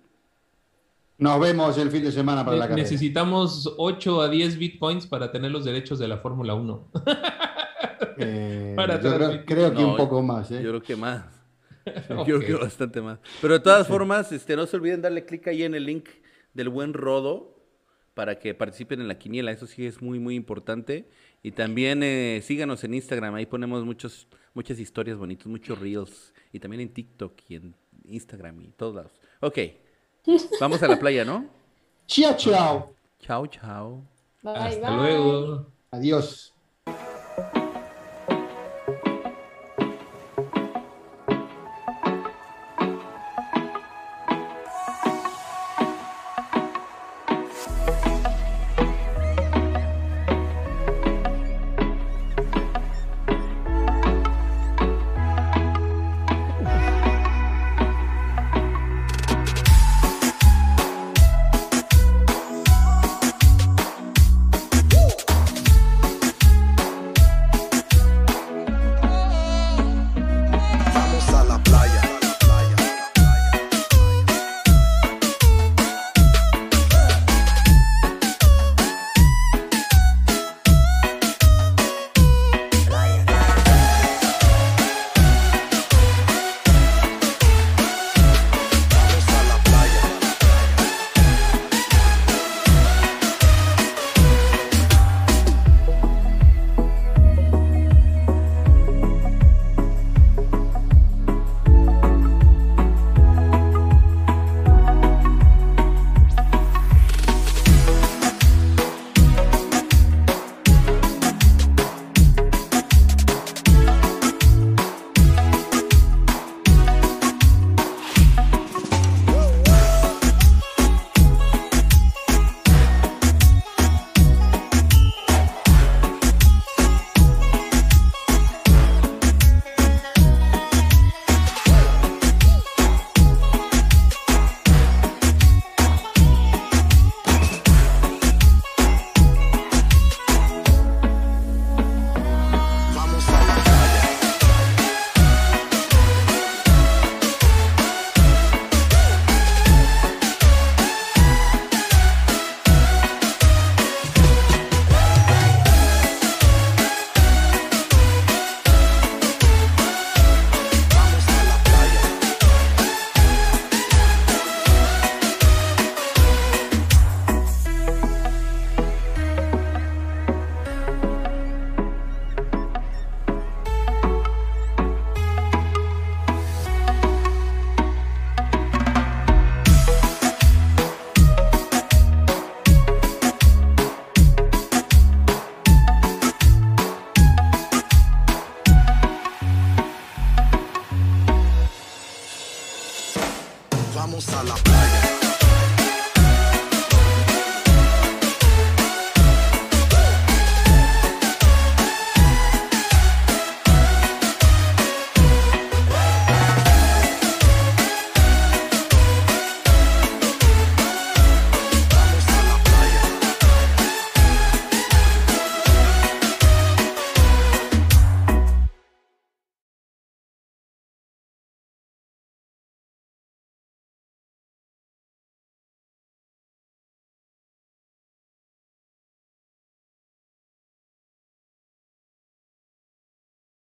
Nos 1.17 1.39
vemos 1.39 1.77
el 1.77 1.89
fin 1.89 2.03
de 2.03 2.11
semana 2.11 2.43
para 2.43 2.57
la 2.57 2.67
carrera. 2.67 2.83
Necesitamos 2.83 3.73
8 3.77 4.21
a 4.21 4.29
10 4.29 4.57
bitcoins 4.57 5.07
para 5.07 5.31
tener 5.31 5.51
los 5.51 5.63
derechos 5.63 5.99
de 5.99 6.09
la 6.09 6.17
Fórmula 6.17 6.53
1. 6.53 6.91
Eh, 8.17 8.73
Para 8.75 8.99
yo 8.99 9.15
creo, 9.15 9.45
creo 9.45 9.73
que 9.73 9.81
No, 9.81 9.91
un 9.91 9.97
poco 9.97 10.21
más. 10.21 10.51
¿eh? 10.51 10.61
Yo 10.61 10.69
creo 10.69 10.81
que 10.81 10.95
más. 10.97 11.23
Yo 12.09 12.23
creo 12.23 12.39
que 12.39 12.53
bastante 12.55 13.01
más. 13.01 13.19
Pero 13.41 13.53
de 13.53 13.59
todas 13.59 13.87
formas, 13.87 14.31
este, 14.31 14.55
no 14.55 14.65
se 14.65 14.75
olviden 14.75 15.01
darle 15.01 15.25
clic 15.25 15.47
ahí 15.47 15.63
en 15.63 15.75
el 15.75 15.85
link 15.85 16.09
del 16.53 16.69
buen 16.69 16.93
Rodo 16.93 17.57
para 18.13 18.39
que 18.39 18.53
participen 18.53 19.01
en 19.01 19.07
la 19.07 19.17
quiniela. 19.17 19.51
Eso 19.51 19.67
sí 19.67 19.85
es 19.85 20.01
muy, 20.01 20.19
muy 20.19 20.35
importante. 20.35 21.09
Y 21.43 21.51
también 21.51 22.01
eh, 22.03 22.41
síganos 22.41 22.83
en 22.85 22.93
Instagram. 22.93 23.35
Ahí 23.35 23.45
ponemos 23.45 23.83
muchos, 23.83 24.27
muchas 24.53 24.79
historias 24.79 25.17
bonitas, 25.17 25.45
muchos 25.45 25.77
reels. 25.77 26.33
Y 26.53 26.59
también 26.59 26.81
en 26.81 26.89
TikTok 26.93 27.33
y 27.49 27.55
en 27.55 27.75
Instagram 28.05 28.61
y 28.61 28.67
todos 28.69 28.95
lados. 28.95 29.11
Ok. 29.41 29.59
Vamos 30.61 30.81
a 30.81 30.87
la 30.87 30.97
playa, 30.97 31.25
¿no? 31.25 31.45
Chao, 32.07 32.35
chao. 32.37 32.95
Chao, 33.19 33.45
chao. 33.47 34.03
Bye, 34.41 34.53
Hasta 34.55 34.89
bye. 34.89 34.97
luego. 34.97 35.67
Adiós. 35.91 36.53